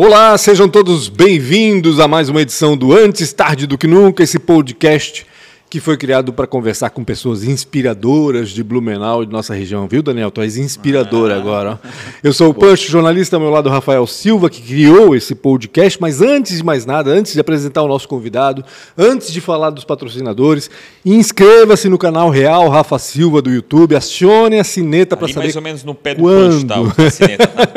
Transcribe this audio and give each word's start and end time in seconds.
Olá, 0.00 0.38
sejam 0.38 0.68
todos 0.68 1.08
bem-vindos 1.08 1.98
a 1.98 2.06
mais 2.06 2.28
uma 2.28 2.40
edição 2.40 2.76
do 2.76 2.96
Antes 2.96 3.32
Tarde 3.32 3.66
do 3.66 3.76
Que 3.76 3.88
Nunca, 3.88 4.22
esse 4.22 4.38
podcast 4.38 5.26
que 5.70 5.80
foi 5.80 5.98
criado 5.98 6.32
para 6.32 6.46
conversar 6.46 6.90
com 6.90 7.04
pessoas 7.04 7.44
inspiradoras 7.44 8.50
de 8.50 8.64
Blumenau 8.64 9.22
e 9.22 9.26
de 9.26 9.32
nossa 9.32 9.54
região, 9.54 9.86
viu, 9.86 10.02
Daniel? 10.02 10.30
Tu 10.30 10.40
és 10.40 10.56
inspirador 10.56 11.30
ah. 11.30 11.36
agora. 11.36 11.80
Ó. 11.84 11.88
Eu 12.22 12.32
sou 12.32 12.50
o 12.50 12.54
Pancho, 12.54 12.90
jornalista, 12.90 13.36
ao 13.36 13.40
meu 13.40 13.50
lado 13.50 13.68
Rafael 13.68 14.06
Silva, 14.06 14.48
que 14.48 14.62
criou 14.62 15.14
esse 15.14 15.34
podcast, 15.34 16.00
mas 16.00 16.22
antes 16.22 16.56
de 16.56 16.64
mais 16.64 16.86
nada, 16.86 17.10
antes 17.10 17.34
de 17.34 17.40
apresentar 17.40 17.82
o 17.82 17.88
nosso 17.88 18.08
convidado, 18.08 18.64
antes 18.96 19.30
de 19.30 19.40
falar 19.42 19.68
dos 19.68 19.84
patrocinadores, 19.84 20.70
inscreva-se 21.04 21.88
no 21.88 21.98
canal 21.98 22.30
Real 22.30 22.68
Rafa 22.70 22.98
Silva 22.98 23.42
do 23.42 23.50
YouTube, 23.50 23.94
acione 23.94 24.58
a 24.58 24.64
sineta 24.64 25.16
para 25.16 25.28
saber 25.28 25.40
mais 25.40 25.56
ou 25.56 25.62
menos 25.62 25.84
no 25.84 25.94
pé 25.94 26.14
do 26.14 26.22
quando... 26.22 26.66
tá, 26.66 26.76
a 27.04 27.10
sineta, 27.10 27.46
tá? 27.46 27.68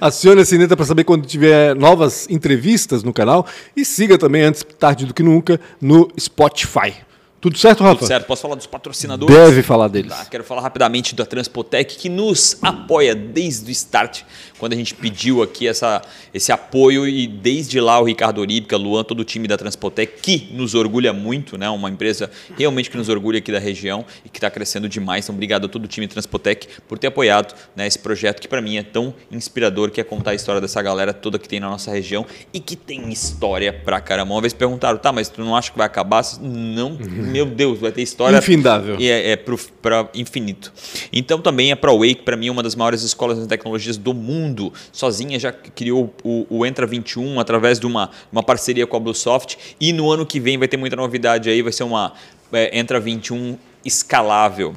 acione 0.00 0.40
a 0.40 0.44
sineta 0.44 0.76
para 0.76 0.86
saber 0.86 1.04
quando 1.04 1.24
tiver 1.24 1.76
novas 1.76 2.28
entrevistas 2.28 3.04
no 3.04 3.12
canal 3.12 3.46
e 3.76 3.84
siga 3.84 4.18
também 4.18 4.42
antes 4.42 4.66
tarde 4.78 5.06
do 5.06 5.14
que 5.14 5.22
nunca 5.22 5.60
no 5.80 6.08
Spotify. 6.18 7.07
Tudo 7.40 7.56
certo, 7.56 7.84
Rafa? 7.84 8.00
Tudo 8.00 8.08
certo. 8.08 8.26
Posso 8.26 8.42
falar 8.42 8.56
dos 8.56 8.66
patrocinadores? 8.66 9.34
Deve 9.34 9.62
falar 9.62 9.88
deles. 9.88 10.10
Tá, 10.10 10.24
quero 10.24 10.42
falar 10.42 10.62
rapidamente 10.62 11.14
da 11.14 11.24
Transpotec, 11.24 11.96
que 11.96 12.08
nos 12.08 12.58
apoia 12.62 13.14
desde 13.14 13.70
o 13.70 13.72
start, 13.72 14.22
quando 14.58 14.72
a 14.72 14.76
gente 14.76 14.94
pediu 14.94 15.42
aqui 15.42 15.66
essa, 15.66 16.02
esse 16.34 16.50
apoio 16.52 17.06
e 17.08 17.26
desde 17.26 17.80
lá 17.80 18.00
o 18.00 18.04
Ricardo 18.04 18.40
Oríbica, 18.40 18.76
Luan, 18.76 19.04
todo 19.04 19.20
o 19.20 19.24
time 19.24 19.46
da 19.46 19.56
Transpotec, 19.56 20.20
que 20.20 20.48
nos 20.52 20.74
orgulha 20.74 21.12
muito, 21.12 21.56
né? 21.56 21.68
uma 21.70 21.88
empresa 21.88 22.30
realmente 22.56 22.90
que 22.90 22.96
nos 22.96 23.08
orgulha 23.08 23.38
aqui 23.38 23.52
da 23.52 23.58
região 23.58 24.04
e 24.24 24.28
que 24.28 24.38
está 24.38 24.50
crescendo 24.50 24.88
demais. 24.88 25.24
Então, 25.24 25.34
obrigado 25.34 25.66
a 25.66 25.68
todo 25.68 25.84
o 25.84 25.88
time 25.88 26.08
Transpotec 26.08 26.68
por 26.88 26.98
ter 26.98 27.06
apoiado 27.06 27.54
né, 27.76 27.86
esse 27.86 27.98
projeto 27.98 28.40
que 28.40 28.48
para 28.48 28.60
mim 28.60 28.76
é 28.76 28.82
tão 28.82 29.14
inspirador, 29.30 29.90
que 29.90 30.00
é 30.00 30.04
contar 30.04 30.32
a 30.32 30.34
história 30.34 30.60
dessa 30.60 30.82
galera 30.82 31.12
toda 31.14 31.38
que 31.38 31.48
tem 31.48 31.60
na 31.60 31.68
nossa 31.68 31.90
região 31.90 32.26
e 32.52 32.60
que 32.60 32.74
tem 32.76 33.10
história 33.10 33.72
pra 33.72 34.00
caramba. 34.00 34.34
Uma 34.34 34.40
vez 34.40 34.52
perguntaram, 34.52 34.98
tá, 34.98 35.12
mas 35.12 35.28
tu 35.28 35.42
não 35.42 35.54
acha 35.54 35.70
que 35.70 35.78
vai 35.78 35.86
acabar? 35.86 36.22
Não. 36.40 36.90
Uhum 36.92 37.28
meu 37.28 37.46
Deus, 37.46 37.78
vai 37.78 37.92
ter 37.92 38.02
história. 38.02 38.36
Infindável. 38.38 38.96
E 38.98 39.08
é, 39.08 39.30
é 39.30 39.36
para 39.36 40.08
infinito. 40.14 40.72
Então 41.12 41.40
também 41.40 41.70
a 41.70 41.76
ProWay, 41.76 42.14
que 42.14 42.22
para 42.22 42.36
mim 42.36 42.48
é 42.48 42.50
uma 42.50 42.62
das 42.62 42.74
maiores 42.74 43.02
escolas 43.02 43.40
de 43.40 43.46
tecnologias 43.46 43.96
do 43.96 44.12
mundo, 44.14 44.47
sozinha 44.92 45.38
já 45.38 45.52
criou 45.52 46.14
o, 46.22 46.46
o 46.48 46.66
Entra 46.66 46.86
21 46.86 47.40
através 47.40 47.78
de 47.78 47.86
uma, 47.86 48.10
uma 48.30 48.42
parceria 48.42 48.86
com 48.86 48.96
a 48.96 49.00
Bluesoft. 49.00 49.76
E 49.80 49.92
no 49.92 50.10
ano 50.10 50.26
que 50.26 50.40
vem 50.40 50.58
vai 50.58 50.68
ter 50.68 50.76
muita 50.76 50.96
novidade 50.96 51.48
aí, 51.48 51.62
vai 51.62 51.72
ser 51.72 51.84
uma 51.84 52.12
é, 52.52 52.78
Entra 52.78 53.00
21 53.00 53.56
escalável. 53.84 54.74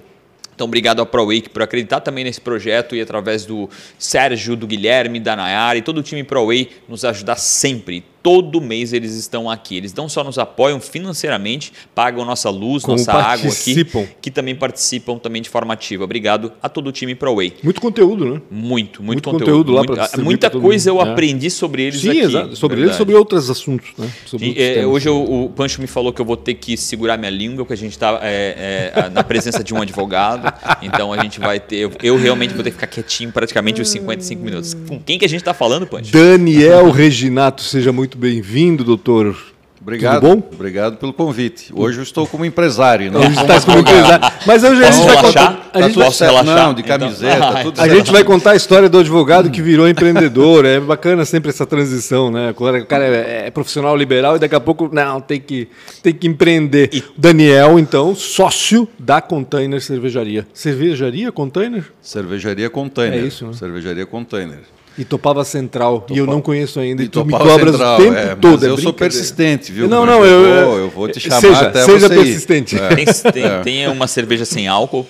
Então, 0.54 0.68
obrigado 0.68 1.02
à 1.02 1.06
ProWake 1.06 1.50
por 1.50 1.62
acreditar 1.64 2.02
também 2.02 2.24
nesse 2.24 2.40
projeto 2.40 2.96
e 2.96 3.02
através 3.02 3.46
do 3.46 3.70
Sérgio, 3.98 4.56
do 4.56 4.68
Guilherme, 4.68 5.20
da 5.20 5.36
Nayara 5.36 5.78
e 5.78 5.82
todo 5.82 5.98
o 5.98 6.04
time 6.04 6.24
ProWay 6.24 6.70
nos 6.88 7.04
ajudar 7.04 7.38
sempre 7.38 8.04
todo 8.24 8.62
mês 8.62 8.94
eles 8.94 9.16
estão 9.16 9.50
aqui. 9.50 9.78
Eles 9.78 9.94
não 9.94 10.08
só 10.08 10.24
nos 10.24 10.38
apoiam 10.38 10.80
financeiramente, 10.80 11.74
pagam 11.94 12.24
nossa 12.26 12.50
luz, 12.50 12.84
Como 12.84 12.98
nossa 12.98 13.14
água 13.14 13.52
aqui, 13.52 13.86
que 14.22 14.32
também 14.32 14.56
participam 14.56 15.18
também 15.18 15.42
de 15.42 15.50
forma 15.50 15.74
ativa. 15.74 16.04
Obrigado 16.04 16.52
a 16.62 16.70
todo 16.70 16.88
o 16.88 16.92
time 16.92 17.16
ProWay. 17.16 17.54
Muito 17.64 17.82
conteúdo, 17.82 18.26
né? 18.26 18.42
Muito, 18.50 19.02
muito, 19.02 19.04
muito 19.04 19.24
conteúdo. 19.24 19.74
conteúdo 19.74 19.74
lá 19.74 19.82
muito, 19.84 20.24
muita 20.24 20.50
coisa 20.50 20.90
eu 20.90 21.00
é. 21.02 21.10
aprendi 21.10 21.50
sobre 21.50 21.84
eles 21.84 22.02
Sim, 22.02 22.10
aqui. 22.10 22.20
Exato. 22.20 22.56
Sobre 22.56 22.78
verdade. 22.78 22.92
eles 22.92 22.98
sobre 22.98 23.16
outros 23.16 23.50
assuntos. 23.50 23.90
Né? 23.98 24.10
Sobre 24.26 24.56
é, 24.58 24.86
hoje 24.86 25.10
eu, 25.10 25.22
o 25.22 25.50
Pancho 25.50 25.82
me 25.82 25.88
falou 25.88 26.14
que 26.14 26.22
eu 26.22 26.26
vou 26.26 26.38
ter 26.38 26.56
que 26.56 26.78
segurar 26.78 27.18
minha 27.18 27.32
língua, 27.32 27.58
porque 27.58 27.74
a 27.74 27.78
gente 27.78 27.92
está 27.92 28.20
é, 28.22 28.92
é, 28.96 29.10
na 29.10 29.24
presença 29.24 29.64
de 29.64 29.74
um 29.74 29.82
advogado. 29.82 30.52
então 30.82 31.12
a 31.14 31.22
gente 31.22 31.40
vai 31.40 31.60
ter. 31.60 31.78
Eu, 31.78 31.92
eu, 32.04 32.18
realmente 32.18 32.54
vou 32.54 32.64
ter 32.64 32.72
que 32.72 32.76
ficar 32.76 32.88
quietinho 32.88 33.32
praticamente 33.32 33.82
os 33.82 33.90
55 33.90 34.44
minutos. 34.44 34.74
Com 34.74 35.00
quem 35.00 35.18
que 35.18 35.26
a 35.26 35.30
gente 35.30 35.42
está 35.42 35.54
falando, 35.54 35.88
Pancho? 35.88 36.12
Daniel 36.12 36.92
Reginato, 36.92 37.62
seja 37.62 37.92
muito 37.92 38.11
muito 38.12 38.18
bem-vindo, 38.18 38.84
doutor. 38.84 39.38
Obrigado. 39.82 40.20
Tudo 40.20 40.36
bom? 40.36 40.50
Obrigado 40.54 40.98
pelo 40.98 41.14
convite. 41.14 41.72
Hoje 41.74 42.00
eu 42.00 42.04
estou 42.04 42.28
como 42.28 42.44
empresário, 42.44 43.10
não 43.10 43.22
Hoje 43.22 43.30
está 43.30 43.62
como 43.62 43.80
empresário. 43.80 44.28
Mas 44.46 44.64
hoje 44.66 44.84
a 44.84 44.92
gente 44.92 45.06
vai 45.06 45.22
contar. 45.22 45.70
A 45.74 45.82
gente 45.84 45.98
vai... 45.98 46.10
relaxar? 46.10 46.44
Não, 46.44 46.74
de 46.74 46.82
então. 46.82 47.00
camiseta, 47.00 47.38
então... 47.38 47.64
tudo 47.72 47.82
A 47.82 47.88
gente 47.88 48.12
vai 48.12 48.24
contar 48.26 48.52
a 48.52 48.56
história 48.58 48.90
do 48.90 49.00
advogado 49.00 49.50
que 49.50 49.62
virou 49.62 49.88
empreendedor. 49.88 50.66
É 50.66 50.78
bacana 50.78 51.24
sempre 51.24 51.52
essa 51.52 51.66
transição, 51.66 52.30
né? 52.30 52.52
O 52.52 52.86
cara 52.86 53.06
é, 53.06 53.48
é 53.48 53.52
profissional 53.52 53.96
liberal 53.96 54.36
e 54.36 54.40
daqui 54.40 54.56
a 54.56 54.60
pouco, 54.60 54.90
não, 54.92 55.22
tem 55.22 55.40
que, 55.40 55.70
tem 56.04 56.14
que 56.14 56.28
empreender. 56.28 56.90
E... 56.92 57.02
Daniel, 57.18 57.80
então, 57.80 58.14
sócio 58.14 58.90
da 59.00 59.22
Container 59.22 59.82
Cervejaria. 59.82 60.46
Cervejaria 60.54 61.32
Container? 61.32 61.86
Cervejaria 62.02 62.70
Container. 62.70 63.24
É 63.24 63.26
isso, 63.26 63.48
né? 63.48 63.54
Cervejaria 63.54 64.06
Container. 64.06 64.60
E 64.98 65.06
topava 65.06 65.44
central. 65.46 66.02
Topava. 66.02 66.14
E 66.14 66.18
eu 66.18 66.26
não 66.26 66.42
conheço 66.42 66.80
ainda. 66.80 67.02
E, 67.02 67.06
e 67.06 67.10
tu 67.10 67.24
me 67.24 67.32
cobras 67.32 67.72
central, 67.72 68.00
o 68.00 68.04
tempo 68.04 68.18
é, 68.18 68.36
todo. 68.36 68.66
É 68.66 68.70
eu 68.70 68.78
sou 68.78 68.94
persistente, 68.94 69.72
viu? 69.72 69.88
Não, 69.88 70.06
não, 70.06 70.26
eu, 70.26 70.46
eu, 70.46 70.66
vou, 70.66 70.78
eu 70.78 70.90
vou 70.90 71.08
te 71.08 71.20
chamar 71.20 71.42
seja, 71.42 71.68
até 71.68 71.86
seja 71.86 72.08
você 72.08 72.16
persistente. 72.16 72.78
É. 72.78 72.96
Tem, 72.96 73.06
tem, 73.06 73.44
é. 73.44 73.60
tem, 73.62 73.88
uma 73.88 74.08
cerveja 74.08 74.46
sem 74.46 74.68
álcool? 74.68 75.08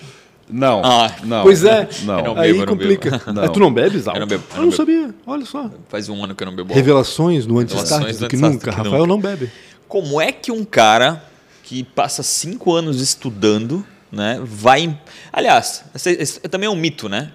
Não. 0.49 0.81
Ah, 0.83 1.11
não. 1.23 1.43
Pois 1.43 1.63
é. 1.63 1.87
Não. 2.03 2.21
Não 2.21 2.37
aí 2.37 2.65
complica. 2.65 3.21
Não. 3.33 3.43
É, 3.43 3.47
tu 3.47 3.59
não 3.59 3.71
bebes 3.73 4.05
álcool? 4.07 4.17
Eu 4.17 4.19
não 4.21 4.27
bebo. 4.27 4.43
Eu, 4.51 4.57
eu 4.57 4.65
não, 4.65 4.71
sabia. 4.71 5.15
Olha 5.25 5.45
só. 5.45 5.71
Faz 5.87 6.09
um 6.09 6.23
ano 6.23 6.35
que 6.35 6.43
eu 6.43 6.45
não 6.45 6.55
bebo 6.55 6.73
Revelações 6.73 7.47
no 7.47 7.57
antes 7.59 7.81
tarde 7.83 8.17
do 8.17 8.27
que 8.27 8.35
nunca. 8.35 8.69
Que 8.69 8.75
Rafael 8.75 9.05
nunca. 9.05 9.07
não 9.07 9.19
bebe. 9.19 9.49
Como 9.87 10.19
é 10.19 10.31
que 10.31 10.51
um 10.51 10.65
cara 10.65 11.23
que 11.63 11.83
passa 11.83 12.21
cinco 12.21 12.73
anos 12.73 13.01
estudando, 13.01 13.85
né, 14.11 14.41
vai... 14.43 14.97
Aliás, 15.31 15.85
esse 15.95 16.39
também 16.41 16.67
é 16.67 16.69
um 16.69 16.75
mito, 16.75 17.07
né? 17.07 17.31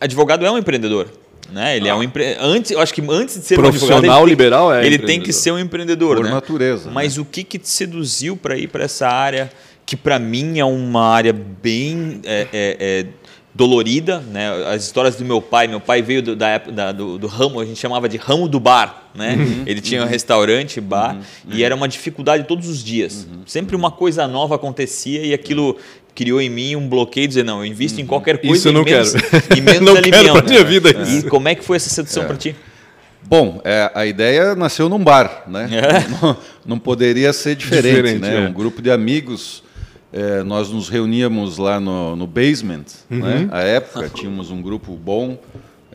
Advogado 0.00 0.46
é 0.46 0.50
um 0.50 0.56
empreendedor. 0.56 1.08
Né? 1.52 1.76
Ele 1.76 1.88
ah. 1.88 1.92
é 1.92 1.94
um 1.94 2.02
empre... 2.02 2.36
antes, 2.40 2.70
eu 2.70 2.80
acho 2.80 2.92
que 2.92 3.02
antes 3.08 3.38
de 3.38 3.44
ser 3.44 3.56
profissional 3.56 3.96
um 3.96 3.98
advogado, 3.98 4.26
liberal 4.26 4.72
é 4.72 4.86
ele 4.86 4.98
tem 4.98 5.20
que 5.20 5.32
ser 5.32 5.50
um 5.52 5.58
empreendedor, 5.58 6.16
por 6.16 6.24
né? 6.24 6.30
natureza. 6.30 6.90
Mas 6.90 7.16
né? 7.16 7.22
o 7.22 7.24
que 7.24 7.44
que 7.44 7.58
te 7.58 7.68
seduziu 7.68 8.36
para 8.36 8.56
ir 8.56 8.68
para 8.68 8.84
essa 8.84 9.08
área 9.08 9.50
que 9.86 9.96
para 9.96 10.18
mim 10.18 10.58
é 10.58 10.64
uma 10.64 11.06
área 11.08 11.32
bem 11.32 12.20
é, 12.24 12.48
é, 12.52 12.76
é, 12.80 13.06
dolorida, 13.54 14.20
né? 14.20 14.50
As 14.66 14.84
histórias 14.84 15.16
do 15.16 15.24
meu 15.24 15.40
pai, 15.40 15.68
meu 15.68 15.80
pai 15.80 16.02
veio 16.02 16.22
do, 16.22 16.34
da, 16.34 16.58
da 16.58 16.92
do, 16.92 17.18
do, 17.18 17.26
ramo, 17.26 17.60
a 17.60 17.64
gente 17.64 17.78
chamava 17.78 18.08
de 18.08 18.16
ramo 18.16 18.48
do 18.48 18.58
bar, 18.58 19.10
né? 19.14 19.36
Uhum, 19.36 19.62
Ele 19.66 19.80
tinha 19.80 20.00
um 20.00 20.04
uhum. 20.04 20.10
restaurante, 20.10 20.80
bar, 20.80 21.14
uhum, 21.14 21.22
e 21.52 21.62
era 21.62 21.74
uma 21.74 21.86
dificuldade 21.86 22.44
todos 22.44 22.68
os 22.68 22.82
dias. 22.82 23.28
Uhum. 23.30 23.42
Sempre 23.46 23.76
uma 23.76 23.90
coisa 23.90 24.26
nova 24.26 24.56
acontecia 24.56 25.24
e 25.24 25.34
aquilo 25.34 25.76
criou 26.14 26.40
em 26.40 26.48
mim 26.48 26.76
um 26.76 26.88
bloqueio 26.88 27.26
de 27.26 27.34
dizer, 27.34 27.44
não, 27.44 27.58
eu 27.58 27.66
invisto 27.66 28.00
em 28.00 28.04
uhum. 28.04 28.08
qualquer 28.08 28.38
coisa 28.38 28.56
isso 28.56 28.68
eu 28.68 28.72
não 28.72 28.84
menos, 28.84 29.12
quero. 29.12 29.44
e 29.56 29.60
menos 29.60 29.80
não 29.82 29.96
alimento. 29.96 30.24
Quero 30.24 30.48
minha 30.48 30.64
vida 30.64 30.90
E 30.90 31.22
como 31.24 31.48
é 31.48 31.54
que 31.54 31.64
foi 31.64 31.76
essa 31.76 31.90
sedução 31.90 32.22
é. 32.22 32.26
para 32.26 32.36
ti? 32.36 32.54
Bom, 33.26 33.60
é, 33.64 33.90
a 33.94 34.04
ideia 34.06 34.54
nasceu 34.54 34.88
num 34.88 35.02
bar, 35.02 35.44
né? 35.46 35.68
É. 35.72 36.08
Não, 36.08 36.36
não, 36.66 36.78
poderia 36.78 37.32
ser 37.32 37.56
diferente, 37.56 37.86
diferente 37.86 38.20
né? 38.20 38.44
É. 38.44 38.48
Um 38.48 38.52
grupo 38.52 38.82
de 38.82 38.90
amigos, 38.90 39.62
é, 40.12 40.42
nós 40.42 40.70
nos 40.70 40.88
reuníamos 40.90 41.56
lá 41.56 41.80
no, 41.80 42.14
no 42.14 42.26
basement, 42.26 42.84
uhum. 43.10 43.18
né? 43.18 43.48
À 43.50 43.62
época 43.62 44.10
tínhamos 44.14 44.50
um 44.50 44.60
grupo 44.60 44.92
bom, 44.94 45.38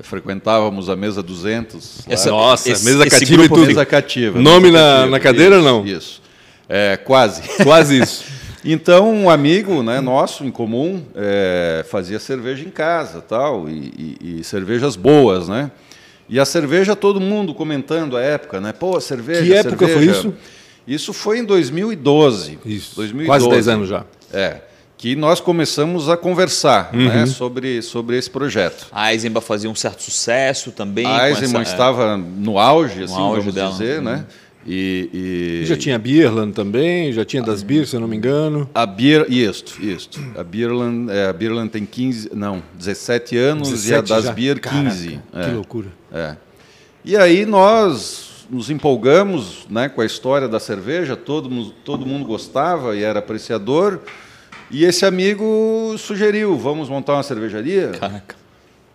frequentávamos 0.02 0.90
a 0.90 0.96
mesa 0.96 1.22
200. 1.22 2.08
Essa, 2.08 2.32
nossa, 2.32 2.72
esse, 2.72 2.84
mesa 2.84 3.06
esse 3.06 3.20
cativa 3.20 3.46
e 3.46 3.50
tudo. 3.50 3.68
Mesa 3.68 3.86
cativa. 3.86 4.40
Nome 4.40 4.72
mesa 4.72 4.78
na, 4.78 4.90
cativa, 4.90 5.12
na 5.12 5.20
cadeira 5.20 5.56
isso, 5.58 5.66
não? 5.66 5.86
Isso. 5.86 6.22
É, 6.68 6.98
quase. 6.98 7.42
Quase 7.64 8.02
isso. 8.02 8.26
Então, 8.64 9.14
um 9.14 9.30
amigo 9.30 9.82
né, 9.82 10.02
nosso 10.02 10.44
em 10.44 10.52
comum 10.52 11.04
é, 11.16 11.86
fazia 11.90 12.20
cerveja 12.20 12.66
em 12.66 12.70
casa 12.70 13.22
tal, 13.22 13.70
e, 13.70 14.18
e, 14.22 14.40
e, 14.40 14.44
cervejas 14.44 14.96
boas, 14.96 15.48
né? 15.48 15.72
E 16.28 16.40
a 16.40 16.46
cerveja, 16.46 16.96
todo 16.96 17.20
mundo 17.20 17.54
comentando 17.56 18.16
a 18.16 18.22
época, 18.22 18.62
né? 18.62 18.72
Pô, 18.72 19.00
cerveja. 19.00 19.44
Que 19.44 19.54
época 19.54 19.88
cerveja. 19.88 20.14
foi 20.14 20.30
isso? 20.30 20.34
Isso 20.88 21.14
foi 21.14 21.40
em 21.40 21.44
2012. 21.44 22.60
Isso. 22.66 22.96
2012, 22.96 23.26
Quase 23.28 23.50
10 23.50 23.68
anos 23.68 23.90
já. 23.90 24.06
É. 24.32 24.62
Que 24.98 25.16
nós 25.16 25.40
começamos 25.40 26.10
a 26.10 26.18
conversar 26.18 26.90
né, 26.92 27.06
uhum. 27.06 27.14
né, 27.14 27.26
sobre, 27.26 27.82
sobre 27.82 28.18
esse 28.18 28.30
projeto. 28.30 28.88
A 28.92 29.14
Eisenbach 29.14 29.46
fazia 29.46 29.70
um 29.70 29.76
certo 29.76 30.04
sucesso 30.04 30.72
também. 30.72 31.06
A 31.06 31.30
Eisenbach 31.30 31.62
essa, 31.62 31.72
estava 31.72 32.18
no 32.18 32.60
auge, 32.60 33.04
assim, 33.04 33.14
no 33.14 33.20
auge 33.22 33.40
vamos 33.40 33.56
dela. 33.56 33.72
dizer, 33.72 34.02
né? 34.02 34.26
E, 34.66 35.62
e... 35.64 35.66
Já 35.66 35.78
tinha 35.78 35.96
a 35.96 36.00
Bierland 36.00 36.54
também, 36.54 37.12
já 37.14 37.24
tinha 37.24 37.42
das 37.42 37.64
Beer, 37.64 37.88
se 37.88 37.96
eu 37.96 38.00
não 38.00 38.08
me 38.08 38.16
engano. 38.16 38.70
A 38.74 38.86
Beer, 38.86 39.26
isto, 39.30 39.82
isto. 39.84 40.20
A 40.38 40.44
Bierland, 40.44 41.12
é, 41.12 41.28
a 41.28 41.34
Bierland 41.34 41.70
tem 41.70 41.86
15, 41.86 42.32
não, 42.34 42.62
17 42.78 43.38
anos 43.38 43.70
17 43.70 43.92
e 43.92 43.96
a 43.96 44.02
das 44.02 44.26
já? 44.26 44.34
Beer 44.34 44.60
15. 44.60 45.08
Caraca, 45.08 45.24
é, 45.34 45.46
que 45.46 45.56
loucura. 45.56 45.88
É. 46.12 46.36
E 47.04 47.16
aí 47.16 47.46
nós 47.46 48.46
nos 48.50 48.70
empolgamos 48.70 49.66
né, 49.70 49.88
com 49.88 50.02
a 50.02 50.06
história 50.06 50.48
da 50.48 50.60
cerveja, 50.60 51.16
todo, 51.16 51.72
todo 51.86 52.06
mundo 52.06 52.26
gostava 52.26 52.96
e 52.96 53.04
era 53.04 53.20
apreciador. 53.20 54.02
E 54.72 54.84
esse 54.84 55.06
amigo 55.06 55.96
sugeriu, 55.98 56.58
vamos 56.58 56.90
montar 56.90 57.14
uma 57.14 57.24
cervejaria? 57.24 57.90
Caraca. 58.00 58.36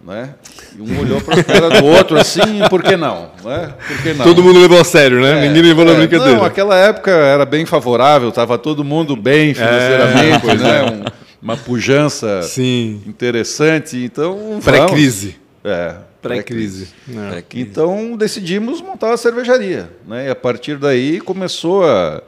Né? 0.07 0.35
E 0.77 0.83
um 0.83 1.01
olhou 1.01 1.21
para 1.21 1.41
a 1.41 1.45
cara 1.45 1.81
do 1.81 1.87
outro 1.87 2.19
assim, 2.19 2.61
por 2.69 2.83
que 2.83 2.95
não? 2.95 3.31
Né? 3.43 3.73
Por 3.89 4.03
que 4.03 4.13
não? 4.13 4.25
Todo 4.25 4.43
mundo 4.43 4.61
levou 4.61 4.79
a 4.79 4.85
sério, 4.85 5.21
né? 5.21 5.47
É, 5.47 5.49
Ninguém 5.49 5.63
levou 5.63 5.85
é, 5.85 5.93
na 5.93 5.95
brincadeira. 5.95 6.37
Não, 6.37 6.45
aquela 6.45 6.77
época 6.77 7.11
era 7.11 7.47
bem 7.47 7.65
favorável, 7.65 8.29
estava 8.29 8.59
todo 8.59 8.85
mundo 8.85 9.17
bem 9.17 9.51
é, 9.51 9.55
financeiramente, 9.55 10.51
é, 10.51 10.55
né? 10.57 10.83
Um, 10.85 11.05
uma 11.41 11.57
pujança 11.57 12.43
Sim. 12.43 13.03
interessante. 13.07 13.97
Então, 13.97 14.61
pré-crise. 14.63 15.37
É, 15.65 15.95
Pré-crise. 16.25 16.89
Pré 17.07 17.39
é. 17.39 17.45
então 17.61 18.17
decidimos 18.17 18.81
montar 18.81 19.09
uma 19.09 19.17
cervejaria. 19.17 19.91
Né? 20.07 20.29
E 20.29 20.31
a 20.31 20.35
partir 20.35 20.79
daí 20.79 21.21
começou 21.21 21.85
a, 21.85 22.23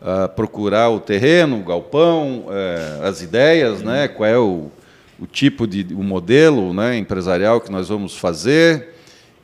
a 0.00 0.28
procurar 0.28 0.88
o 0.88 0.98
terreno, 0.98 1.60
o 1.60 1.62
galpão, 1.62 2.46
é, 2.50 3.06
as 3.06 3.20
ideias, 3.20 3.82
né? 3.82 4.08
qual 4.08 4.28
é 4.28 4.38
o, 4.38 4.70
o 5.18 5.26
tipo 5.26 5.66
de 5.66 5.94
o 5.94 6.02
modelo 6.02 6.72
né? 6.72 6.96
empresarial 6.96 7.60
que 7.60 7.70
nós 7.70 7.88
vamos 7.88 8.16
fazer. 8.16 8.94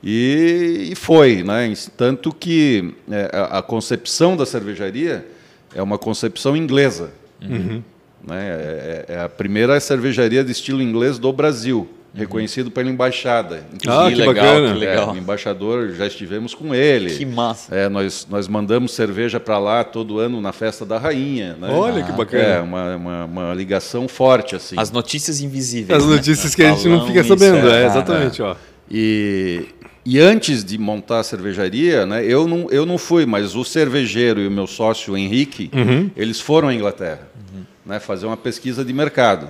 E, 0.03 0.89
e 0.93 0.95
foi, 0.95 1.43
né? 1.43 1.73
tanto 1.97 2.33
que 2.33 2.95
é, 3.11 3.31
a, 3.33 3.59
a, 3.59 3.63
concepção 3.63 4.37
da 4.37 4.47
cervejaria 4.47 5.27
é 5.75 5.83
uma 5.83 5.99
concepção 5.99 6.57
inglesa. 6.57 7.13
Uhum. 7.43 7.83
Né? 8.27 8.49
É, 8.49 9.05
é, 9.09 9.15
é 9.15 9.21
a 9.21 9.29
primeira 9.29 9.79
cervejaria 9.79 10.43
de 10.43 10.53
estilo 10.53 10.81
inglês 10.83 11.19
do 11.19 11.33
Brasil 11.33 11.89
reconhecido 12.15 12.71
pela 12.71 12.91
embaixada. 12.91 13.65
ah, 13.87 14.09
que, 14.09 14.17
legal, 14.17 14.35
bacana. 14.35 14.73
Que 14.73 14.79
legal. 14.79 15.09
É, 15.09 15.13
o 15.13 15.17
embaixador, 15.17 15.93
já 15.93 16.07
estivemos 16.07 16.55
com 16.55 16.75
ele. 16.75 17.17
Que 17.17 17.25
massa. 17.25 17.75
É, 17.75 17.89
nós, 17.89 18.27
nós 18.29 18.49
mandamos 18.49 18.93
cerveja 18.93 19.39
para 19.39 19.59
lá 19.59 19.85
todo 19.85 20.19
ano 20.19 20.41
na 20.41 20.53
festa 20.53 20.85
da 20.85 20.99
rainha. 20.99 21.57
Né? 21.61 21.69
Olha 21.71 22.03
ah, 22.03 22.07
que 22.07 22.13
bacana. 22.13 22.43
É, 22.43 22.61
uma, 22.61 22.97
uma, 22.97 23.25
uma, 23.25 23.55
ligação 23.55 24.09
forte. 24.09 24.57
assim. 24.57 24.75
As 24.79 24.91
notícias 24.91 25.41
invisíveis. 25.41 25.99
As 25.99 26.07
né? 26.07 26.17
notícias 26.17 26.55
que 26.55 26.63
a 26.63 26.73
gente 26.73 26.89
não 26.89 27.07
fica 27.07 27.23
sabendo, 27.23 27.69
é, 27.69 27.83
é, 27.83 27.87
exatamente. 27.87 28.43
Ó. 28.43 28.57
E, 28.91 29.67
e 30.05 30.19
antes 30.19 30.65
de 30.65 30.77
montar 30.79 31.21
a 31.21 31.23
cervejaria, 31.23 32.05
né, 32.07 32.25
eu, 32.25 32.49
não, 32.49 32.67
eu 32.71 32.85
não 32.85 32.99
fui, 32.99 33.25
mas 33.25 33.55
o 33.55 33.65
cervejeiro 33.65 34.41
e 34.41 34.49
o 34.49 34.51
meu 34.51 34.67
sócio 34.67 35.17
Henrique, 35.17 35.71
uhum. 35.73 36.11
eles 36.17 36.41
foram 36.41 36.69
à 36.69 36.75
Inglaterra 36.75 37.29
uhum. 37.55 37.63
né, 37.87 38.01
fazer 38.01 38.27
uma 38.27 38.37
pesquisa 38.37 38.85
de 38.85 38.93
mercado. 38.93 39.49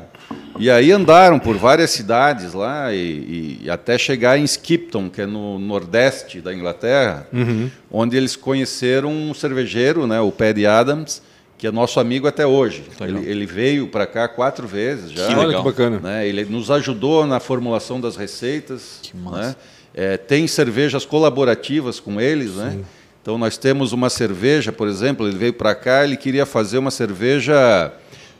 E 0.60 0.70
aí 0.70 0.92
andaram 0.92 1.38
por 1.38 1.56
várias 1.56 1.90
cidades 1.90 2.52
lá 2.52 2.92
e, 2.92 3.60
e, 3.64 3.70
até 3.70 3.96
chegar 3.96 4.38
em 4.38 4.44
Skipton, 4.44 5.08
que 5.08 5.22
é 5.22 5.26
no 5.26 5.58
nordeste 5.58 6.40
da 6.40 6.52
Inglaterra, 6.52 7.26
uhum. 7.32 7.70
onde 7.90 8.16
eles 8.16 8.36
conheceram 8.36 9.10
um 9.10 9.32
cervejeiro, 9.32 10.06
né, 10.06 10.20
o 10.20 10.30
Paddy 10.30 10.66
Adams, 10.66 11.22
que 11.56 11.66
é 11.66 11.70
nosso 11.70 11.98
amigo 11.98 12.28
até 12.28 12.46
hoje. 12.46 12.84
Ele, 13.00 13.26
ele, 13.26 13.46
veio 13.46 13.88
para 13.88 14.06
cá 14.06 14.28
quatro 14.28 14.66
vezes 14.66 15.12
já. 15.12 15.26
Que 15.26 15.34
Olha 15.34 15.56
que 15.56 15.64
bacana. 15.64 15.98
Né, 15.98 16.28
ele 16.28 16.44
nos 16.44 16.70
ajudou 16.70 17.26
na 17.26 17.40
formulação 17.40 17.98
das 17.98 18.16
receitas. 18.16 19.00
Que 19.02 19.16
massa. 19.16 19.48
Né, 19.48 19.56
é, 19.94 20.16
tem 20.16 20.46
cervejas 20.46 21.04
colaborativas 21.04 21.98
com 21.98 22.20
eles, 22.20 22.56
né? 22.56 22.78
Então 23.22 23.36
nós 23.36 23.58
temos 23.58 23.92
uma 23.92 24.08
cerveja, 24.08 24.72
por 24.72 24.88
exemplo, 24.88 25.26
ele 25.26 25.36
veio 25.36 25.52
para 25.52 25.74
cá, 25.74 26.04
ele 26.04 26.16
queria 26.16 26.46
fazer 26.46 26.78
uma 26.78 26.90
cerveja 26.90 27.92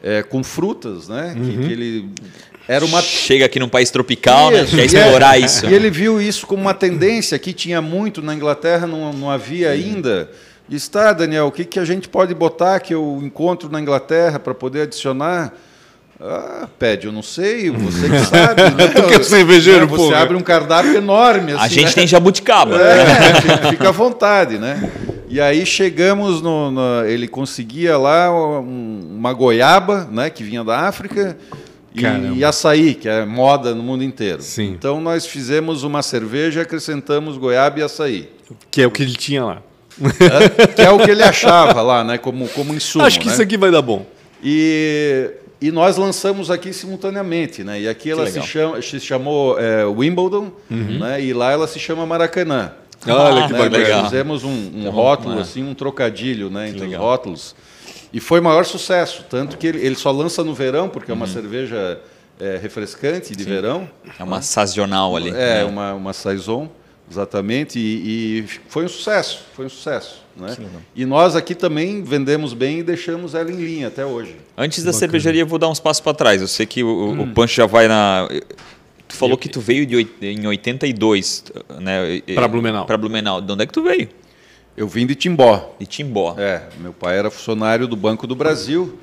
é, 0.03 0.23
com 0.23 0.43
frutas, 0.43 1.09
né? 1.09 1.35
Uhum. 1.37 1.45
Que, 1.45 1.59
que, 1.59 1.73
ele 1.73 2.09
era 2.67 2.85
uma 2.85 3.03
chega 3.03 3.45
aqui 3.47 3.59
num 3.59 3.69
país 3.69 3.91
tropical, 3.91 4.51
né? 4.51 4.63
isso, 4.63 4.77
né? 4.77 4.87
Quer 4.87 4.97
é- 4.97 5.01
explorar 5.01 5.37
é, 5.37 5.45
isso. 5.45 5.67
E 5.67 5.75
ele 5.75 5.91
viu 5.91 6.21
isso 6.21 6.47
como 6.47 6.63
uma 6.63 6.75
tendência 6.75 7.39
que 7.39 7.53
tinha 7.53 7.83
muito 7.83 8.23
na 8.23 8.35
Inglaterra, 8.35 8.87
não, 8.87 9.13
não 9.13 9.31
havia 9.31 9.71
ainda. 9.71 10.31
Está, 10.71 11.13
Daniel, 11.13 11.47
o 11.47 11.53
que, 11.53 11.65
que 11.65 11.81
a 11.81 11.85
gente 11.85 12.09
pode 12.09 12.33
botar 12.33 12.79
que 12.79 12.95
eu 12.95 13.21
encontro 13.23 13.69
na 13.69 13.81
Inglaterra 13.81 14.39
para 14.39 14.55
poder 14.55 14.83
adicionar? 14.83 15.53
Ah, 16.23 16.69
pede, 16.79 17.07
eu 17.07 17.13
não 17.13 17.23
sei, 17.23 17.71
você 17.71 18.09
que 18.09 18.19
sabe. 18.29 18.63
Né? 18.63 18.89
Porque 18.95 19.15
é 19.15 19.23
cervejeiro, 19.23 19.81
né? 19.81 19.87
Você 19.87 20.15
abre 20.15 20.37
um 20.37 20.43
cardápio 20.43 20.95
enorme. 20.95 21.53
Assim, 21.53 21.65
a 21.65 21.69
gente 21.69 21.87
né? 21.87 21.93
tem 21.93 22.07
jabuticaba. 22.07 22.77
É, 22.81 23.71
fica 23.71 23.89
à 23.89 23.93
vontade, 23.93 24.59
né? 24.59 24.93
E 25.31 25.41
aí 25.41 25.65
chegamos 25.65 26.43
no, 26.43 26.73
no 26.73 27.05
ele 27.07 27.29
conseguia 27.29 27.97
lá 27.97 28.33
um, 28.61 29.17
uma 29.17 29.33
goiaba, 29.33 30.09
né, 30.11 30.29
que 30.29 30.43
vinha 30.43 30.65
da 30.65 30.81
África, 30.81 31.39
e, 31.95 32.03
e, 32.39 32.45
açaí, 32.45 32.95
que 32.95 33.09
é 33.09 33.25
moda 33.25 33.75
no 33.75 33.83
mundo 33.83 34.03
inteiro. 34.03 34.43
Sim. 34.43 34.73
Então 34.73 35.01
nós 35.01 35.25
fizemos 35.25 35.85
uma 35.85 36.03
cerveja 36.03 36.61
e 36.61 36.63
acrescentamos 36.63 37.39
goiaba 37.39 37.79
e 37.79 37.83
açaí. 37.83 38.29
Que 38.71 38.83
é 38.83 38.87
o 38.87 38.91
que 38.91 39.03
ele 39.03 39.15
tinha 39.15 39.45
lá. 39.45 39.63
É, 40.01 40.67
que 40.67 40.83
é 40.83 40.91
o 40.91 40.99
que 40.99 41.11
ele 41.11 41.23
achava 41.23 41.81
lá, 41.81 42.03
né, 42.03 42.19
como, 42.19 42.49
como 42.49 42.75
insumo. 42.75 43.05
Acho 43.05 43.21
que 43.21 43.27
né? 43.27 43.33
isso 43.33 43.43
aqui 43.43 43.57
vai 43.57 43.71
dar 43.71 43.83
bom. 43.83 44.05
E 44.43 45.31
e 45.61 45.71
nós 45.71 45.99
lançamos 45.99 46.51
aqui 46.51 46.73
simultaneamente, 46.73 47.63
né? 47.63 47.83
E 47.83 47.89
aqui 47.89 48.11
ela 48.11 48.27
se, 48.27 48.41
chama, 48.41 48.81
se 48.81 48.99
chamou 48.99 49.61
é, 49.61 49.85
Wimbledon, 49.85 50.51
uhum. 50.71 50.99
né? 50.99 51.23
E 51.23 51.35
lá 51.35 51.53
ela 51.53 51.67
se 51.67 51.79
chama 51.79 52.07
Maracanã. 52.07 52.73
Olha 53.07 53.47
que 53.47 53.53
né? 53.53 53.69
legal. 53.69 54.05
Fizemos 54.05 54.45
um, 54.45 54.71
um 54.75 54.91
rótulo, 54.91 55.39
é. 55.39 55.43
assim, 55.43 55.63
um 55.63 55.75
trocadilho, 55.75 56.51
né? 56.51 56.69
Entre 56.69 56.87
os 56.87 56.95
rótulos. 56.95 57.55
E 58.13 58.21
foi 58.21 58.41
maior 58.41 58.65
sucesso, 58.65 59.25
tanto 59.31 59.57
que 59.57 59.67
ele, 59.67 59.85
ele 59.85 59.95
só 59.95 60.11
lança 60.11 60.43
no 60.43 60.53
verão, 60.53 60.89
porque 60.89 61.11
uhum. 61.13 61.17
é 61.17 61.21
uma 61.21 61.27
uhum. 61.27 61.33
cerveja 61.33 62.01
é, 62.41 62.59
refrescante 62.61 63.37
de 63.37 63.45
Sim. 63.45 63.51
verão. 63.51 63.89
É 64.19 64.25
uma 64.25 64.43
sazonal 64.43 65.17
ali. 65.17 65.31
É, 65.31 65.33
né? 65.33 65.65
uma, 65.65 65.95
uma 65.95 66.13
saison, 66.13 66.69
exatamente. 67.09 67.79
E, 67.79 68.41
e, 68.41 68.47
foi 68.69 68.85
um 68.85 68.89
sucesso, 68.89 69.45
foi 69.55 69.67
um 69.67 69.69
sucesso. 69.69 70.23
Né? 70.37 70.57
E 70.97 71.05
nós 71.05 71.37
aqui 71.37 71.55
também 71.55 72.03
vendemos 72.03 72.55
bem 72.55 72.79
e 72.79 72.83
deixamos 72.83 73.35
ela 73.35 73.51
em 73.51 73.57
linha 73.57 73.89
até 73.89 74.07
hoje. 74.07 74.37
Antes 74.57 74.83
da 74.83 74.89
Bacana. 74.89 74.99
cervejaria, 74.99 75.45
vou 75.45 75.59
dar 75.59 75.69
uns 75.69 75.81
passos 75.81 76.01
para 76.01 76.15
trás. 76.15 76.41
Eu 76.41 76.49
sei 76.49 76.67
que 76.67 76.83
o, 76.83 76.89
hum. 76.89 77.23
o 77.23 77.27
Pancho 77.29 77.55
já 77.55 77.67
vai 77.67 77.87
na. 77.87 78.27
Tu 79.11 79.17
falou 79.17 79.37
que 79.37 79.49
tu 79.49 79.61
veio 79.61 79.85
de, 79.85 80.09
em 80.23 80.47
82, 80.47 81.45
né? 81.81 82.23
Para 82.33 82.47
Blumenau. 82.47 82.87
Para 82.87 82.97
Blumenau. 82.97 83.41
De 83.41 83.53
onde 83.53 83.65
é 83.65 83.67
que 83.67 83.73
tu 83.73 83.83
veio? 83.83 84.09
Eu 84.77 84.87
vim 84.87 85.05
de 85.05 85.17
Timbó. 85.17 85.75
De 85.81 85.85
Timbó. 85.85 86.37
É, 86.39 86.63
meu 86.79 86.93
pai 86.93 87.19
era 87.19 87.29
funcionário 87.29 87.89
do 87.89 87.97
Banco 87.97 88.25
do 88.25 88.37
Brasil 88.37 88.99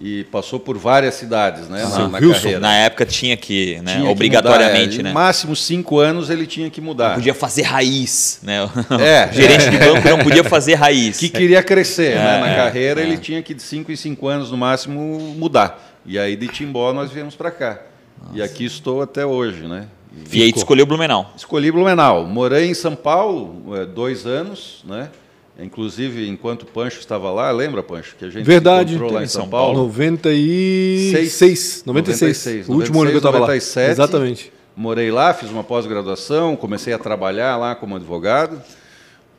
e 0.00 0.24
passou 0.24 0.58
por 0.58 0.76
várias 0.76 1.14
cidades, 1.14 1.68
né, 1.68 1.84
na, 1.84 2.08
na 2.08 2.20
carreira. 2.20 2.58
Na 2.58 2.74
época 2.74 3.06
tinha 3.06 3.36
que, 3.36 3.80
né, 3.82 3.98
tinha 3.98 4.10
obrigatoriamente, 4.10 4.88
que 4.88 4.96
mudar, 4.96 5.00
é, 5.00 5.02
né? 5.04 5.12
máximo 5.12 5.54
cinco 5.54 6.00
anos 6.00 6.28
ele 6.28 6.44
tinha 6.44 6.68
que 6.68 6.80
mudar. 6.80 7.10
Não 7.10 7.14
podia 7.14 7.34
fazer 7.34 7.62
raiz, 7.62 8.40
né? 8.42 8.68
É, 9.00 9.30
o 9.30 9.32
gerente 9.32 9.66
é. 9.66 9.70
de 9.70 9.78
banco 9.78 10.08
não 10.08 10.18
podia 10.18 10.42
fazer 10.42 10.74
raiz. 10.74 11.18
Que 11.18 11.28
queria 11.28 11.62
crescer, 11.62 12.16
né? 12.16 12.40
Na 12.40 12.48
é, 12.48 12.56
carreira 12.56 13.00
ele 13.00 13.14
é. 13.14 13.18
tinha 13.18 13.40
que 13.42 13.54
de 13.54 13.62
cinco 13.62 13.92
em 13.92 13.96
cinco 13.96 14.26
anos 14.26 14.50
no 14.50 14.56
máximo 14.56 15.00
mudar. 15.38 16.00
E 16.04 16.18
aí 16.18 16.34
de 16.34 16.48
Timbó 16.48 16.92
nós 16.92 17.12
viemos 17.12 17.36
para 17.36 17.52
cá. 17.52 17.78
Nossa. 18.22 18.38
E 18.38 18.42
aqui 18.42 18.64
estou 18.64 19.02
até 19.02 19.26
hoje, 19.26 19.66
né? 19.66 19.88
E, 20.30 20.38
e 20.38 20.42
aí 20.42 20.52
escolheu 20.54 20.86
Blumenau? 20.86 21.32
Escolhi 21.36 21.72
Blumenau. 21.72 22.26
Morei 22.26 22.66
em 22.66 22.74
São 22.74 22.94
Paulo 22.94 23.64
dois 23.94 24.26
anos, 24.26 24.84
né? 24.86 25.10
Inclusive, 25.58 26.28
enquanto 26.28 26.62
o 26.62 26.66
Pancho 26.66 26.98
estava 26.98 27.30
lá, 27.30 27.50
lembra, 27.50 27.82
Pancho? 27.82 28.16
Que 28.18 28.24
a 28.24 28.30
gente 28.30 28.44
Verdade, 28.44 28.94
encontrou 28.94 29.12
lá 29.12 29.22
em 29.22 29.28
São, 29.28 29.48
Paulo. 29.48 29.84
96. 29.84 31.84
96. 31.84 31.84
96. 31.84 32.68
O 32.68 32.72
último 32.72 33.02
ano 33.02 33.10
que 33.10 33.16
eu 33.16 33.18
estava 33.18 33.38
lá. 33.38 33.54
Exatamente. 33.54 34.52
Morei 34.74 35.10
lá, 35.10 35.34
fiz 35.34 35.50
uma 35.50 35.62
pós-graduação, 35.62 36.56
comecei 36.56 36.94
a 36.94 36.98
trabalhar 36.98 37.58
lá 37.58 37.74
como 37.74 37.96
advogado. 37.96 38.62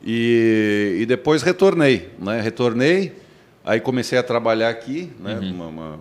E, 0.04 0.98
e 1.00 1.06
depois 1.06 1.42
retornei. 1.42 2.10
Né? 2.18 2.40
Retornei, 2.40 3.12
aí 3.64 3.80
comecei 3.80 4.16
a 4.16 4.22
trabalhar 4.22 4.68
aqui. 4.68 5.10
Né? 5.18 5.34
Uhum. 5.34 5.52
Uma, 5.52 5.66
uma... 5.66 5.98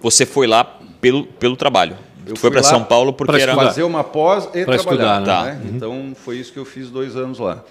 Você 0.00 0.24
foi 0.24 0.46
lá 0.46 0.80
pelo, 1.04 1.26
pelo 1.26 1.56
trabalho? 1.56 1.96
Eu 2.26 2.36
foi 2.36 2.50
para 2.50 2.62
São 2.62 2.82
Paulo 2.82 3.12
porque 3.12 3.40
era 3.40 3.54
fazer 3.54 3.82
uma 3.82 4.02
pós 4.02 4.48
e 4.54 4.64
pra 4.64 4.78
trabalhar. 4.78 4.78
Estudar, 4.78 5.20
né? 5.20 5.26
Tá. 5.26 5.44
Né? 5.44 5.60
Uhum. 5.62 5.76
Então 5.76 6.12
foi 6.16 6.38
isso 6.38 6.52
que 6.52 6.58
eu 6.58 6.64
fiz 6.64 6.90
dois 6.90 7.16
anos 7.16 7.38
lá. 7.38 7.62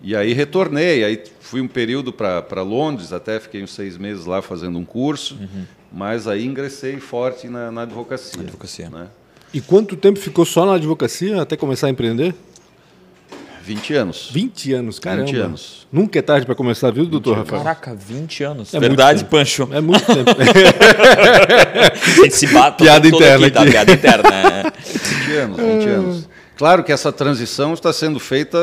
E 0.00 0.16
aí 0.16 0.32
retornei, 0.32 1.04
aí 1.04 1.22
fui 1.40 1.60
um 1.60 1.68
período 1.68 2.12
para 2.12 2.62
Londres, 2.62 3.12
até 3.12 3.38
fiquei 3.38 3.62
uns 3.62 3.72
seis 3.72 3.96
meses 3.96 4.26
lá 4.26 4.42
fazendo 4.42 4.78
um 4.78 4.84
curso, 4.84 5.36
uhum. 5.40 5.64
mas 5.92 6.26
aí 6.26 6.44
ingressei 6.44 6.98
forte 6.98 7.48
na, 7.48 7.70
na 7.70 7.82
advocacia. 7.82 8.40
advocacia. 8.40 8.90
Né? 8.90 9.06
E 9.54 9.60
quanto 9.60 9.96
tempo 9.96 10.18
ficou 10.18 10.44
só 10.44 10.64
na 10.66 10.74
advocacia 10.74 11.40
até 11.40 11.56
começar 11.56 11.86
a 11.86 11.90
empreender? 11.90 12.34
20 13.62 13.94
anos. 13.94 14.28
20 14.32 14.72
anos, 14.72 14.98
caramba. 14.98 15.26
20 15.26 15.36
anos. 15.36 15.86
Nunca 15.92 16.18
é 16.18 16.22
tarde 16.22 16.44
para 16.44 16.54
começar, 16.54 16.90
viu, 16.90 17.06
doutor 17.06 17.38
Rafael? 17.38 17.62
Caraca, 17.62 17.94
20 17.94 18.42
anos. 18.42 18.74
É 18.74 18.80
Verdade, 18.80 19.24
Pancho. 19.24 19.68
É 19.72 19.80
muito 19.80 20.04
tempo. 20.04 20.30
a 20.34 22.22
gente 22.22 22.34
se 22.34 22.48
bate 22.48 22.82
piada 22.82 23.06
interna 23.06 23.46
aqui, 23.46 23.58
aqui. 23.58 23.66
Tá? 23.66 23.70
Piada 23.70 23.92
interna. 23.92 24.72
20 24.84 25.36
anos, 25.36 25.56
20 25.56 25.88
anos. 25.88 26.28
Claro 26.56 26.82
que 26.82 26.92
essa 26.92 27.12
transição 27.12 27.72
está 27.72 27.92
sendo 27.92 28.18
feita 28.18 28.58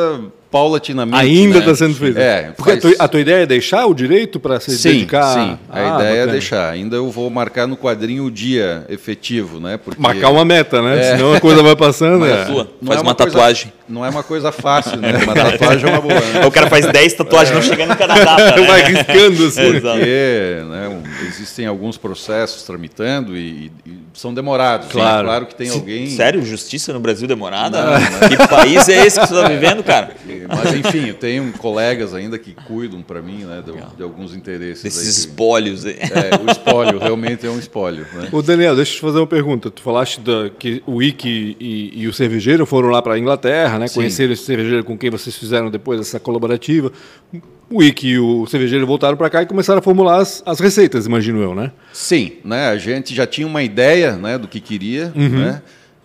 paulatinamente. 0.51 1.18
Ainda 1.18 1.60
está 1.60 1.60
né? 1.60 1.65
Tá 1.65 1.75
sendo 1.75 1.96
feito. 1.96 2.18
É, 2.18 2.51
Porque 2.56 2.72
faz... 2.72 2.77
a, 2.77 2.82
tua, 2.82 3.06
a, 3.06 3.08
tua, 3.08 3.20
ideia 3.20 3.44
é 3.44 3.46
deixar 3.46 3.86
o 3.86 3.94
direito 3.94 4.39
para 4.39 4.60
se 4.60 4.77
sim, 4.77 4.89
dedicar? 4.89 5.34
Sim, 5.34 5.60
a 5.70 5.77
ah, 5.77 5.79
ideia 5.79 5.89
é 5.89 5.96
bacana. 5.96 6.22
é 6.22 6.27
deixar. 6.27 6.70
Ainda 6.72 6.96
eu 6.96 7.10
vou 7.10 7.29
marcar 7.29 7.68
no 7.68 7.77
quadrinho 7.77 8.25
o 8.25 8.32
dia 8.32 8.86
efetivo, 8.89 9.60
né? 9.60 9.77
Porque... 9.77 10.01
Marcar 10.01 10.29
uma 10.29 10.44
meta, 10.44 10.82
né? 10.82 11.00
É. 11.00 11.15
Senão 11.15 11.34
a 11.34 11.39
coisa 11.39 11.62
vai 11.62 11.75
passando. 11.75 12.25
É. 12.25 12.46
Tua. 12.46 12.65
Faz 12.84 13.00
é 13.00 13.01
uma, 13.01 13.10
uma 13.10 13.15
tatuagem. 13.15 13.63
Coisa, 13.65 13.79
não 13.88 14.06
é 14.06 14.10
uma 14.10 14.24
coisa 14.24 14.51
fácil, 14.51 14.98
né? 14.98 15.13
Uma 15.24 15.34
tatuagem 15.36 15.88
é 15.88 15.91
uma 15.91 16.01
boa. 16.01 16.13
Né? 16.13 16.46
O 16.46 16.51
cara 16.51 16.68
faz 16.68 16.86
10 16.86 17.13
tatuagens, 17.13 17.56
não 17.56 17.62
chega 17.62 17.86
no 17.86 17.96
Canadá. 17.96 18.38
Né? 18.39 18.65
Vai 18.65 18.84
riscando 18.84 19.46
assim. 19.48 19.79
Porque 19.79 20.63
né, 20.70 21.01
existem 21.27 21.65
alguns 21.65 21.98
processos 21.98 22.63
tramitando 22.63 23.36
e, 23.36 23.72
e 23.86 23.91
são 24.13 24.34
demorados. 24.34 24.88
Claro. 24.89 25.18
Né? 25.18 25.24
claro 25.24 25.46
que 25.46 25.56
tem 25.56 25.70
alguém. 25.70 26.10
Sério? 26.10 26.44
Justiça 26.44 26.94
no 26.94 27.00
Brasil 27.00 27.27
demorada? 27.27 27.84
Não, 27.84 27.91
não. 27.94 28.29
Que 28.29 28.48
país 28.48 28.88
é 28.89 29.06
esse 29.06 29.20
que 29.20 29.27
você 29.27 29.34
está 29.34 29.48
vivendo, 29.48 29.84
cara? 29.84 30.12
Mas 30.48 30.74
enfim, 30.74 31.08
eu 31.08 31.13
tenho 31.13 31.51
colegas 31.53 32.13
ainda 32.13 32.38
que 32.38 32.53
cuidam 32.53 33.01
para 33.01 33.22
mim, 33.22 33.46
né, 33.46 33.63
de, 33.65 33.98
de, 33.98 34.03
alguns 34.03 34.36
interesses. 34.36 34.84
Desses 34.84 35.01
aí 35.01 35.10
espólios. 35.10 35.86
Aí. 35.86 35.98
É, 36.00 36.41
o 36.41 36.51
espólio 36.51 37.00
realmente 37.00 37.46
é 37.46 37.50
um 37.50 37.60
espólio. 37.60 38.05
Né? 38.13 38.29
Ô 38.31 38.41
Daniel, 38.41 38.75
deixa 38.75 38.91
eu 38.91 38.96
te 38.96 39.01
fazer 39.01 39.17
uma 39.19 39.27
pergunta. 39.27 39.69
Tu 39.72 39.81
falaste 39.81 40.19
da, 40.22 40.50
que 40.50 40.84
o 40.86 40.96
Wiki 40.96 41.58
e, 41.60 42.01
e, 42.01 42.08
o 42.08 42.13
cervejeiro 42.13 42.65
foram 42.65 42.89
lá 42.89 43.01
para 43.01 43.13
a 43.13 43.19
Inglaterra, 43.19 43.79
né? 43.79 43.88
Sim. 43.88 43.96
Conheceram 43.96 44.34
esse 44.34 44.43
cervejeiro 44.43 44.84
com 44.84 44.98
quem 44.98 45.10
vocês 45.10 45.36
fizeram 45.36 45.69
depois 45.69 46.00
essa 46.00 46.19
colaborativa. 46.19 46.91
O 47.69 47.79
Wiki 47.79 48.08
e 48.08 48.19
o 48.19 48.48
cervejeiro 48.48 48.86
voltaram 48.88 49.15
para 49.15 49.29
cá 49.29 49.43
e 49.43 49.46
começaram 49.46 49.79
a 49.79 49.81
formular 49.81 50.17
as, 50.17 50.41
as, 50.46 50.60
receitas, 50.60 51.05
imagino 51.05 51.41
eu, 51.41 51.53
né? 51.53 51.72
Sim, 51.93 52.34
né? 52.43 52.69
A 52.69 52.77
gente 52.77 53.13
já 53.13 53.27
tinha 53.27 53.46
uma 53.46 53.62
ideia, 53.62 54.13
né, 54.13 54.39
do 54.39 54.48
que 54.48 54.60
queria, 54.60 55.13
uhum. 55.15 55.29
né? 55.29 55.62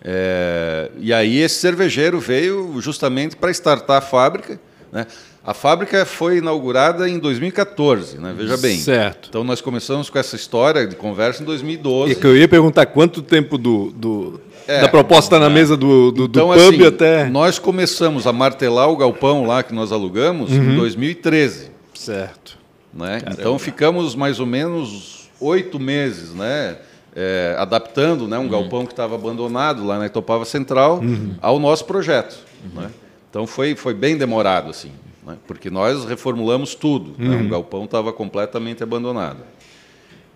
É, 0.07 0.91
e 0.99 1.11
aí 1.11 1.39
esse 1.39 1.55
cervejeiro 1.55 2.19
veio 2.19 2.79
justamente 2.79 3.35
para 3.35 3.49
startar 3.49 3.97
a 3.97 4.01
fábrica. 4.01 4.59
Né? 4.91 5.07
A 5.43 5.53
fábrica 5.53 6.05
foi 6.05 6.37
inaugurada 6.37 7.09
em 7.09 7.17
2014, 7.17 8.19
né? 8.19 8.33
veja 8.37 8.55
bem. 8.57 8.77
Certo. 8.77 9.29
Então 9.29 9.43
nós 9.43 9.61
começamos 9.61 10.07
com 10.09 10.19
essa 10.19 10.35
história 10.35 10.85
de 10.85 10.95
conversa 10.95 11.41
em 11.41 11.45
2012. 11.45 12.11
E 12.11 12.15
que 12.15 12.25
eu 12.25 12.37
ia 12.37 12.47
perguntar 12.47 12.85
quanto 12.85 13.23
tempo 13.23 13.57
do, 13.57 13.91
do 13.91 14.41
é, 14.67 14.81
da 14.81 14.87
proposta 14.87 15.39
na 15.39 15.47
é. 15.47 15.49
mesa 15.49 15.75
do, 15.75 16.11
do, 16.11 16.25
então, 16.25 16.49
do 16.49 16.53
pub 16.53 16.73
assim, 16.75 16.85
até. 16.85 17.29
Nós 17.29 17.57
começamos 17.57 18.27
a 18.27 18.33
martelar 18.33 18.89
o 18.89 18.97
galpão 18.97 19.45
lá 19.45 19.63
que 19.63 19.73
nós 19.73 19.91
alugamos 19.91 20.51
uhum. 20.51 20.73
em 20.73 20.75
2013. 20.77 21.71
Certo. 21.93 22.57
Né? 22.93 23.21
Então 23.31 23.57
ficamos 23.57 24.15
mais 24.15 24.39
ou 24.39 24.45
menos 24.45 25.29
oito 25.39 25.79
meses, 25.79 26.33
né? 26.33 26.77
É, 27.15 27.55
adaptando 27.57 28.27
né, 28.27 28.37
um 28.37 28.41
uhum. 28.41 28.49
galpão 28.49 28.85
que 28.85 28.91
estava 28.91 29.15
abandonado 29.15 29.85
lá 29.85 29.97
na 29.97 30.07
Itopava 30.07 30.43
Central 30.43 30.99
uhum. 30.99 31.35
ao 31.41 31.57
nosso 31.57 31.85
projeto. 31.85 32.37
Uhum. 32.63 32.81
Né? 32.81 32.91
Então 33.29 33.47
foi, 33.47 33.75
foi 33.75 33.93
bem 33.93 34.17
demorado, 34.17 34.69
assim, 34.69 34.91
né? 35.25 35.37
porque 35.47 35.69
nós 35.69 36.05
reformulamos 36.05 36.75
tudo. 36.75 37.15
Né? 37.17 37.35
O 37.35 37.39
uhum. 37.39 37.49
galpão 37.49 37.85
estava 37.85 38.11
completamente 38.11 38.83
abandonado. 38.83 39.39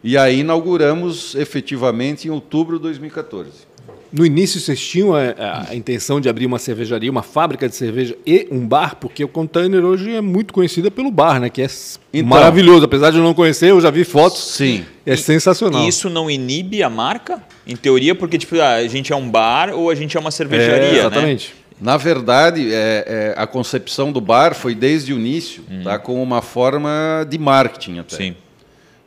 E 0.01 0.17
aí 0.17 0.39
inauguramos 0.39 1.35
efetivamente 1.35 2.27
em 2.27 2.31
outubro 2.31 2.77
de 2.77 2.83
2014. 2.83 3.68
No 4.11 4.25
início 4.25 4.59
vocês 4.59 4.79
tinham 4.79 5.13
a, 5.13 5.19
a, 5.37 5.69
a, 5.69 5.75
intenção 5.75 6.19
de 6.19 6.27
abrir 6.27 6.47
uma 6.47 6.57
cervejaria, 6.57 7.11
uma 7.11 7.21
fábrica 7.21 7.69
de 7.69 7.75
cerveja 7.75 8.17
e 8.25 8.47
um 8.49 8.67
bar, 8.67 8.95
porque 8.95 9.23
o 9.23 9.27
container 9.27 9.85
hoje 9.85 10.15
é 10.15 10.21
muito 10.21 10.51
conhecida 10.51 10.89
pelo 10.89 11.11
bar, 11.11 11.39
né? 11.39 11.49
Que 11.49 11.61
é 11.61 11.67
então, 12.11 12.29
maravilhoso. 12.29 12.85
Apesar 12.85 13.11
de 13.11 13.17
eu 13.17 13.23
não 13.23 13.35
conhecer, 13.35 13.69
eu 13.69 13.79
já 13.79 13.91
vi 13.91 14.03
fotos. 14.03 14.55
Sim. 14.55 14.83
É 15.05 15.15
sensacional. 15.15 15.83
E 15.83 15.87
isso 15.87 16.09
não 16.09 16.29
inibe 16.29 16.81
a 16.81 16.89
marca? 16.89 17.41
Em 17.67 17.75
teoria, 17.75 18.15
porque 18.15 18.39
tipo, 18.39 18.59
a 18.59 18.87
gente 18.87 19.13
é 19.13 19.15
um 19.15 19.29
bar 19.29 19.69
ou 19.73 19.91
a 19.91 19.95
gente 19.95 20.17
é 20.17 20.19
uma 20.19 20.31
cervejaria, 20.31 20.87
é, 20.87 20.97
exatamente. 20.99 21.49
Né? 21.49 21.59
Na 21.79 21.95
verdade, 21.95 22.73
é, 22.73 23.05
é, 23.07 23.33
a 23.37 23.45
concepção 23.45 24.11
do 24.11 24.19
bar 24.19 24.55
foi 24.55 24.73
desde 24.73 25.13
o 25.13 25.19
início, 25.19 25.63
hum. 25.69 25.83
tá? 25.83 25.99
Com 25.99 26.21
uma 26.21 26.41
forma 26.41 27.25
de 27.29 27.37
marketing 27.37 27.99
até. 27.99 28.17
Sim. 28.17 28.35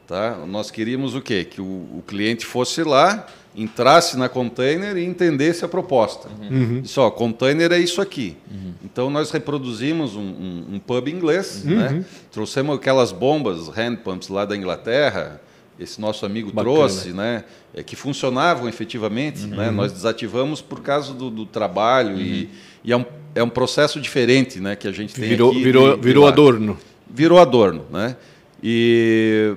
Tá? 0.06 0.38
Nós 0.46 0.70
queríamos 0.70 1.14
o 1.14 1.20
quê? 1.20 1.44
Que 1.44 1.60
o, 1.60 1.64
o 1.64 2.04
cliente 2.06 2.46
fosse 2.46 2.82
lá 2.82 3.26
entrasse 3.54 4.16
na 4.16 4.28
container 4.28 4.96
e 4.96 5.04
entendesse 5.04 5.64
a 5.64 5.68
proposta. 5.68 6.28
Uhum. 6.50 6.82
Só, 6.84 7.10
container 7.10 7.70
é 7.72 7.78
isso 7.78 8.00
aqui. 8.00 8.36
Uhum. 8.50 8.72
Então 8.84 9.10
nós 9.10 9.30
reproduzimos 9.30 10.16
um, 10.16 10.20
um, 10.20 10.64
um 10.74 10.78
pub 10.78 11.08
inglês, 11.08 11.62
uhum. 11.64 11.76
né? 11.76 12.04
trouxemos 12.30 12.76
aquelas 12.76 13.12
bombas 13.12 13.68
hand 13.68 13.96
pumps 13.96 14.28
lá 14.28 14.44
da 14.44 14.56
Inglaterra, 14.56 15.40
esse 15.78 16.00
nosso 16.00 16.24
amigo 16.24 16.52
Bacana. 16.52 16.74
trouxe, 16.74 17.08
né? 17.10 17.44
É, 17.74 17.82
que 17.82 17.96
funcionavam 17.96 18.68
efetivamente. 18.68 19.46
Né? 19.46 19.68
Uhum. 19.68 19.74
Nós 19.74 19.92
desativamos 19.92 20.60
por 20.60 20.80
causa 20.80 21.12
do, 21.12 21.30
do 21.30 21.46
trabalho 21.46 22.18
e, 22.20 22.42
uhum. 22.42 22.48
e 22.84 22.92
é, 22.92 22.96
um, 22.96 23.04
é 23.34 23.42
um 23.42 23.48
processo 23.48 24.00
diferente 24.00 24.60
né? 24.60 24.76
que 24.76 24.86
a 24.86 24.92
gente 24.92 25.14
tem 25.14 25.28
virou, 25.28 25.50
aqui. 25.50 25.62
Virou, 25.62 25.98
virou 25.98 26.26
adorno. 26.26 26.78
Virou 27.08 27.38
adorno. 27.38 27.84
Né? 27.90 28.16
E, 28.62 29.54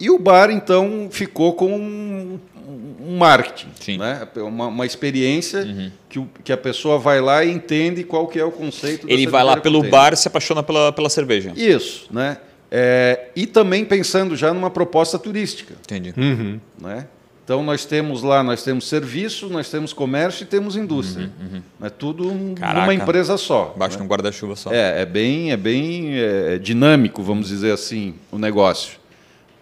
e 0.00 0.10
o 0.10 0.18
bar, 0.18 0.50
então, 0.50 1.08
ficou 1.10 1.54
com 1.54 1.72
um, 1.72 2.38
um 3.00 3.16
marketing, 3.16 3.68
Sim. 3.80 3.98
né? 3.98 4.26
uma, 4.36 4.66
uma 4.66 4.86
experiência 4.86 5.60
uhum. 5.60 5.90
que, 6.08 6.18
o, 6.18 6.28
que 6.44 6.52
a 6.52 6.56
pessoa 6.56 6.98
vai 6.98 7.20
lá 7.20 7.44
e 7.44 7.50
entende 7.50 8.04
qual 8.04 8.26
que 8.26 8.38
é 8.38 8.44
o 8.44 8.50
conceito. 8.50 9.06
Ele 9.08 9.26
vai 9.26 9.42
lá 9.42 9.56
pelo 9.56 9.82
bar 9.82 10.12
e 10.12 10.16
se 10.16 10.28
apaixona 10.28 10.62
pela, 10.62 10.92
pela 10.92 11.08
cerveja. 11.08 11.52
Isso, 11.56 12.06
né? 12.10 12.38
É, 12.70 13.28
e 13.34 13.46
também 13.46 13.84
pensando 13.84 14.36
já 14.36 14.52
numa 14.52 14.70
proposta 14.70 15.18
turística. 15.18 15.74
Entendi. 15.82 16.12
Uhum. 16.16 16.60
Né? 16.80 17.06
Então 17.42 17.62
nós 17.62 17.86
temos 17.86 18.22
lá, 18.22 18.42
nós 18.42 18.62
temos 18.62 18.86
serviço, 18.86 19.48
nós 19.48 19.70
temos 19.70 19.94
comércio 19.94 20.42
e 20.42 20.46
temos 20.46 20.76
indústria. 20.76 21.30
Uhum, 21.40 21.54
uhum. 21.54 21.86
É 21.86 21.88
tudo 21.88 22.54
Caraca, 22.54 22.80
numa 22.80 22.92
empresa 22.92 23.38
só. 23.38 23.74
Baixo 23.74 23.96
né? 23.96 24.04
um 24.04 24.06
guarda-chuva 24.06 24.54
só. 24.54 24.70
É, 24.70 25.00
é 25.00 25.06
bem, 25.06 25.50
é 25.50 25.56
bem 25.56 26.10
é, 26.12 26.58
dinâmico, 26.58 27.22
vamos 27.22 27.48
dizer 27.48 27.72
assim, 27.72 28.16
o 28.30 28.38
negócio. 28.38 28.98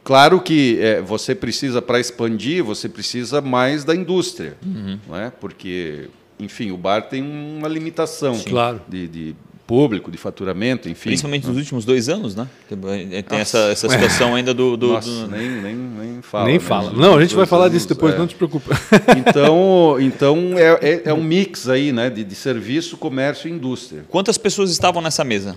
Claro 0.07 0.41
que 0.41 0.79
é, 0.81 1.01
você 1.01 1.35
precisa, 1.35 1.83
para 1.83 1.99
expandir, 1.99 2.63
você 2.63 2.89
precisa 2.89 3.41
mais 3.41 3.83
da 3.83 3.93
indústria, 3.93 4.57
uhum. 4.65 5.01
né? 5.09 5.33
porque, 5.41 6.09
enfim, 6.39 6.71
o 6.71 6.77
bar 6.77 7.09
tem 7.09 7.21
uma 7.21 7.67
limitação 7.67 8.37
Sim, 8.37 8.51
claro. 8.51 8.81
de, 8.89 9.09
de, 9.09 9.37
público, 9.67 10.09
de 10.09 10.17
faturamento, 10.17 10.89
enfim. 10.89 11.09
Principalmente 11.09 11.49
nos 11.49 11.57
últimos 11.57 11.85
dois 11.85 12.09
anos, 12.09 12.37
né? 12.37 12.47
Tem 13.29 13.41
essa, 13.41 13.59
essa 13.59 13.89
situação 13.89 14.37
ainda 14.37 14.55
do... 14.55 14.77
do, 14.77 14.93
Nossa, 14.93 15.11
do... 15.11 15.27
Nem, 15.27 15.51
nem, 15.51 15.75
nem 15.75 16.23
fala. 16.23 16.45
Nem 16.45 16.55
né? 16.55 16.61
fala. 16.61 16.93
Não, 16.93 17.17
a 17.17 17.21
gente 17.21 17.35
vai 17.35 17.45
falar 17.45 17.65
anos, 17.65 17.75
disso 17.75 17.89
depois, 17.89 18.15
é. 18.15 18.19
não 18.19 18.29
te 18.29 18.37
preocupa. 18.37 18.79
Então, 19.19 19.97
então 19.99 20.55
é, 20.57 20.79
é, 20.89 21.03
é, 21.07 21.13
um 21.13 21.23
mix 21.23 21.69
aí, 21.69 21.91
né? 21.91 22.09
De, 22.09 22.23
de 22.23 22.35
serviço, 22.37 22.97
comércio 22.97 23.49
e 23.49 23.51
indústria. 23.51 24.05
Quantas 24.09 24.39
pessoas 24.39 24.71
estavam 24.71 25.03
nessa 25.03 25.25
mesa? 25.25 25.57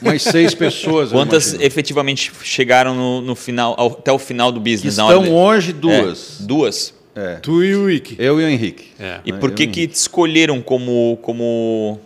Mais 0.00 0.22
seis 0.22 0.54
pessoas. 0.54 1.10
Quantas 1.10 1.54
efetivamente 1.54 2.32
chegaram 2.42 2.94
no, 2.94 3.20
no 3.20 3.34
final, 3.34 3.74
ao, 3.76 3.88
até 3.88 4.12
o 4.12 4.18
final 4.18 4.52
do 4.52 4.60
business? 4.60 4.96
Que 4.96 5.00
estão 5.00 5.34
hoje 5.34 5.72
duas. 5.72 6.40
É, 6.40 6.44
duas. 6.44 6.94
É. 7.14 7.34
Tu 7.36 7.64
e 7.64 7.74
o 7.74 7.86
Rick. 7.86 8.14
Eu 8.18 8.40
e 8.40 8.44
o 8.44 8.48
Henrique. 8.48 8.92
É. 8.98 9.20
E 9.24 9.32
por 9.32 9.50
que 9.50 9.66
que 9.66 9.88
te 9.88 9.94
escolheram 9.94 10.62
como 10.62 11.18
como 11.20 12.00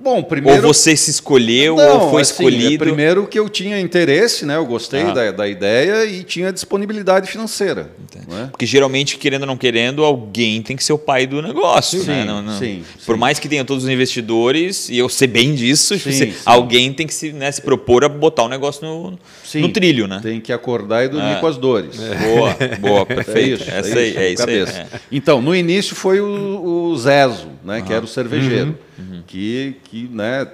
Bom, 0.00 0.22
primeiro. 0.22 0.66
Ou 0.66 0.74
você 0.74 0.96
se 0.96 1.10
escolheu, 1.10 1.76
não, 1.76 2.02
ou 2.02 2.10
foi 2.10 2.22
assim, 2.22 2.32
escolhido? 2.32 2.84
Primeiro 2.84 3.26
que 3.26 3.38
eu 3.38 3.48
tinha 3.48 3.80
interesse, 3.80 4.46
né? 4.46 4.56
Eu 4.56 4.64
gostei 4.64 5.02
ah. 5.02 5.12
da, 5.12 5.30
da 5.32 5.48
ideia 5.48 6.04
e 6.04 6.22
tinha 6.22 6.52
disponibilidade 6.52 7.30
financeira. 7.30 7.90
Né? 8.28 8.48
Porque 8.50 8.66
geralmente, 8.66 9.16
querendo 9.16 9.42
ou 9.42 9.46
não 9.46 9.56
querendo, 9.56 10.04
alguém 10.04 10.62
tem 10.62 10.76
que 10.76 10.84
ser 10.84 10.92
o 10.92 10.98
pai 10.98 11.26
do 11.26 11.42
negócio. 11.42 12.00
Sim, 12.00 12.06
né? 12.06 12.24
não, 12.24 12.42
não. 12.42 12.58
sim 12.58 12.82
Por 13.04 13.14
sim. 13.14 13.20
mais 13.20 13.38
que 13.38 13.48
tenha 13.48 13.64
todos 13.64 13.84
os 13.84 13.90
investidores, 13.90 14.88
e 14.88 14.98
eu 14.98 15.08
sei 15.08 15.26
bem 15.26 15.54
disso, 15.54 15.98
sim, 15.98 16.12
sim. 16.12 16.34
alguém 16.44 16.92
tem 16.92 17.06
que 17.06 17.14
se, 17.14 17.32
né, 17.32 17.50
se 17.50 17.62
propor 17.62 18.04
a 18.04 18.08
botar 18.08 18.44
o 18.44 18.48
negócio 18.48 18.86
no, 18.86 19.18
no 19.60 19.68
trilho, 19.70 20.06
né? 20.06 20.20
Tem 20.22 20.40
que 20.40 20.52
acordar 20.52 21.04
e 21.04 21.08
dormir 21.08 21.32
é. 21.32 21.40
com 21.40 21.46
as 21.46 21.56
dores. 21.56 22.00
É. 22.00 22.14
Boa, 22.14 22.56
boa, 22.78 23.06
perfeito. 23.06 23.48
É 23.48 23.54
isso, 23.54 23.70
Essa 23.70 23.98
é 23.98 24.02
aí, 24.02 24.16
é 24.16 24.32
isso 24.32 24.48
aí. 24.48 24.60
É. 24.60 24.86
Então, 25.10 25.42
no 25.42 25.54
início 25.54 25.96
foi 25.96 26.20
o, 26.20 26.90
o 26.90 26.96
Zezo, 26.96 27.48
né? 27.64 27.78
Uhum. 27.78 27.84
Que 27.84 27.92
era 27.92 28.04
o 28.04 28.08
cervejeiro. 28.08 28.68
Uhum. 28.68 28.87
Uhum. 28.98 29.22
Que, 29.26 29.76
que, 29.84 30.08
né? 30.08 30.48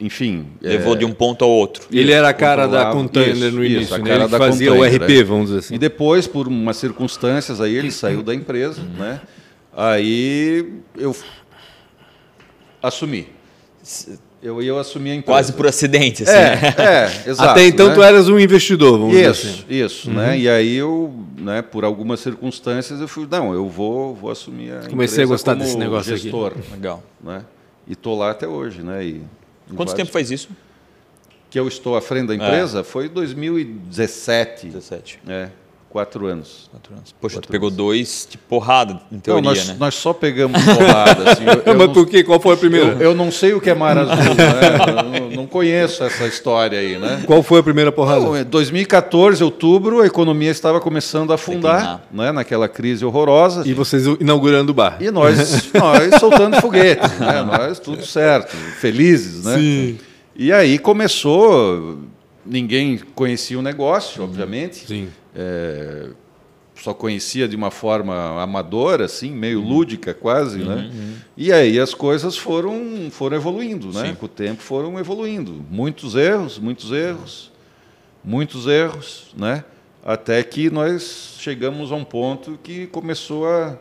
enfim. 0.00 0.46
Levou 0.60 0.94
é, 0.94 0.98
de 0.98 1.04
um 1.04 1.12
ponto 1.12 1.44
ao 1.44 1.50
outro. 1.50 1.84
Ele 1.92 2.10
era 2.10 2.30
a 2.30 2.32
cara 2.32 2.66
da 2.66 2.90
container 2.90 3.36
isso, 3.36 3.56
no 3.56 3.64
início, 3.64 3.82
isso, 3.82 3.94
a 3.94 3.98
né? 3.98 4.04
cara 4.04 4.22
ele 4.24 4.30
da 4.30 4.38
fazia 4.38 4.72
o 4.72 4.82
RP, 4.82 5.10
é. 5.10 5.22
vamos 5.22 5.46
dizer 5.46 5.58
assim. 5.58 5.74
E 5.74 5.78
depois, 5.78 6.26
por 6.26 6.48
umas 6.48 6.78
circunstâncias, 6.78 7.60
aí 7.60 7.74
ele 7.74 7.90
saiu 7.90 8.22
da 8.22 8.34
empresa, 8.34 8.80
né? 8.98 9.20
Aí 9.76 10.72
eu 10.96 11.14
assumi. 12.82 13.28
Eu 14.42 14.62
ia 14.62 14.74
assumir 14.80 15.10
a 15.10 15.14
empresa. 15.16 15.32
Quase 15.32 15.52
por 15.52 15.66
acidente, 15.66 16.22
assim. 16.22 16.32
É, 16.32 16.56
né? 16.56 16.74
é 17.26 17.30
exato. 17.30 17.50
Até 17.50 17.66
então 17.66 17.88
né? 17.88 17.94
tu 17.94 18.02
eras 18.02 18.26
um 18.26 18.38
investidor, 18.38 18.98
vamos 18.98 19.14
isso, 19.14 19.46
dizer 19.46 19.52
assim. 19.52 19.64
Isso, 19.68 20.10
né? 20.10 20.14
uhum. 20.14 20.28
né? 20.28 20.38
E 20.38 20.48
aí 20.48 20.76
eu, 20.76 21.14
né, 21.36 21.60
por 21.60 21.84
algumas 21.84 22.20
circunstâncias, 22.20 23.02
eu 23.02 23.08
fui, 23.08 23.28
não, 23.30 23.52
eu 23.52 23.68
vou, 23.68 24.14
vou 24.14 24.30
assumir 24.30 24.72
a 24.72 24.88
Comecei 24.88 25.24
a 25.24 25.26
gostar 25.26 25.52
desse 25.52 25.76
negócio 25.76 26.16
gestor, 26.16 26.52
aqui. 26.52 26.72
Legal. 26.72 27.02
Né? 27.22 27.42
E 27.86 27.92
estou 27.92 28.16
lá 28.18 28.30
até 28.30 28.46
hoje, 28.46 28.82
né? 28.82 29.04
E 29.04 29.22
Quanto 29.74 29.94
tempo 29.94 30.10
faz 30.10 30.30
isso? 30.30 30.48
Que 31.48 31.58
eu 31.58 31.66
estou 31.66 31.96
à 31.96 32.00
frente 32.00 32.28
da 32.28 32.34
empresa? 32.34 32.80
É. 32.80 32.84
Foi 32.84 33.08
2017. 33.08 34.68
17. 34.68 35.20
É, 35.26 35.50
quatro 35.90 36.26
anos. 36.26 36.70
Quatro 36.70 36.94
anos. 36.94 37.14
Poxa, 37.20 37.36
quatro 37.36 37.48
tu 37.48 37.52
pegou 37.52 37.68
anos. 37.68 37.76
dois 37.76 38.28
de 38.30 38.38
porrada, 38.38 39.00
em 39.12 39.18
teoria, 39.18 39.42
não, 39.42 39.50
nós, 39.50 39.68
né? 39.68 39.76
Nós 39.78 39.94
só 39.96 40.12
pegamos 40.12 40.62
porrada. 40.64 41.32
Assim, 41.32 41.44
eu, 41.44 41.72
eu 41.72 41.78
Mas 41.78 41.92
por 41.92 42.06
quê? 42.06 42.22
Qual 42.22 42.40
foi 42.40 42.54
a 42.54 42.56
primeira? 42.56 42.92
Eu, 42.92 43.00
eu, 43.00 43.14
não 43.14 43.30
sei 43.30 43.52
o 43.52 43.60
que 43.60 43.68
é 43.68 43.74
Mar 43.74 43.98
Azul, 43.98 44.16
né? 44.16 45.30
Eu 45.30 45.36
não 45.36 45.46
conheço 45.46 46.02
essa 46.04 46.26
história 46.26 46.78
aí, 46.78 46.96
né? 46.98 47.24
Qual 47.26 47.42
foi 47.42 47.60
a 47.60 47.62
primeira 47.62 47.90
porrada? 47.90 48.20
Não, 48.20 48.38
em 48.38 48.44
2014, 48.44 49.42
outubro, 49.42 50.00
a 50.00 50.06
economia 50.06 50.50
estava 50.50 50.80
começando 50.80 51.32
a 51.32 51.34
afundar, 51.34 52.02
né? 52.12 52.30
naquela 52.32 52.68
crise 52.68 53.04
horrorosa. 53.04 53.62
E 53.66 53.74
vocês 53.74 54.06
inaugurando 54.20 54.70
o 54.70 54.74
bar. 54.74 54.96
E 55.00 55.10
nós, 55.10 55.72
nós 55.74 56.14
soltando 56.20 56.60
foguete, 56.60 57.08
né? 57.18 57.42
Nós 57.42 57.78
tudo 57.78 58.04
certo, 58.06 58.56
felizes, 58.78 59.44
né? 59.44 59.56
Sim. 59.56 59.98
E 60.36 60.52
aí 60.52 60.78
começou, 60.78 61.98
ninguém 62.44 62.98
conhecia 63.14 63.58
o 63.58 63.62
negócio, 63.62 64.22
obviamente. 64.22 64.86
Sim. 64.86 65.08
É, 65.34 66.10
só 66.82 66.94
conhecia 66.94 67.46
de 67.46 67.54
uma 67.54 67.70
forma 67.70 68.42
amadora, 68.42 69.04
assim, 69.04 69.30
meio 69.30 69.60
lúdica 69.60 70.14
quase, 70.14 70.58
né? 70.58 70.74
uhum. 70.74 70.82
né? 70.82 71.14
E 71.36 71.52
aí 71.52 71.78
as 71.78 71.92
coisas 71.92 72.36
foram, 72.36 73.08
foram 73.10 73.36
evoluindo, 73.36 73.92
né? 73.92 74.08
Sim. 74.08 74.14
Com 74.14 74.26
o 74.26 74.28
tempo 74.28 74.62
foram 74.62 74.98
evoluindo. 74.98 75.64
Muitos 75.70 76.14
erros, 76.14 76.58
muitos 76.58 76.90
erros, 76.90 77.52
muitos 78.24 78.66
erros, 78.66 79.34
né? 79.36 79.64
Até 80.02 80.42
que 80.42 80.70
nós 80.70 81.36
chegamos 81.38 81.92
a 81.92 81.94
um 81.94 82.04
ponto 82.04 82.58
que 82.62 82.86
começou 82.86 83.46
a, 83.46 83.76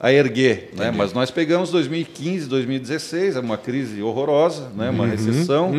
a 0.00 0.12
erguer, 0.12 0.70
né? 0.76 0.90
Mas 0.90 1.12
nós 1.12 1.30
pegamos 1.30 1.70
2015, 1.70 2.48
2016, 2.48 3.36
é 3.36 3.40
uma 3.40 3.56
crise 3.56 4.02
horrorosa, 4.02 4.68
né? 4.70 4.90
Uma 4.90 5.04
uhum. 5.04 5.10
recessão. 5.10 5.72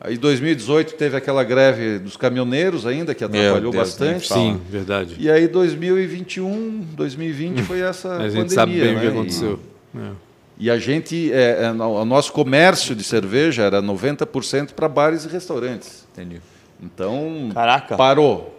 Aí 0.00 0.18
2018 0.18 0.94
teve 0.94 1.16
aquela 1.16 1.42
greve 1.42 1.98
dos 1.98 2.16
caminhoneiros 2.16 2.86
ainda, 2.86 3.14
que 3.14 3.24
atrapalhou 3.24 3.72
Deus, 3.72 3.88
bastante. 3.88 4.28
Sim, 4.28 4.60
verdade. 4.70 5.16
E 5.18 5.30
aí 5.30 5.48
2021, 5.48 6.86
2020 6.94 7.62
foi 7.62 7.80
essa 7.80 8.08
a 8.08 8.10
pandemia. 8.18 8.28
A 8.28 8.42
gente 8.42 8.52
sabe 8.52 8.78
bem 8.78 8.94
né? 8.94 8.98
o 8.98 9.00
que 9.00 9.06
aconteceu. 9.06 9.60
E, 9.94 9.98
é. 9.98 10.10
e 10.58 10.70
a 10.70 10.78
gente, 10.78 11.32
é, 11.32 11.62
é, 11.62 11.70
o 11.72 12.04
nosso 12.04 12.32
comércio 12.32 12.94
de 12.94 13.02
cerveja 13.02 13.62
era 13.62 13.82
90% 13.82 14.72
para 14.72 14.88
bares 14.88 15.24
e 15.24 15.28
restaurantes. 15.28 16.06
Entendi. 16.12 16.42
Então, 16.82 17.50
Caraca. 17.54 17.96
parou. 17.96 18.55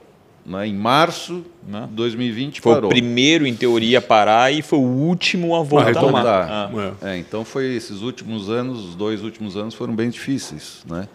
Né? 0.48 0.68
Em 0.68 0.74
março 0.74 1.44
de 1.62 1.94
2020 1.94 2.62
foi 2.62 2.74
parou. 2.74 2.89
Foi 2.89 2.98
o 2.98 3.01
primeiro, 3.01 3.46
em 3.46 3.54
teoria, 3.54 4.00
a 4.00 4.01
parar 4.01 4.50
e 4.54 4.62
foi 4.62 4.80
o 4.80 4.82
último 4.82 5.54
a 5.54 5.62
voltar. 5.62 5.98
A 5.98 6.01
voltar. 6.01 6.50
Ah. 6.50 6.94
É, 7.01 7.18
então, 7.18 7.44
foi 7.44 7.75
esses 7.75 8.01
últimos 8.01 8.50
anos, 8.50 8.86
os 8.86 8.96
dois 8.96 9.22
últimos 9.22 9.58
anos 9.58 9.75
foram 9.75 9.94
bem 9.94 10.10
difíceis. 10.10 10.86
Né? 10.89 11.10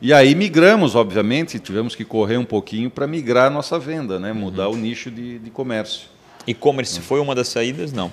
E 0.00 0.10
aí 0.10 0.34
migramos, 0.34 0.94
obviamente, 0.94 1.58
tivemos 1.58 1.94
que 1.94 2.04
correr 2.04 2.38
um 2.38 2.46
pouquinho 2.46 2.88
para 2.88 3.06
migrar 3.06 3.48
a 3.48 3.50
nossa 3.50 3.78
venda, 3.78 4.18
né? 4.18 4.32
mudar 4.32 4.68
uhum. 4.68 4.74
o 4.74 4.78
nicho 4.78 5.10
de, 5.10 5.38
de 5.38 5.50
comércio. 5.50 6.08
E-commerce 6.46 6.98
foi 7.00 7.20
uma 7.20 7.34
das 7.34 7.48
saídas? 7.48 7.92
Não. 7.92 8.10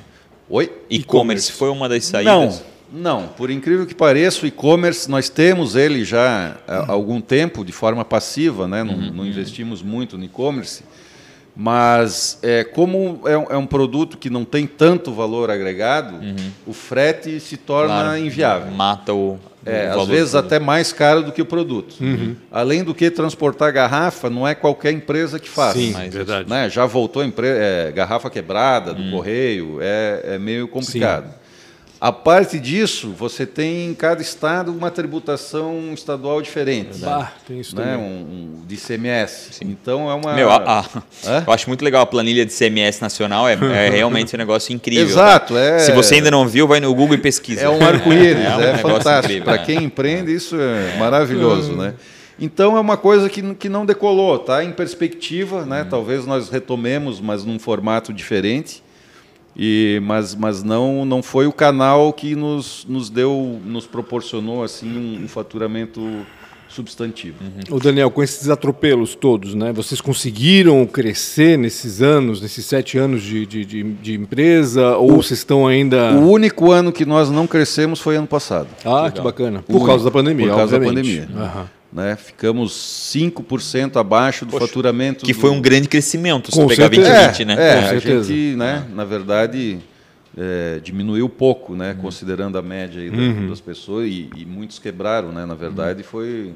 Oi? 0.50 0.70
E-commerce 0.89 1.53
foi 1.53 1.70
uma 1.70 1.88
das 1.88 2.03
saídas? 2.03 2.34
Não, 2.34 2.75
não. 2.95 3.27
Por 3.27 3.51
incrível 3.51 3.85
que 3.85 3.93
pareça, 3.93 4.43
o 4.43 4.47
e-commerce, 4.47 5.09
nós 5.09 5.29
temos 5.29 5.75
ele 5.75 6.03
já 6.03 6.57
há 6.67 6.91
algum 6.91 7.19
tempo 7.19 7.65
de 7.65 7.71
forma 7.71 8.05
passiva, 8.05 8.67
né? 8.67 8.83
não, 8.83 8.93
uhum. 8.93 9.11
não 9.11 9.25
investimos 9.25 9.81
muito 9.81 10.17
no 10.17 10.23
e-commerce. 10.23 10.83
Mas 11.55 12.37
é, 12.43 12.65
como 12.65 13.21
é 13.25 13.37
um, 13.37 13.43
é 13.49 13.57
um, 13.57 13.65
produto 13.65 14.17
que 14.17 14.29
não 14.29 14.43
tem 14.43 14.67
tanto 14.67 15.13
valor 15.13 15.49
agregado, 15.49 16.15
uhum. 16.15 16.35
o 16.67 16.73
frete 16.73 17.39
se 17.39 17.55
torna 17.55 17.93
claro, 17.93 18.17
inviável. 18.17 18.71
Mata 18.71 19.13
o. 19.13 19.39
É, 19.65 19.87
às 19.87 20.07
vezes 20.07 20.35
até 20.35 20.59
mais 20.59 20.93
caro 20.93 21.23
do 21.23 21.31
que 21.31 21.41
o 21.41 21.45
produto. 21.45 21.95
Uhum. 21.99 22.35
Além 22.51 22.83
do 22.83 22.93
que 22.93 23.09
transportar 23.09 23.71
garrafa 23.71 24.29
não 24.29 24.47
é 24.47 24.53
qualquer 24.53 24.91
empresa 24.91 25.39
que 25.39 25.49
faz. 25.49 25.73
Sim, 25.73 25.91
Mas, 25.93 26.13
verdade. 26.13 26.47
Né? 26.47 26.69
Já 26.69 26.85
voltou 26.85 27.23
é, 27.23 27.91
garrafa 27.95 28.29
quebrada 28.29 28.93
do 28.93 29.01
uhum. 29.01 29.11
correio, 29.11 29.77
é, 29.81 30.35
é 30.35 30.37
meio 30.37 30.67
complicado. 30.67 31.27
Sim. 31.29 31.44
A 31.99 32.11
parte 32.11 32.59
disso, 32.59 33.13
você 33.17 33.45
tem 33.45 33.87
em 33.87 33.93
cada 33.93 34.21
estado 34.21 34.71
uma 34.71 34.91
tributação 34.91 35.93
estadual 35.93 36.41
diferente. 36.41 37.03
Ah, 37.05 37.31
tem 37.47 37.59
isso 37.59 37.75
né? 37.75 37.95
Um, 37.95 38.01
um, 38.01 38.65
de 38.67 38.75
CMS. 38.75 39.49
Sim. 39.51 39.65
Então 39.65 40.09
é 40.09 40.13
uma. 40.13 40.33
Meu, 40.33 40.49
a, 40.51 40.81
a, 40.81 40.85
eu 41.47 41.53
acho 41.53 41.69
muito 41.69 41.83
legal 41.83 42.01
a 42.01 42.05
planilha 42.05 42.45
de 42.45 42.53
CMS 42.53 42.99
nacional, 42.99 43.47
é, 43.47 43.53
é 43.53 43.89
realmente 43.95 44.35
um 44.35 44.37
negócio 44.37 44.73
incrível. 44.73 45.05
Exato. 45.05 45.53
Tá? 45.53 45.59
É, 45.59 45.79
Se 45.79 45.91
você 45.93 46.15
ainda 46.15 46.29
não 46.29 46.47
viu, 46.47 46.67
vai 46.67 46.79
no 46.79 46.93
Google 46.93 47.15
e 47.15 47.19
pesquisa. 47.19 47.61
É 47.61 47.69
um 47.69 47.83
arco-íris, 47.85 48.43
é, 48.43 48.57
um 48.57 48.61
é 48.61 48.77
fantástico. 48.77 49.45
Para 49.45 49.57
quem 49.59 49.83
empreende, 49.83 50.33
isso 50.33 50.55
é 50.59 50.97
maravilhoso, 50.97 51.73
né? 51.73 51.93
Então 52.37 52.75
é 52.75 52.79
uma 52.79 52.97
coisa 52.97 53.29
que, 53.29 53.55
que 53.55 53.69
não 53.69 53.85
decolou, 53.85 54.37
tá? 54.39 54.63
Em 54.63 54.71
perspectiva, 54.71 55.65
né? 55.65 55.83
Hum. 55.83 55.87
Talvez 55.89 56.25
nós 56.25 56.49
retomemos, 56.49 57.21
mas 57.21 57.45
num 57.45 57.57
formato 57.57 58.11
diferente. 58.11 58.83
E, 59.55 60.01
mas 60.03 60.35
mas 60.35 60.63
não, 60.63 61.05
não 61.05 61.24
foi 61.24 61.47
o 61.47 61.53
canal 61.53 62.12
que 62.12 62.35
nos, 62.35 62.85
nos 62.89 63.09
deu, 63.09 63.59
nos 63.63 63.88
proporcionou 63.88 64.63
assim 64.63 65.24
um, 65.24 65.27
faturamento 65.27 66.01
substantivo. 66.67 67.38
Uhum. 67.41 67.77
O 67.77 67.79
Daniel, 67.79 68.12
com 68.12 68.21
esses 68.21 68.50
atropelos 68.50 69.15
todos, 69.15 69.53
né, 69.53 69.71
vocês 69.71 70.01
conseguiram 70.01 70.85
crescer 70.85 71.57
nesses 71.57 72.01
anos, 72.01 72.41
nesses 72.41 72.65
sete 72.65 72.97
anos 72.97 73.24
de, 73.24 73.45
de, 73.45 73.63
de, 73.63 73.83
de 73.83 74.13
empresa, 74.13 74.97
ou 74.97 75.13
o, 75.13 75.15
vocês 75.17 75.39
estão 75.39 75.65
ainda... 75.65 76.12
O 76.13 76.29
único 76.29 76.71
ano 76.71 76.91
que 76.91 77.05
nós 77.05 77.29
não 77.29 77.47
crescemos 77.47 78.01
foi 78.01 78.17
ano 78.17 78.27
passado. 78.27 78.67
Ah, 78.84 79.03
Legal. 79.03 79.12
que 79.12 79.21
bacana. 79.21 79.63
Por 79.65 79.86
causa 79.86 80.03
da 80.03 80.12
pandemia, 80.12 80.47
Por 80.49 80.58
causa 80.58 80.75
obviamente. 80.75 81.21
da 81.21 81.27
pandemia. 81.27 81.60
Uhum. 81.62 81.65
Né? 81.95 82.17
Ficamos 82.17 82.73
5% 83.15 83.95
abaixo 83.95 84.43
do 84.43 84.51
Poxa, 84.51 84.67
faturamento. 84.67 85.23
Que 85.23 85.31
do... 85.31 85.39
foi 85.39 85.49
um 85.49 85.62
grande 85.62 85.88
crescimento, 85.88 86.51
se 86.51 86.60
Com 86.60 86.67
pegar 86.67 86.89
2020, 86.89 87.41
é, 87.41 87.45
né? 87.45 87.53
É, 87.53 87.73
Com 87.73 87.79
a 87.79 87.89
certeza. 87.89 88.27
gente, 88.34 88.58
né, 88.58 88.86
na 88.93 89.05
verdade, 89.05 89.79
é, 90.38 90.81
diminuiu 90.84 91.29
pouco, 91.29 91.73
né, 91.73 91.93
uhum. 91.93 92.01
considerando 92.01 92.58
a 92.58 92.62
média 92.62 93.01
uhum. 93.10 93.47
das 93.47 93.62
pessoas, 93.62 94.10
e, 94.10 94.29
e, 94.36 94.45
muitos 94.45 94.77
quebraram, 94.77 95.31
né? 95.31 95.45
Na 95.45 95.55
verdade, 95.55 96.01
uhum. 96.01 96.08
foi 96.10 96.53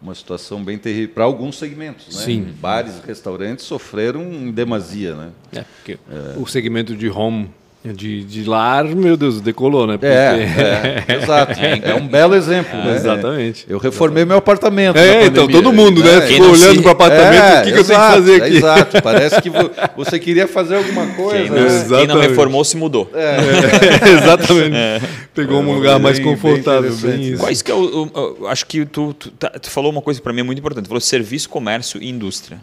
uma 0.00 0.14
situação 0.14 0.62
bem 0.62 0.78
terrível 0.78 1.14
para 1.16 1.24
alguns 1.24 1.58
segmentos, 1.58 2.06
né? 2.14 2.22
Sim. 2.22 2.54
Bares 2.60 2.94
e 3.02 3.04
restaurantes 3.04 3.64
sofreram 3.64 4.22
em 4.32 4.52
demasia, 4.52 5.16
né? 5.16 5.30
É, 5.52 5.62
porque 5.62 5.98
é. 6.08 6.38
o 6.38 6.46
segmento 6.46 6.94
de 6.94 7.10
home 7.10 7.50
de, 7.82 8.24
de 8.24 8.44
lar, 8.44 8.84
meu 8.84 9.16
Deus, 9.16 9.40
decolou, 9.40 9.86
né? 9.86 9.94
Porque... 9.94 10.06
É, 10.06 11.02
é, 11.08 11.16
exato. 11.16 11.58
É 11.58 11.94
um 11.94 12.06
belo 12.06 12.34
exemplo, 12.34 12.78
né? 12.78 12.94
Exatamente. 12.94 13.64
Eu 13.66 13.78
reformei 13.78 14.26
meu 14.26 14.36
apartamento. 14.36 14.98
É, 14.98 15.24
então, 15.24 15.48
todo 15.48 15.72
mundo, 15.72 16.04
né? 16.04 16.20
Ficou 16.20 16.50
olhando 16.50 16.76
se... 16.76 16.82
para 16.82 16.88
o 16.88 16.92
apartamento, 16.92 17.42
é, 17.42 17.60
o 17.60 17.64
que, 17.64 17.72
que, 17.72 17.78
eu 17.78 17.84
tenho 17.84 18.00
que 18.00 18.06
fazer 18.06 18.42
aqui? 18.42 18.56
exato, 18.56 19.00
parece 19.02 19.40
que 19.40 19.50
você 19.96 20.18
queria 20.18 20.46
fazer 20.46 20.76
alguma 20.76 21.06
coisa. 21.14 21.42
Quem 21.42 21.50
não, 21.50 21.56
né? 21.56 21.84
quem 21.88 22.06
não 22.06 22.20
reformou 22.20 22.62
se 22.64 22.76
mudou. 22.76 23.10
É. 23.14 23.38
exatamente. 24.12 25.06
Pegou 25.34 25.60
um 25.60 25.74
lugar 25.74 25.98
mais 25.98 26.18
confortável. 26.18 26.94
Bem 26.96 27.38
Quais 27.38 27.62
que 27.62 27.70
é 27.70 27.74
o, 27.74 28.10
o, 28.42 28.46
Acho 28.46 28.66
que 28.66 28.84
tu, 28.84 29.14
tu, 29.14 29.30
tá, 29.30 29.48
tu 29.48 29.70
falou 29.70 29.90
uma 29.90 30.02
coisa 30.02 30.20
para 30.20 30.34
mim 30.34 30.42
muito 30.42 30.58
importante. 30.58 30.84
Tu 30.84 30.88
falou 30.88 31.00
serviço, 31.00 31.48
comércio 31.48 32.02
e 32.02 32.10
indústria. 32.10 32.58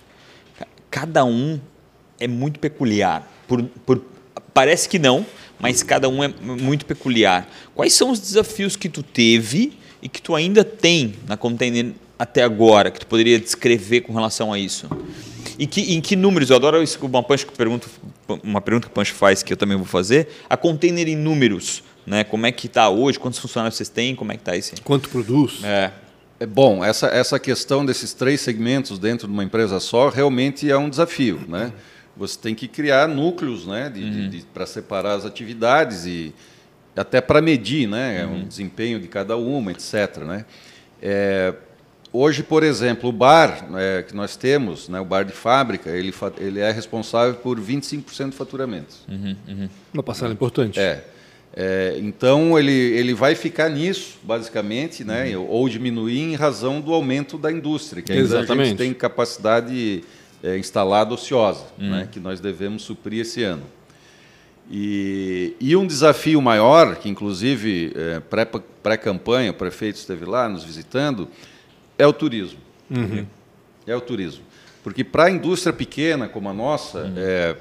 Cada 0.92 1.26
um 1.26 1.60
é 2.20 2.28
muito 2.28 2.60
peculiar. 2.60 3.28
Por, 3.48 3.64
por 3.84 4.02
Parece 4.58 4.90
que 4.90 4.98
não, 4.98 5.24
mas 5.60 5.84
cada 5.84 6.10
um 6.10 6.24
é 6.24 6.28
muito 6.28 6.84
peculiar. 6.84 7.48
Quais 7.76 7.94
são 7.94 8.10
os 8.10 8.20
desafios 8.20 8.76
que 8.76 8.90
tu 8.90 9.04
teve 9.04 9.78
e 10.02 10.10
que 10.10 10.20
tu 10.20 10.34
ainda 10.34 10.64
tem 10.64 11.14
na 11.28 11.38
Container 11.38 11.92
até 12.18 12.42
agora, 12.42 12.90
que 12.90 13.00
tu 13.00 13.06
poderia 13.06 13.40
descrever 13.40 14.02
com 14.02 14.12
relação 14.14 14.52
a 14.52 14.58
isso? 14.58 14.90
E 15.60 15.68
que, 15.68 15.94
em 15.94 16.02
que 16.02 16.16
números? 16.16 16.50
Eu 16.50 16.56
adoro 16.56 16.82
isso, 16.82 16.98
uma, 17.06 17.22
pergunta, 17.56 17.88
uma 18.44 18.60
pergunta 18.60 18.88
que 18.88 18.92
o 18.92 18.96
Pancho 18.96 19.14
faz, 19.14 19.44
que 19.44 19.54
eu 19.54 19.58
também 19.58 19.78
vou 19.78 19.86
fazer. 19.86 20.28
A 20.50 20.58
Container 20.58 21.08
em 21.08 21.16
números, 21.16 21.84
né? 22.04 22.24
como 22.24 22.48
é 22.48 22.52
que 22.52 22.66
está 22.66 22.90
hoje? 22.90 23.20
Quantos 23.20 23.38
funcionários 23.38 23.78
vocês 23.78 23.90
têm? 23.90 24.16
Como 24.16 24.32
é 24.32 24.38
que 24.38 24.42
está 24.42 24.58
isso? 24.58 24.74
Quanto 24.84 25.08
produz? 25.10 25.64
É. 25.64 25.92
É 26.40 26.48
bom, 26.48 26.84
essa, 26.84 27.08
essa 27.08 27.40
questão 27.40 27.86
desses 27.86 28.12
três 28.12 28.42
segmentos 28.42 28.98
dentro 28.98 29.28
de 29.28 29.34
uma 29.34 29.44
empresa 29.44 29.80
só 29.80 30.10
realmente 30.10 30.70
é 30.70 30.78
um 30.78 30.90
desafio, 30.90 31.42
né? 31.48 31.74
Você 32.18 32.38
tem 32.40 32.56
que 32.56 32.68
criar 32.68 33.08
núcleos 33.08 33.66
né, 33.66 33.90
de, 33.90 34.04
uhum. 34.04 34.12
de, 34.12 34.30
de 34.30 34.46
para 34.46 34.66
separar 34.66 35.14
as 35.14 35.26
atividades 35.26 36.06
e 36.06 36.34
até 36.96 37.22
para 37.22 37.42
medir 37.42 37.88
né, 37.88 38.26
uhum. 38.26 38.42
o 38.42 38.46
desempenho 38.46 39.00
de 39.00 39.08
cada 39.08 39.38
uma, 39.38 39.72
etc. 39.72 40.18
Né? 40.26 40.46
É, 41.02 41.54
hoje, 42.12 42.42
por 42.42 42.64
exemplo, 42.64 43.10
o 43.10 43.14
bar 43.14 43.70
né, 43.70 44.04
que 44.04 44.16
nós 44.16 44.36
temos, 44.36 44.90
né, 44.90 45.00
o 45.00 45.06
bar 45.06 45.24
de 45.24 45.34
fábrica, 45.34 45.92
ele, 45.92 46.14
ele 46.40 46.60
é 46.60 46.72
responsável 46.72 47.36
por 47.36 47.60
25% 47.60 48.30
do 48.30 48.36
faturamento. 48.36 48.96
Uhum, 49.08 49.36
uhum. 49.48 49.70
Uma 49.94 50.04
passada 50.04 50.34
importante. 50.34 50.80
É. 50.80 51.04
É, 51.60 51.96
então 51.98 52.58
ele, 52.60 52.72
ele 52.72 53.16
vai 53.16 53.34
ficar 53.34 53.68
nisso, 53.68 54.20
basicamente, 54.22 55.04
né, 55.04 55.36
uhum. 55.36 55.48
ou 55.48 55.68
diminuir 55.68 56.20
em 56.20 56.36
razão 56.36 56.80
do 56.80 56.94
aumento 56.94 57.36
da 57.36 57.52
indústria, 57.52 58.02
que 58.02 58.12
ainda 58.12 58.24
Exatamente. 58.24 58.62
a 58.62 58.66
gente 58.66 58.78
tem 58.78 58.94
capacidade 58.94 60.04
é, 60.48 60.58
instalada 60.58 61.14
ociosa, 61.14 61.66
uhum. 61.78 61.90
né, 61.92 62.10
que 62.10 62.20
nós 62.20 62.40
devemos 62.40 62.84
suprir 62.84 63.22
esse 63.22 63.44
ano. 63.44 63.64
E, 64.70 65.56
e 65.60 65.76
um 65.76 65.86
desafio 65.86 66.42
maior, 66.42 66.96
que 66.96 67.10
inclusive 67.10 67.94
é, 67.96 68.22
pré-campanha, 68.84 69.52
o 69.52 69.54
prefeito 69.54 69.96
esteve 69.96 70.26
lá 70.26 70.48
nos 70.48 70.64
visitando, 70.64 71.28
é 71.98 72.06
o 72.06 72.14
turismo. 72.14 72.60
Uhum. 72.90 73.26
É 73.86 73.96
o 73.96 74.02
turismo. 74.02 74.44
Porque 74.84 75.04
para 75.04 75.26
a 75.26 75.32
indústria 75.32 75.74
pequena 75.74 76.28
como 76.28 76.50
a 76.50 76.54
nossa, 76.54 77.00
uhum. 77.00 77.14
é, 77.18 77.56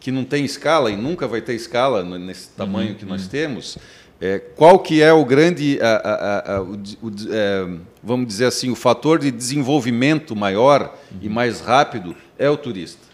que 0.00 0.10
não 0.10 0.24
tem 0.24 0.44
escala 0.44 0.90
e 0.90 0.96
nunca 0.96 1.28
vai 1.28 1.40
ter 1.40 1.54
escala 1.54 2.02
nesse 2.18 2.48
tamanho 2.50 2.90
uhum. 2.90 2.94
que 2.96 3.04
nós 3.04 3.24
uhum. 3.24 3.28
temos, 3.28 3.78
é, 4.20 4.38
qual 4.38 4.78
que 4.78 5.02
é 5.02 5.12
o 5.12 5.24
grande, 5.24 5.80
a, 5.82 5.96
a, 5.96 6.54
a, 6.54 6.62
o, 6.62 6.74
o, 6.74 7.12
é, 7.28 7.68
vamos 8.00 8.28
dizer 8.28 8.46
assim, 8.46 8.70
o 8.70 8.76
fator 8.76 9.18
de 9.18 9.32
desenvolvimento 9.32 10.36
maior 10.36 10.96
uhum. 11.10 11.18
e 11.22 11.28
mais 11.28 11.60
rápido 11.60 12.14
é 12.42 12.50
o 12.50 12.56
turista. 12.56 13.12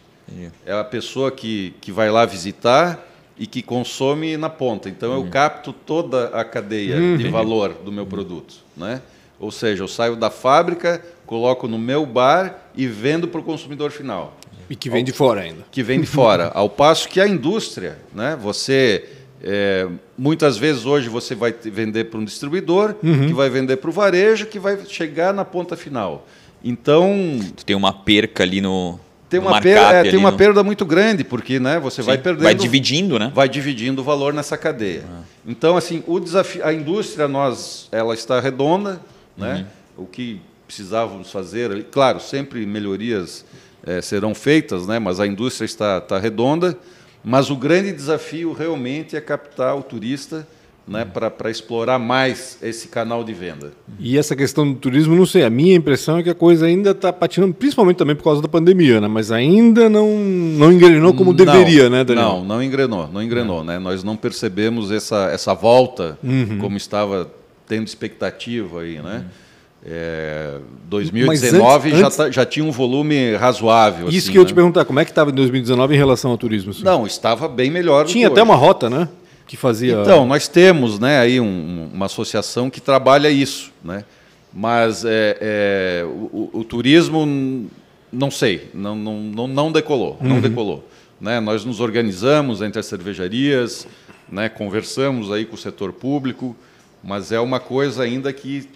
É 0.66 0.72
a 0.72 0.84
pessoa 0.84 1.30
que, 1.30 1.74
que 1.80 1.90
vai 1.90 2.10
lá 2.10 2.24
visitar 2.26 3.06
e 3.38 3.46
que 3.46 3.62
consome 3.62 4.36
na 4.36 4.50
ponta. 4.50 4.88
Então 4.88 5.10
uhum. 5.12 5.24
eu 5.24 5.30
capto 5.30 5.72
toda 5.72 6.28
a 6.28 6.44
cadeia 6.44 6.96
uhum. 6.96 7.16
de 7.16 7.28
valor 7.28 7.74
do 7.84 7.90
meu 7.92 8.06
produto, 8.06 8.56
né? 8.76 9.00
Ou 9.40 9.50
seja, 9.50 9.84
eu 9.84 9.88
saio 9.88 10.16
da 10.16 10.30
fábrica, 10.30 11.02
coloco 11.24 11.68
no 11.68 11.78
meu 11.78 12.04
bar 12.04 12.70
e 12.74 12.86
vendo 12.86 13.28
para 13.28 13.40
o 13.40 13.44
consumidor 13.44 13.90
final. 13.90 14.36
E 14.68 14.74
que 14.74 14.90
vem 14.90 15.04
de 15.04 15.12
fora 15.12 15.42
ainda. 15.42 15.64
Que 15.70 15.82
vem 15.82 16.00
de 16.00 16.06
fora. 16.06 16.50
Ao 16.54 16.68
passo 16.68 17.08
que 17.08 17.20
a 17.20 17.28
indústria, 17.28 17.98
né? 18.12 18.36
Você 18.42 19.08
é, 19.42 19.88
muitas 20.16 20.58
vezes 20.58 20.84
hoje 20.84 21.08
você 21.08 21.34
vai 21.34 21.52
vender 21.52 22.04
para 22.04 22.18
um 22.18 22.24
distribuidor, 22.24 22.96
uhum. 23.02 23.28
que 23.28 23.32
vai 23.32 23.48
vender 23.48 23.76
para 23.76 23.88
o 23.88 23.92
varejo, 23.92 24.46
que 24.46 24.58
vai 24.58 24.84
chegar 24.86 25.32
na 25.32 25.44
ponta 25.44 25.76
final. 25.76 26.26
Então. 26.62 27.38
Tu 27.56 27.64
tem 27.64 27.76
uma 27.76 27.92
perca 27.92 28.42
ali 28.42 28.60
no. 28.60 28.98
Tem 29.28 29.38
uma, 29.38 29.60
perda, 29.60 29.92
é, 29.92 30.02
tem 30.04 30.16
uma 30.16 30.30
no... 30.30 30.36
perda 30.36 30.64
muito 30.64 30.86
grande, 30.86 31.22
porque 31.22 31.60
né, 31.60 31.78
você 31.78 32.02
Sim, 32.02 32.06
vai 32.06 32.18
perdendo. 32.18 32.44
Vai 32.44 32.54
dividindo, 32.54 33.18
né? 33.18 33.30
Vai 33.34 33.48
dividindo 33.48 34.00
o 34.00 34.04
valor 34.04 34.32
nessa 34.32 34.56
cadeia. 34.56 35.04
Ah. 35.06 35.20
Então, 35.46 35.76
assim, 35.76 36.02
o 36.06 36.18
desafio, 36.18 36.64
a 36.64 36.72
indústria, 36.72 37.28
nós, 37.28 37.88
ela 37.92 38.14
está 38.14 38.40
redonda, 38.40 39.00
né? 39.36 39.66
Uhum. 39.96 40.04
O 40.04 40.06
que 40.06 40.40
precisávamos 40.66 41.30
fazer, 41.30 41.86
claro, 41.90 42.20
sempre 42.20 42.64
melhorias 42.66 43.44
é, 43.84 44.02
serão 44.02 44.34
feitas, 44.34 44.86
né? 44.86 44.98
mas 44.98 45.18
a 45.18 45.26
indústria 45.26 45.64
está, 45.64 45.98
está 45.98 46.18
redonda. 46.18 46.76
Mas 47.24 47.50
o 47.50 47.56
grande 47.56 47.92
desafio 47.92 48.52
realmente 48.52 49.16
é 49.16 49.20
captar 49.20 49.76
o 49.76 49.82
turista 49.82 50.46
né, 50.88 51.04
para 51.04 51.50
explorar 51.50 51.98
mais 51.98 52.58
esse 52.62 52.88
canal 52.88 53.22
de 53.22 53.32
venda. 53.32 53.72
E 53.98 54.16
essa 54.16 54.34
questão 54.34 54.70
do 54.72 54.78
turismo, 54.78 55.14
não 55.14 55.26
sei, 55.26 55.44
a 55.44 55.50
minha 55.50 55.74
impressão 55.74 56.18
é 56.18 56.22
que 56.22 56.30
a 56.30 56.34
coisa 56.34 56.66
ainda 56.66 56.90
está 56.90 57.12
patinando, 57.12 57.54
principalmente 57.54 57.96
também 57.96 58.16
por 58.16 58.24
causa 58.24 58.40
da 58.40 58.48
pandemia, 58.48 59.00
né, 59.00 59.08
mas 59.08 59.30
ainda 59.30 59.88
não, 59.88 60.16
não 60.16 60.72
engrenou 60.72 61.12
como 61.14 61.32
não, 61.32 61.36
deveria, 61.36 61.90
né, 61.90 62.04
Daniel? 62.04 62.28
Não, 62.28 62.44
não 62.44 62.62
engrenou, 62.62 63.08
não 63.12 63.22
engrenou. 63.22 63.60
É. 63.62 63.64
Né? 63.64 63.78
Nós 63.78 64.02
não 64.02 64.16
percebemos 64.16 64.90
essa, 64.90 65.30
essa 65.32 65.54
volta 65.54 66.18
uhum. 66.22 66.58
como 66.58 66.76
estava 66.76 67.30
tendo 67.66 67.86
expectativa 67.86 68.80
aí, 68.80 69.00
né? 69.00 69.24
Uhum. 69.24 69.48
É, 69.84 70.58
2019 70.88 71.88
antes, 71.90 72.00
já, 72.00 72.10
tá, 72.10 72.30
já 72.30 72.44
tinha 72.44 72.64
um 72.64 72.70
volume 72.70 73.36
razoável. 73.36 74.08
Isso 74.08 74.26
assim, 74.26 74.32
que 74.32 74.38
eu 74.38 74.44
te 74.44 74.52
perguntar, 74.52 74.84
como 74.84 74.98
é 74.98 75.04
que 75.04 75.10
estava 75.10 75.30
em 75.30 75.34
2019 75.34 75.94
em 75.94 75.96
relação 75.96 76.32
ao 76.32 76.36
turismo? 76.36 76.72
Assim? 76.72 76.82
Não, 76.82 77.06
estava 77.06 77.46
bem 77.48 77.70
melhor. 77.70 78.04
Tinha 78.04 78.26
até 78.26 78.42
hoje. 78.42 78.50
uma 78.50 78.56
rota, 78.56 78.90
né? 78.90 79.08
Que 79.48 79.56
fazia. 79.56 80.02
Então, 80.02 80.26
nós 80.26 80.46
temos 80.46 80.98
né, 80.98 81.18
aí 81.18 81.40
um, 81.40 81.90
uma 81.92 82.04
associação 82.06 82.68
que 82.68 82.82
trabalha 82.82 83.30
isso. 83.30 83.72
Né? 83.82 84.04
Mas 84.52 85.06
é, 85.06 85.38
é 85.40 86.04
o, 86.04 86.50
o, 86.52 86.64
turismo, 86.64 87.26
não 88.12 88.30
sei, 88.30 88.70
não, 88.74 88.94
não, 88.94 89.48
não 89.48 89.72
decolou. 89.72 90.18
Uhum. 90.20 90.28
Não 90.28 90.40
decolou. 90.40 90.86
Né? 91.18 91.40
Nós 91.40 91.64
nos 91.64 91.80
organizamos 91.80 92.60
entre 92.60 92.78
as 92.78 92.86
cervejarias, 92.86 93.88
né, 94.30 94.50
conversamos 94.50 95.32
aí 95.32 95.46
com 95.46 95.54
o 95.54 95.58
setor 95.58 95.94
público, 95.94 96.54
mas 97.02 97.32
é 97.32 97.40
uma 97.40 97.58
coisa 97.58 98.02
ainda 98.02 98.30
que 98.32 98.68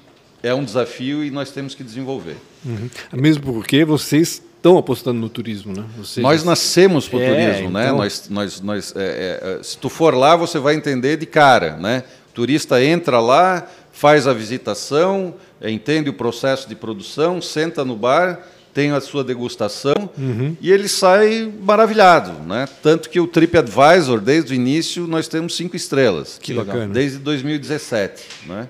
é 0.43 0.55
um 0.55 0.65
desafio 0.65 1.23
e 1.23 1.31
nós 1.31 1.51
temos 1.51 1.75
que 1.75 1.85
desenvolver. 1.85 2.37
Uhum. 2.65 2.89
Mesmo 3.13 3.43
porque 3.43 3.85
vocês 3.85 4.43
estão 4.63 4.79
apostando 4.79 5.19
no 5.19 5.29
turismo, 5.29 5.75
né? 5.77 5.85
Vocês... 5.99 6.23
Nós 6.23 6.45
nascemos 6.45 7.09
para 7.09 7.19
o 7.19 7.23
é, 7.23 7.29
turismo, 7.29 7.71
né? 7.71 7.85
então... 7.85 7.97
né? 7.97 8.03
Nós, 8.03 8.29
nós, 8.31 8.61
nós, 8.61 8.95
é, 8.97 9.59
é, 9.59 9.63
se 9.63 9.77
tu 9.77 9.89
for 9.89 10.15
lá, 10.15 10.37
você 10.37 10.61
vai 10.61 10.77
entender 10.77 11.17
de 11.17 11.27
cara, 11.27 11.77
né? 11.77 12.05
O 12.31 12.33
turista 12.33 12.83
entra 12.83 13.19
lá, 13.19 13.67
faz 13.91 14.27
a 14.29 14.33
visitação, 14.33 15.35
entende 15.61 16.09
o 16.09 16.13
processo 16.13 16.69
de 16.69 16.77
produção, 16.77 17.43
senta 17.43 17.85
no 17.85 17.97
bar, 17.97 18.41
tem 18.73 18.93
a 18.93 19.01
sua 19.01 19.23
degustação 19.25 20.09
uhum. 20.17 20.57
e 20.61 20.71
ele 20.71 20.89
sai 20.89 21.53
maravilhado, 21.61 22.33
né? 22.47 22.69
Tanto 22.83 23.11
que 23.11 23.19
o 23.19 23.27
TripAdvisor, 23.27 24.21
desde 24.21 24.53
o 24.53 24.55
início, 24.55 25.09
nós 25.09 25.27
temos 25.27 25.57
cinco 25.57 25.75
estrelas. 25.75 26.39
Que 26.41 26.55
legal. 26.55 26.87
Desde 26.87 27.19
2017, 27.19 28.23
né? 28.47 28.69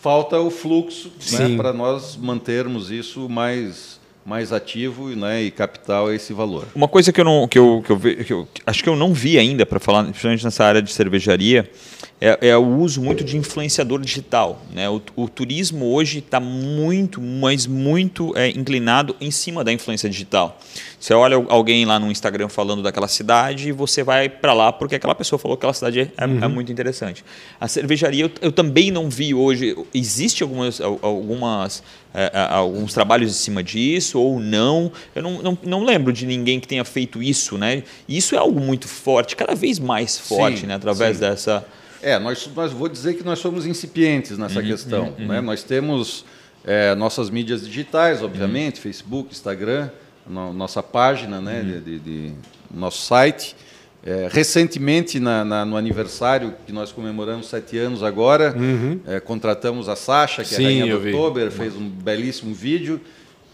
falta 0.00 0.36
o 0.40 0.50
fluxo 0.50 1.12
né, 1.32 1.56
para 1.56 1.72
nós 1.72 2.16
mantermos 2.16 2.90
isso 2.90 3.28
mais 3.28 4.00
mais 4.24 4.52
ativo 4.52 5.08
né, 5.08 5.42
e 5.42 5.50
capital 5.50 6.12
esse 6.12 6.32
valor. 6.32 6.66
Uma 6.74 6.88
coisa 6.88 7.12
que 7.12 7.20
eu 7.20 7.24
não 7.24 7.48
que 7.48 7.58
eu, 7.58 7.82
que 7.84 7.92
eu, 7.92 7.98
que 8.24 8.32
eu 8.32 8.48
acho 8.66 8.82
que 8.82 8.88
eu 8.88 8.96
não 8.96 9.12
vi 9.12 9.38
ainda 9.38 9.66
para 9.66 9.80
falar, 9.80 10.04
principalmente 10.04 10.44
nessa 10.44 10.64
área 10.64 10.80
de 10.80 10.92
cervejaria, 10.92 11.68
é, 12.20 12.50
é, 12.50 12.56
o 12.56 12.78
uso 12.78 13.02
muito 13.02 13.24
de 13.24 13.36
influenciador 13.36 14.00
digital. 14.00 14.62
Né? 14.72 14.88
O, 14.88 15.02
o 15.16 15.28
turismo 15.28 15.92
hoje 15.92 16.20
está 16.20 16.38
muito, 16.38 17.20
mas 17.20 17.66
muito 17.66 18.32
é, 18.36 18.48
inclinado 18.48 19.16
em 19.20 19.30
cima 19.32 19.64
da 19.64 19.72
influência 19.72 20.08
digital. 20.08 20.56
Você 21.00 21.12
olha 21.14 21.44
alguém 21.48 21.84
lá 21.84 21.98
no 21.98 22.12
Instagram 22.12 22.48
falando 22.48 22.80
daquela 22.80 23.08
cidade 23.08 23.70
e 23.70 23.72
você 23.72 24.04
vai 24.04 24.28
para 24.28 24.52
lá 24.52 24.72
porque 24.72 24.94
aquela 24.94 25.16
pessoa 25.16 25.36
falou 25.36 25.56
que 25.56 25.62
aquela 25.62 25.72
cidade 25.72 26.00
é, 26.00 26.12
é, 26.16 26.26
uhum. 26.26 26.44
é 26.44 26.46
muito 26.46 26.70
interessante. 26.70 27.24
A 27.60 27.66
cervejaria, 27.66 28.26
eu, 28.26 28.30
eu, 28.40 28.52
também 28.52 28.92
não 28.92 29.10
vi 29.10 29.34
hoje. 29.34 29.76
Existe 29.92 30.44
algumas, 30.44 30.80
algumas 30.80 31.78
é, 31.78 31.82
é, 31.82 32.01
alguns 32.50 32.92
trabalhos 32.92 33.30
em 33.30 33.34
cima 33.34 33.62
disso 33.62 34.20
ou 34.20 34.38
não. 34.38 34.92
Eu 35.14 35.22
não, 35.22 35.42
não, 35.42 35.58
não, 35.62 35.84
lembro 35.84 36.12
de 36.12 36.26
ninguém 36.26 36.60
que 36.60 36.68
tenha 36.68 36.84
feito 36.84 37.22
isso, 37.22 37.56
né? 37.56 37.82
Isso 38.08 38.34
é 38.34 38.38
algo 38.38 38.60
muito 38.60 38.86
forte, 38.86 39.34
cada 39.34 39.54
vez 39.54 39.78
mais 39.78 40.18
forte, 40.18 40.60
sim, 40.60 40.66
né? 40.66 40.74
Através 40.74 41.16
sim. 41.16 41.20
dessa 41.22 41.66
é, 42.02 42.18
nós, 42.18 42.50
nós 42.54 42.72
vou 42.72 42.88
dizer 42.88 43.14
que 43.14 43.22
nós 43.22 43.38
somos 43.38 43.64
incipientes 43.64 44.36
nessa 44.36 44.58
uhum, 44.58 44.66
questão. 44.66 45.14
Uhum, 45.16 45.26
né? 45.28 45.38
Uhum. 45.38 45.46
Nós 45.46 45.62
temos 45.62 46.24
é, 46.64 46.96
nossas 46.96 47.30
mídias 47.30 47.64
digitais, 47.64 48.22
obviamente, 48.22 48.76
uhum. 48.76 48.82
Facebook, 48.82 49.30
Instagram, 49.30 49.88
no, 50.26 50.52
nossa 50.52 50.82
página, 50.82 51.40
né, 51.40 51.60
uhum. 51.60 51.66
de, 51.66 51.80
de, 51.80 51.98
de, 52.00 52.32
nosso 52.74 53.02
site. 53.02 53.54
É, 54.04 54.28
recentemente, 54.30 55.20
na, 55.20 55.44
na, 55.44 55.64
no 55.64 55.76
aniversário 55.76 56.54
que 56.66 56.72
nós 56.72 56.90
comemoramos 56.90 57.48
sete 57.48 57.78
anos 57.78 58.02
agora, 58.02 58.52
uhum. 58.56 58.98
é, 59.06 59.20
contratamos 59.20 59.88
a 59.88 59.94
Sasha, 59.94 60.42
que 60.42 60.54
Sim, 60.54 60.64
é 60.64 60.66
a 60.66 60.68
rainha 60.68 60.86
do 60.86 61.06
Oktober, 61.06 61.50
fez 61.52 61.76
um 61.76 61.88
belíssimo 61.88 62.52
vídeo 62.52 63.00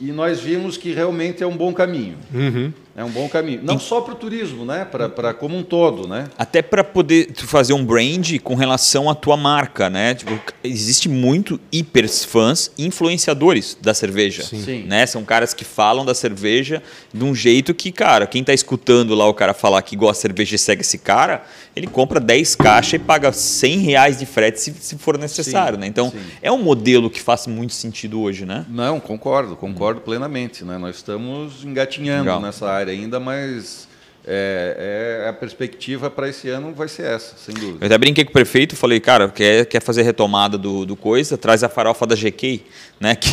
e 0.01 0.11
nós 0.11 0.41
vimos 0.41 0.77
que 0.77 0.93
realmente 0.93 1.43
é 1.43 1.47
um 1.47 1.57
bom 1.57 1.75
caminho. 1.75 2.17
Uhum. 2.33 2.73
É 2.99 3.05
um 3.05 3.11
bom 3.11 3.29
caminho. 3.29 3.61
Não 3.63 3.77
e... 3.77 3.81
só 3.81 4.01
para 4.01 4.13
o 4.13 4.17
turismo, 4.17 4.65
né? 4.65 4.85
Para 4.85 5.33
como 5.33 5.57
um 5.57 5.63
todo, 5.63 6.09
né? 6.09 6.27
Até 6.37 6.61
para 6.61 6.83
poder 6.83 7.33
fazer 7.33 7.73
um 7.73 7.85
brand 7.85 8.41
com 8.43 8.57
relação 8.57 9.09
à 9.09 9.15
tua 9.15 9.37
marca, 9.37 9.89
né? 9.89 10.17
Tipo, 10.17 10.37
existe 10.65 11.09
muito 11.09 11.61
hiper 11.71 12.09
fãs, 12.09 12.73
influenciadores 12.77 13.79
da 13.81 13.95
cerveja. 13.95 14.43
Sim. 14.43 14.83
Né? 14.89 15.07
São 15.07 15.25
caras 15.25 15.55
que 15.55 15.65
falam 15.65 16.05
da 16.05 16.13
cerveja 16.13 16.83
de 17.15 17.23
um 17.23 17.33
jeito 17.33 17.73
que, 17.73 17.93
cara, 17.93 18.27
quem 18.27 18.41
está 18.41 18.53
escutando 18.53 19.15
lá 19.15 19.29
o 19.29 19.35
cara 19.35 19.55
falar 19.55 19.81
que 19.83 19.95
gosta 19.95 20.15
de 20.15 20.23
cerveja 20.23 20.57
e 20.57 20.59
segue 20.59 20.81
esse 20.81 20.99
cara, 20.99 21.45
ele 21.77 21.87
compra 21.87 22.19
10 22.19 22.57
caixas 22.57 22.95
e 22.95 22.99
paga 22.99 23.31
100 23.31 23.79
reais 23.79 24.19
de 24.19 24.27
frete 24.27 24.61
se, 24.61 24.75
se 24.75 24.99
for 24.99 25.17
necessário, 25.17 25.77
sim, 25.77 25.83
né? 25.83 25.87
Então, 25.87 26.11
sim. 26.11 26.19
é 26.43 26.51
um 26.51 26.61
modelo 26.61 27.09
que 27.09 27.21
faz 27.21 27.47
muito 27.47 27.75
sentido 27.75 28.21
hoje, 28.21 28.45
né? 28.45 28.67
Não, 28.69 28.99
concordo, 28.99 29.55
concordo 29.55 30.01
hum. 30.01 30.05
plenamente, 30.05 30.65
né? 30.65 30.77
Nós 30.79 30.97
estamos 30.97 31.65
engatinhando 31.65 32.25
Legal. 32.25 32.41
nessa 32.41 32.69
área 32.69 32.88
ainda, 32.91 33.21
mas 33.21 33.89
é, 34.31 35.23
é, 35.25 35.29
a 35.29 35.33
perspectiva 35.33 36.11
para 36.11 36.29
esse 36.29 36.51
ano 36.51 36.75
vai 36.75 36.87
ser 36.87 37.07
essa, 37.07 37.35
sem 37.37 37.55
dúvida. 37.55 37.79
Eu 37.81 37.87
até 37.87 37.97
brinquei 37.97 38.25
com 38.25 38.31
o 38.31 38.33
prefeito, 38.33 38.77
falei, 38.77 39.01
cara, 39.01 39.29
quer, 39.29 39.65
quer 39.65 39.81
fazer 39.81 40.03
retomada 40.03 40.59
do, 40.59 40.85
do 40.85 40.95
coisa, 40.95 41.39
traz 41.39 41.65
a 41.65 41.69
farofa 41.69 42.07
da 42.07 42.15
GK, 42.15 42.63
né? 43.01 43.17
Que, 43.17 43.31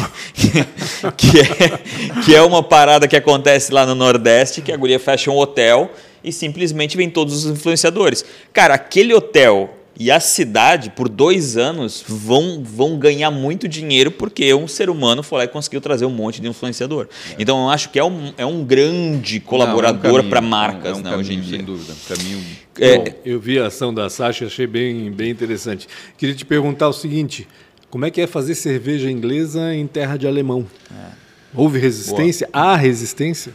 que, 1.17 1.39
é, 1.39 2.23
que 2.23 2.35
é 2.35 2.41
uma 2.41 2.63
parada 2.63 3.07
que 3.07 3.15
acontece 3.15 3.73
lá 3.73 3.85
no 3.85 3.93
Nordeste, 3.93 4.61
que 4.61 4.71
a 4.71 4.77
guria 4.77 4.97
fecha 4.97 5.29
um 5.29 5.37
hotel 5.37 5.91
e 6.23 6.31
simplesmente 6.31 6.95
vem 6.95 7.09
todos 7.09 7.43
os 7.43 7.51
influenciadores. 7.51 8.23
Cara, 8.53 8.75
aquele 8.75 9.13
hotel 9.13 9.73
e 9.97 10.11
a 10.11 10.19
cidade, 10.19 10.89
por 10.89 11.07
dois 11.07 11.55
anos, 11.55 12.03
vão, 12.05 12.61
vão 12.61 12.97
ganhar 12.97 13.31
muito 13.31 13.67
dinheiro 13.67 14.11
porque 14.11 14.53
um 14.53 14.67
ser 14.67 14.89
humano 14.89 15.23
foi 15.23 15.39
lá 15.39 15.43
e 15.45 15.47
conseguiu 15.47 15.79
trazer 15.79 16.05
um 16.05 16.09
monte 16.09 16.41
de 16.41 16.47
influenciador. 16.49 17.07
É. 17.31 17.35
Então, 17.39 17.63
eu 17.63 17.69
acho 17.69 17.89
que 17.89 17.97
é 17.97 18.03
um, 18.03 18.33
é 18.37 18.45
um 18.45 18.63
grande 18.63 19.39
colaborador 19.39 20.19
é 20.19 20.23
um 20.23 20.29
para 20.29 20.41
marcas, 20.41 20.85
é 20.85 20.93
um, 20.93 20.97
é 20.97 20.99
um 20.99 21.03
né, 21.03 21.03
caminho, 21.03 21.19
hoje 21.19 21.33
em 21.33 21.39
dia. 21.39 21.57
Sem 21.57 21.65
dúvida, 21.65 21.93
um 21.93 22.15
caminho... 22.15 22.43
É, 22.77 22.97
Bom, 22.97 23.05
eu 23.23 23.39
vi 23.39 23.57
a 23.57 23.67
ação 23.67 23.93
da 23.93 24.09
Sasha, 24.09 24.47
achei 24.47 24.67
bem, 24.67 25.09
bem 25.11 25.31
interessante. 25.31 25.87
Queria 26.17 26.35
te 26.35 26.43
perguntar 26.43 26.89
o 26.89 26.93
seguinte, 26.93 27.47
como 27.89 28.05
é 28.05 28.11
que 28.11 28.19
é 28.19 28.27
fazer 28.27 28.55
cerveja 28.55 29.09
inglesa 29.09 29.73
em 29.73 29.87
terra 29.87 30.17
de 30.17 30.27
alemão? 30.27 30.65
É. 30.91 31.11
Houve 31.53 31.79
resistência? 31.79 32.49
Boa. 32.51 32.65
Há 32.65 32.75
resistência? 32.75 33.53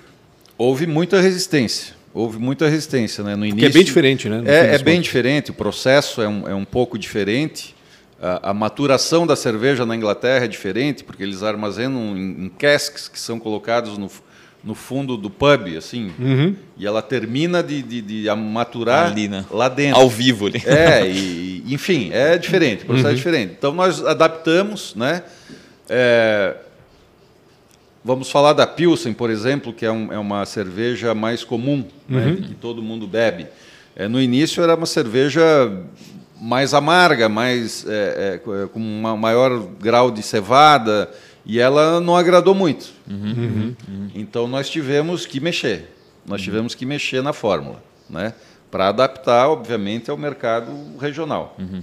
Houve 0.56 0.86
muita 0.86 1.20
resistência 1.20 1.99
houve 2.12 2.38
muita 2.38 2.68
resistência 2.68 3.22
né? 3.24 3.36
no 3.36 3.44
início. 3.44 3.58
Que 3.60 3.66
é 3.66 3.70
bem 3.70 3.84
diferente, 3.84 4.28
né? 4.28 4.42
É, 4.44 4.74
é 4.74 4.78
bem 4.78 5.00
diferente, 5.00 5.50
o 5.50 5.54
processo 5.54 6.20
é 6.20 6.28
um, 6.28 6.48
é 6.48 6.54
um 6.54 6.64
pouco 6.64 6.98
diferente. 6.98 7.74
A, 8.20 8.50
a, 8.50 8.54
maturação 8.54 9.26
da 9.26 9.34
cerveja 9.34 9.86
na 9.86 9.96
Inglaterra 9.96 10.44
é 10.44 10.48
diferente, 10.48 11.02
porque 11.02 11.22
eles 11.22 11.42
armazenam 11.42 12.16
em, 12.16 12.44
em 12.44 12.48
casks 12.48 13.08
que 13.08 13.18
são 13.18 13.38
colocados 13.38 13.96
no, 13.96 14.10
no 14.62 14.74
fundo 14.74 15.16
do 15.16 15.30
pub, 15.30 15.74
assim, 15.76 16.12
uhum. 16.18 16.54
e 16.76 16.86
ela 16.86 17.00
termina 17.00 17.62
de, 17.62 17.82
de, 17.82 18.02
de 18.02 18.34
maturar 18.34 19.06
ali, 19.06 19.26
né? 19.26 19.46
lá 19.50 19.70
dentro. 19.70 19.98
Ao 19.98 20.10
vivo 20.10 20.46
ali. 20.46 20.62
É, 20.66 21.08
e, 21.08 21.64
enfim, 21.70 22.10
é 22.12 22.36
diferente, 22.36 22.82
o 22.82 22.86
processo 22.86 23.06
é 23.06 23.10
uhum. 23.10 23.14
é 23.14 23.16
diferente. 23.16 23.54
Então 23.56 23.72
nós 23.72 24.04
adaptamos, 24.04 24.94
né? 24.94 25.22
É, 25.88 26.56
Vamos 28.02 28.30
falar 28.30 28.54
da 28.54 28.66
Pilsen, 28.66 29.12
por 29.12 29.28
exemplo, 29.28 29.72
que 29.72 29.84
é, 29.84 29.92
um, 29.92 30.12
é 30.12 30.18
uma 30.18 30.46
cerveja 30.46 31.14
mais 31.14 31.44
comum, 31.44 31.84
né, 32.08 32.26
uhum. 32.26 32.34
né, 32.34 32.46
que 32.48 32.54
todo 32.54 32.82
mundo 32.82 33.06
bebe. 33.06 33.46
É, 33.94 34.08
no 34.08 34.20
início 34.20 34.62
era 34.62 34.74
uma 34.74 34.86
cerveja 34.86 35.42
mais 36.40 36.72
amarga, 36.72 37.28
mais, 37.28 37.84
é, 37.86 38.40
é, 38.42 38.66
com 38.68 38.80
um 38.80 39.16
maior 39.16 39.66
grau 39.78 40.10
de 40.10 40.22
cevada, 40.22 41.10
E 41.44 41.58
ela 41.58 42.00
não 42.00 42.16
agradou 42.16 42.54
muito. 42.54 42.92
Uhum, 43.08 43.74
uhum. 43.88 44.10
Então 44.14 44.46
nós 44.46 44.68
tivemos 44.68 45.26
que 45.26 45.40
mexer. 45.40 45.94
Nós 46.26 46.42
tivemos 46.42 46.74
que 46.74 46.84
mexer 46.86 47.22
na 47.22 47.32
fórmula, 47.32 47.82
né? 48.08 48.34
Para 48.70 48.88
adaptar, 48.88 49.48
obviamente, 49.48 50.10
ao 50.10 50.16
mercado 50.16 50.70
regional. 51.00 51.56
Né? 51.58 51.82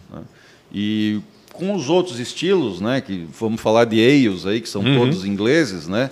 E 0.71 1.21
com 1.57 1.73
os 1.73 1.89
outros 1.89 2.19
estilos, 2.19 2.79
né? 2.79 3.01
Que 3.01 3.27
vamos 3.39 3.59
falar 3.59 3.85
de 3.85 3.99
ales 3.99 4.45
aí, 4.45 4.61
que 4.61 4.69
são 4.69 4.83
todos 4.83 5.25
ingleses, 5.25 5.87
né? 5.87 6.09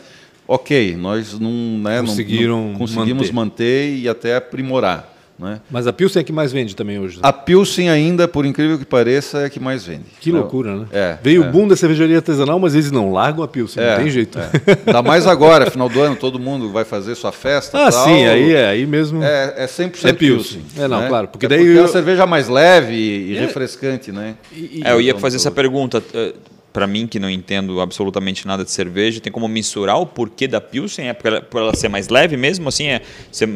Ok, 0.48 0.96
nós 0.96 1.40
não, 1.40 1.52
né, 1.52 2.02
Conseguiram 2.02 2.62
não, 2.62 2.72
não 2.72 2.80
conseguimos 2.80 3.32
manter. 3.32 3.94
manter 3.94 3.98
e 3.98 4.10
até 4.10 4.36
aprimorar. 4.36 5.15
Né? 5.38 5.60
Mas 5.70 5.86
a 5.86 5.92
Pilsen 5.92 6.22
é 6.22 6.24
que 6.24 6.32
mais 6.32 6.54
vende 6.54 6.76
também 6.76 6.98
hoje. 6.98 7.18
Né? 7.18 7.22
A 7.24 7.34
Pilsen 7.34 7.90
ainda, 7.90 8.26
por 8.26 8.46
incrível 8.46 8.80
que 8.80 8.86
pareça, 8.86 9.40
é 9.40 9.46
a 9.46 9.50
que 9.50 9.60
mais 9.60 9.86
vende. 9.86 10.06
Que 10.22 10.32
loucura, 10.32 10.76
né? 10.78 10.86
É, 10.94 11.18
Veio 11.22 11.44
é. 11.44 11.48
o 11.48 11.52
boom 11.52 11.68
da 11.68 11.76
cervejaria 11.76 12.16
artesanal, 12.16 12.58
mas 12.58 12.74
eles 12.74 12.90
não 12.90 13.12
largam 13.12 13.44
a 13.44 13.48
Pilsen, 13.48 13.84
é, 13.84 13.90
não 13.92 14.04
tem 14.04 14.10
jeito. 14.10 14.40
É. 14.40 14.50
Ainda 14.88 15.02
mais 15.02 15.28
agora, 15.28 15.70
final 15.70 15.90
do 15.90 16.02
ano, 16.02 16.16
todo 16.16 16.40
mundo 16.40 16.72
vai 16.72 16.86
fazer 16.86 17.16
sua 17.16 17.34
festa. 17.34 17.78
Ah, 17.78 17.92
tal. 17.92 18.06
sim, 18.06 18.26
aí 18.26 18.54
é 18.54 18.68
aí 18.70 18.86
mesmo. 18.86 19.22
É, 19.22 19.56
é 19.58 19.66
100% 19.66 20.06
é 20.06 20.14
Pilsen. 20.14 20.62
É, 20.78 20.88
não, 20.88 21.02
né? 21.02 21.08
claro. 21.10 21.28
Porque 21.28 21.48
é 21.48 21.50
daí. 21.50 21.60
Porque 21.60 21.72
eu... 21.72 21.80
é 21.80 21.82
uma 21.82 21.88
cerveja 21.90 22.26
mais 22.26 22.48
leve 22.48 22.94
e, 22.94 23.36
refrescante, 23.36 24.14
né? 24.14 24.36
E, 24.54 24.80
e... 24.80 24.82
É, 24.86 24.94
eu 24.94 25.02
ia 25.02 25.18
fazer 25.18 25.36
essa 25.36 25.52
pergunta 25.52 26.02
eh, 26.14 26.34
para 26.76 26.88
mim 26.88 27.08
que 27.08 27.20
não 27.20 27.30
entendo 27.30 27.80
absolutamente 27.80 28.46
nada 28.46 28.66
de 28.66 28.70
cerveja, 28.70 29.22
tem 29.22 29.32
como 29.32 29.48
mensurar 29.48 29.98
o 29.98 30.06
porquê 30.06 30.46
da 30.46 30.60
Pilsen? 30.60 31.08
É 31.08 31.14
por 31.14 31.28
ela, 31.28 31.42
por 31.42 31.62
ela 31.62 31.74
ser 31.74 31.88
mais 31.88 32.10
leve 32.10 32.36
mesmo? 32.36 32.68
Assim, 32.68 32.88
é, 32.88 33.02
você, 33.32 33.48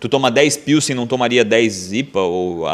tu 0.00 0.08
toma 0.08 0.30
10 0.30 0.56
Pilsen, 0.58 0.94
não 0.94 1.06
tomaria 1.06 1.44
10 1.44 1.92
IPA? 1.92 2.20
Ou, 2.20 2.66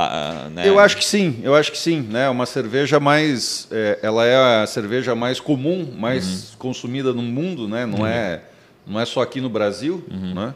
né? 0.52 0.68
Eu 0.68 0.78
acho 0.78 0.96
que 0.96 1.04
sim, 1.04 1.40
eu 1.42 1.54
acho 1.54 1.72
que 1.72 1.78
sim. 1.78 2.00
Né? 2.00 2.28
Uma 2.28 2.46
cerveja 2.46 3.00
mais... 3.00 3.68
É, 3.70 3.98
ela 4.02 4.24
é 4.24 4.62
a 4.62 4.66
cerveja 4.66 5.14
mais 5.14 5.40
comum, 5.40 5.88
mais 5.96 6.24
uhum. 6.24 6.58
consumida 6.58 7.12
no 7.12 7.22
mundo, 7.22 7.68
né? 7.68 7.87
não, 7.87 8.00
uhum. 8.00 8.06
é, 8.06 8.42
não 8.87 9.00
é 9.00 9.04
só 9.04 9.22
aqui 9.22 9.40
no 9.40 9.48
Brasil. 9.48 10.04
Uhum. 10.10 10.34
Né? 10.34 10.54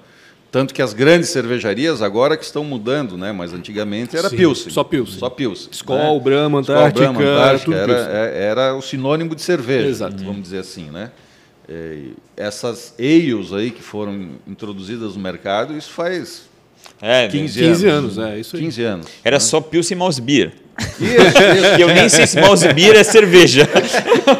Tanto 0.50 0.72
que 0.72 0.80
as 0.80 0.94
grandes 0.94 1.28
cervejarias 1.28 2.00
agora 2.00 2.36
que 2.36 2.44
estão 2.44 2.64
mudando, 2.64 3.18
né? 3.18 3.32
Mas 3.32 3.52
antigamente 3.52 4.16
era 4.16 4.30
Sim, 4.30 4.36
Pilsen. 4.36 4.72
Só 4.72 4.82
Pilsen. 4.82 5.18
Só 5.18 5.28
Pilsen. 5.28 5.68
Skol, 5.70 6.14
né? 6.14 6.20
Brahma, 6.20 6.58
Antártica. 6.60 7.04
Skol, 7.04 7.22
Brahma, 7.22 7.42
Antártica 7.42 7.74
era, 7.74 7.92
é, 7.92 8.44
era, 8.44 8.74
o 8.74 8.80
sinônimo 8.80 9.34
de 9.34 9.42
cerveja, 9.42 9.88
Exato. 9.88 10.24
vamos 10.24 10.42
dizer 10.42 10.60
assim, 10.60 10.84
né? 10.84 11.10
É, 11.68 11.98
essas 12.34 12.94
ales 12.98 13.52
aí 13.52 13.70
que 13.70 13.82
foram 13.82 14.30
introduzidas 14.46 15.16
no 15.16 15.22
mercado, 15.22 15.76
isso 15.76 15.90
faz 15.90 16.48
é, 17.00 17.28
15, 17.28 17.58
15 17.58 17.86
anos. 17.86 18.18
anos. 18.18 18.32
é, 18.32 18.40
isso 18.40 18.56
aí. 18.56 18.62
15 18.62 18.82
anos. 18.82 19.06
Era 19.24 19.36
né? 19.36 19.40
só 19.40 19.60
Pilsen 19.60 19.96
e 19.96 19.98
Mouse 19.98 20.20
Beer. 20.20 20.52
Isso, 20.78 21.00
isso. 21.00 21.80
eu 21.80 21.88
nem 21.88 22.08
sei 22.08 22.26
se 22.26 22.40
mouse 22.40 22.72
beer 22.72 22.96
é 22.96 23.02
cerveja. 23.02 23.68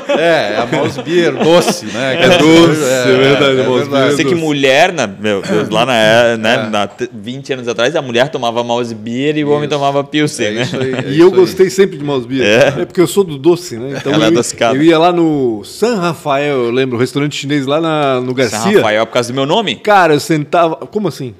É, 0.08 0.54
é 0.54 0.56
a 0.58 0.66
mouse 0.66 1.02
beer 1.02 1.32
doce, 1.32 1.86
né? 1.86 2.16
É 2.22 2.38
doce, 2.38 2.82
é, 2.84 3.02
é 3.02 3.16
verdade. 3.16 3.44
É, 3.44 3.60
é 3.60 3.64
verdade. 3.64 4.16
Sei 4.16 4.24
que 4.24 4.34
mulher, 4.34 4.92
na, 4.92 5.06
meu, 5.06 5.42
lá 5.70 5.84
na, 5.84 6.36
né, 6.38 6.54
é. 6.54 6.70
na 6.70 6.88
20 7.12 7.52
anos 7.54 7.68
atrás, 7.68 7.96
a 7.96 8.02
mulher 8.02 8.28
tomava 8.28 8.62
mouse 8.62 8.94
beer 8.94 9.36
e 9.36 9.44
o 9.44 9.50
homem 9.50 9.68
tomava 9.68 10.04
pilsen, 10.04 10.46
é 10.46 10.50
né? 10.52 10.68
Aí, 11.04 11.16
e 11.16 11.20
eu 11.20 11.30
gostei 11.30 11.70
sempre 11.70 11.98
de 11.98 12.04
mouse 12.04 12.26
beer. 12.26 12.44
É. 12.44 12.70
porque 12.84 13.00
eu 13.00 13.06
sou 13.06 13.24
do 13.24 13.36
doce, 13.36 13.76
né? 13.76 13.96
Então 13.98 14.12
Ela 14.12 14.28
eu, 14.28 14.74
eu 14.74 14.82
ia 14.82 14.98
lá 14.98 15.12
no 15.12 15.62
San 15.64 15.96
Rafael, 15.96 16.64
eu 16.64 16.70
lembro, 16.70 16.96
o 16.96 17.00
restaurante 17.00 17.34
chinês 17.36 17.66
lá 17.66 17.80
na, 17.80 18.20
no 18.20 18.32
Garcia. 18.32 18.58
San 18.58 18.76
Rafael 18.76 19.02
é 19.02 19.06
por 19.06 19.12
causa 19.12 19.32
do 19.32 19.34
meu 19.34 19.46
nome? 19.46 19.76
Cara, 19.76 20.14
eu 20.14 20.20
sentava... 20.20 20.76
Como 20.76 21.08
assim? 21.08 21.34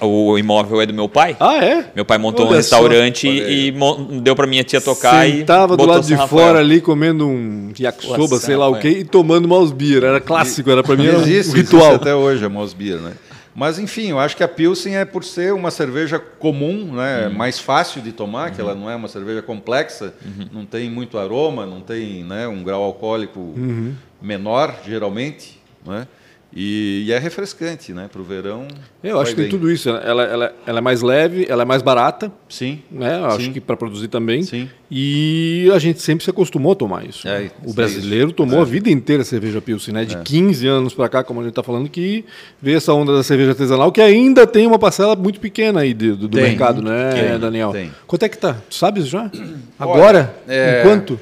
O 0.00 0.38
imóvel 0.38 0.80
é 0.80 0.86
do 0.86 0.94
meu 0.94 1.08
pai. 1.08 1.36
Ah, 1.38 1.62
é? 1.62 1.86
Meu 1.94 2.04
pai 2.04 2.16
montou 2.18 2.46
Olha 2.46 2.54
um 2.54 2.56
restaurante 2.56 3.26
só. 3.26 3.32
e, 3.32 3.68
e 3.68 4.20
deu 4.20 4.37
para 4.38 4.46
minha 4.46 4.62
tia 4.62 4.80
tocar 4.80 5.26
Sentava 5.26 5.34
e 5.36 5.44
Tava 5.44 5.76
do 5.76 5.84
lado 5.84 6.06
de 6.06 6.16
fora 6.28 6.60
ali 6.60 6.80
comendo 6.80 7.26
um 7.26 7.72
yakisoba, 7.76 8.38
sei 8.38 8.56
lá 8.56 8.68
o 8.68 8.78
quê, 8.78 8.88
e 9.00 9.04
tomando 9.04 9.48
mouse 9.48 9.74
beer. 9.74 10.04
Era 10.04 10.20
clássico, 10.20 10.70
era 10.70 10.80
para 10.80 10.96
mim 10.96 11.08
era 11.08 11.18
um 11.18 11.22
existe, 11.22 11.56
ritual. 11.56 11.82
Existe 11.82 11.96
até 11.96 12.14
hoje 12.14 12.44
a 12.44 12.48
mouse 12.48 12.74
beer, 12.74 13.00
né? 13.00 13.14
Mas 13.52 13.80
enfim, 13.80 14.10
eu 14.10 14.20
acho 14.20 14.36
que 14.36 14.44
a 14.44 14.46
Pilsen 14.46 14.96
é 14.96 15.04
por 15.04 15.24
ser 15.24 15.52
uma 15.52 15.72
cerveja 15.72 16.20
comum, 16.20 16.92
né, 16.92 17.26
uhum. 17.26 17.34
mais 17.34 17.58
fácil 17.58 18.00
de 18.00 18.12
tomar, 18.12 18.50
uhum. 18.50 18.54
que 18.54 18.60
ela 18.60 18.72
não 18.72 18.88
é 18.88 18.94
uma 18.94 19.08
cerveja 19.08 19.42
complexa, 19.42 20.14
uhum. 20.24 20.46
não 20.52 20.64
tem 20.64 20.88
muito 20.88 21.18
aroma, 21.18 21.66
não 21.66 21.80
tem 21.80 22.22
né, 22.22 22.46
um 22.46 22.62
grau 22.62 22.84
alcoólico 22.84 23.40
uhum. 23.40 23.92
menor, 24.22 24.76
geralmente, 24.86 25.60
né? 25.84 26.06
E, 26.54 27.04
e, 27.06 27.12
é 27.12 27.18
refrescante, 27.18 27.92
né? 27.92 28.08
Para 28.10 28.20
o 28.20 28.24
verão. 28.24 28.66
Eu 29.02 29.20
acho 29.20 29.34
que 29.34 29.42
tem 29.42 29.50
tudo 29.50 29.70
isso. 29.70 29.90
Ela, 29.90 30.24
ela, 30.24 30.54
ela 30.66 30.78
é 30.78 30.80
mais 30.80 31.02
leve, 31.02 31.46
ela 31.48 31.62
é 31.62 31.64
mais 31.64 31.82
barata. 31.82 32.32
Sim. 32.48 32.80
Né? 32.90 33.18
Eu 33.18 33.30
sim. 33.32 33.36
acho 33.36 33.50
que 33.52 33.60
para 33.60 33.76
produzir 33.76 34.08
também. 34.08 34.42
Sim. 34.42 34.68
E 34.90 35.70
a 35.74 35.78
gente 35.78 36.00
sempre 36.00 36.24
se 36.24 36.30
acostumou 36.30 36.72
a 36.72 36.74
tomar 36.74 37.04
isso. 37.04 37.28
É, 37.28 37.50
o 37.62 37.74
brasileiro 37.74 38.32
tomou 38.32 38.60
é. 38.60 38.62
a 38.62 38.64
vida 38.64 38.88
inteira 38.88 39.22
a 39.22 39.24
cerveja 39.24 39.60
Pilsen, 39.60 39.92
né? 39.92 40.04
De 40.06 40.16
é. 40.16 40.22
15 40.22 40.66
anos 40.66 40.94
para 40.94 41.08
cá, 41.10 41.22
como 41.22 41.40
a 41.40 41.42
gente 41.42 41.52
está 41.52 41.62
falando, 41.62 41.88
que 41.90 42.24
veio 42.60 42.78
essa 42.78 42.94
onda 42.94 43.14
da 43.14 43.22
cerveja 43.22 43.50
artesanal, 43.50 43.92
que 43.92 44.00
ainda 44.00 44.46
tem 44.46 44.66
uma 44.66 44.78
parcela 44.78 45.14
muito 45.14 45.40
pequena 45.40 45.80
aí 45.80 45.92
do, 45.92 46.16
do 46.16 46.36
mercado, 46.36 46.80
né, 46.80 47.10
tem, 47.12 47.38
Daniel? 47.38 47.72
Tem. 47.72 47.92
Quanto 48.06 48.22
é 48.22 48.28
que 48.28 48.38
tá? 48.38 48.56
Tu 48.68 48.74
sabes 48.74 49.06
já? 49.06 49.30
Agora? 49.78 50.00
Olha, 50.02 50.34
é... 50.48 50.80
Enquanto? 50.80 51.20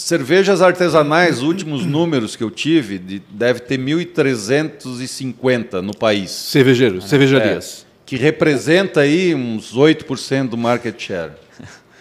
Cervejas 0.00 0.62
artesanais, 0.62 1.42
últimos 1.42 1.84
números 1.84 2.34
que 2.34 2.42
eu 2.42 2.50
tive, 2.50 2.98
de, 2.98 3.20
deve 3.28 3.60
ter 3.60 3.78
1.350 3.78 5.82
no 5.82 5.94
país. 5.94 6.30
Cervejeiros, 6.30 7.06
cervejarias. 7.08 7.84
É, 7.86 7.90
que 8.06 8.16
representa 8.16 9.00
aí 9.00 9.34
uns 9.34 9.76
8% 9.76 10.48
do 10.48 10.56
market 10.56 10.98
share. 10.98 11.32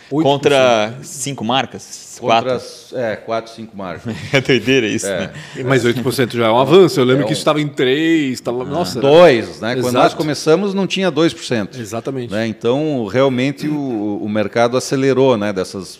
8%. 0.10 0.24
Contra 0.24 0.94
cinco 1.04 1.44
marcas? 1.44 2.18
Contra, 2.20 2.52
quatro? 2.52 2.98
É, 2.98 3.18
quatro, 3.18 3.54
cinco 3.54 3.76
marcas. 3.76 4.16
é 4.34 4.40
doideira 4.40 4.88
isso, 4.88 5.08
é. 5.08 5.20
né? 5.20 5.32
Mas 5.66 5.86
8% 5.86 6.38
já 6.38 6.48
é 6.48 6.50
um 6.50 6.58
avanço. 6.58 7.02
Eu 7.02 7.04
lembro 7.04 7.24
é 7.24 7.26
um... 7.26 7.28
que 7.28 7.34
isso 7.34 7.42
estava 7.42 7.60
em 7.60 7.68
3%, 7.68 8.32
estava... 8.32 8.64
Nossa. 8.64 9.02
2%, 9.02 9.60
né? 9.60 9.72
Exato. 9.74 9.82
Quando 9.82 9.96
nós 9.96 10.14
começamos 10.14 10.74
não 10.74 10.88
tinha 10.88 11.12
2%. 11.12 11.78
Exatamente. 11.78 12.32
Né? 12.32 12.48
Então, 12.48 13.06
realmente, 13.08 13.68
o, 13.68 14.24
o 14.24 14.30
mercado 14.30 14.78
acelerou 14.78 15.38
né? 15.38 15.52
dessas 15.52 16.00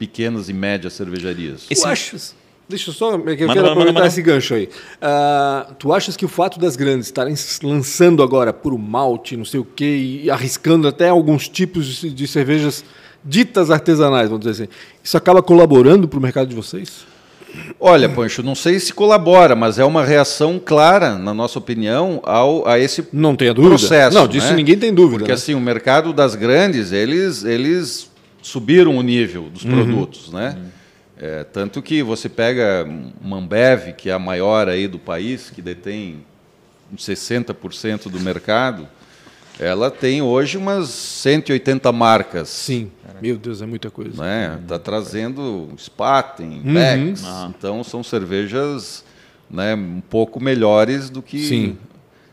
pequenas 0.00 0.48
e 0.48 0.54
médias 0.54 0.94
cervejarias. 0.94 1.66
Tu 1.68 1.86
achas, 1.86 2.34
deixa 2.66 2.88
eu 2.88 2.94
só, 2.94 3.12
eu 3.12 3.18
manda, 3.18 3.36
quero 3.36 3.48
manda, 3.48 3.60
aproveitar 3.66 3.92
manda, 3.92 4.06
esse 4.06 4.22
gancho 4.22 4.54
aí. 4.54 4.64
Uh, 4.64 5.74
tu 5.74 5.92
achas 5.92 6.16
que 6.16 6.24
o 6.24 6.28
fato 6.28 6.58
das 6.58 6.74
grandes 6.74 7.08
estarem 7.08 7.34
lançando 7.62 8.22
agora 8.22 8.50
por 8.50 8.76
malte, 8.78 9.36
não 9.36 9.44
sei 9.44 9.60
o 9.60 9.64
quê, 9.64 10.22
e 10.24 10.30
arriscando 10.30 10.88
até 10.88 11.10
alguns 11.10 11.50
tipos 11.50 11.84
de, 11.84 12.10
de 12.10 12.26
cervejas 12.26 12.82
ditas 13.22 13.70
artesanais, 13.70 14.30
vamos 14.30 14.46
dizer 14.46 14.62
assim, 14.62 14.72
isso 15.04 15.18
acaba 15.18 15.42
colaborando 15.42 16.08
para 16.08 16.18
o 16.18 16.22
mercado 16.22 16.48
de 16.48 16.54
vocês? 16.54 17.04
Olha, 17.78 18.08
Pancho, 18.08 18.42
não 18.42 18.54
sei 18.54 18.80
se 18.80 18.94
colabora, 18.94 19.54
mas 19.54 19.78
é 19.78 19.84
uma 19.84 20.02
reação 20.02 20.58
clara, 20.58 21.18
na 21.18 21.34
nossa 21.34 21.58
opinião, 21.58 22.20
ao, 22.22 22.66
a 22.66 22.78
esse 22.78 23.06
não 23.12 23.36
tenha 23.36 23.52
dúvida. 23.52 23.76
processo. 23.76 24.16
Não, 24.16 24.26
disso 24.26 24.50
né? 24.50 24.56
ninguém 24.56 24.78
tem 24.78 24.94
dúvida. 24.94 25.18
Porque 25.18 25.32
né? 25.32 25.34
assim, 25.34 25.54
o 25.54 25.60
mercado 25.60 26.12
das 26.12 26.34
grandes, 26.34 26.92
eles, 26.92 27.44
eles 27.44 28.09
subiram 28.42 28.96
o 28.96 29.02
nível 29.02 29.50
dos 29.50 29.64
uhum. 29.64 29.70
produtos, 29.70 30.32
né? 30.32 30.56
Uhum. 30.56 30.70
É, 31.22 31.44
tanto 31.44 31.82
que 31.82 32.02
você 32.02 32.28
pega 32.28 32.86
uma 33.20 33.36
Ambev, 33.36 33.92
que 33.92 34.08
é 34.08 34.12
a 34.12 34.18
maior 34.18 34.68
aí 34.68 34.88
do 34.88 34.98
país, 34.98 35.50
que 35.50 35.60
detém 35.60 36.24
60% 36.96 38.08
do 38.08 38.18
mercado, 38.20 38.88
ela 39.58 39.90
tem 39.90 40.22
hoje 40.22 40.56
umas 40.56 40.88
180 40.88 41.92
marcas. 41.92 42.48
Sim, 42.48 42.90
meu 43.20 43.36
Deus, 43.36 43.60
é 43.60 43.66
muita 43.66 43.90
coisa. 43.90 44.12
Está 44.12 44.24
né? 44.24 44.60
Tá 44.66 44.78
trazendo 44.78 45.68
Spaten, 45.76 46.62
uhum. 46.64 46.72
Beck's, 46.72 47.22
uhum. 47.22 47.48
então 47.50 47.84
são 47.84 48.02
cervejas 48.02 49.04
né, 49.50 49.74
um 49.74 50.00
pouco 50.00 50.42
melhores 50.42 51.10
do 51.10 51.20
que 51.20 51.46
Sim. 51.46 51.78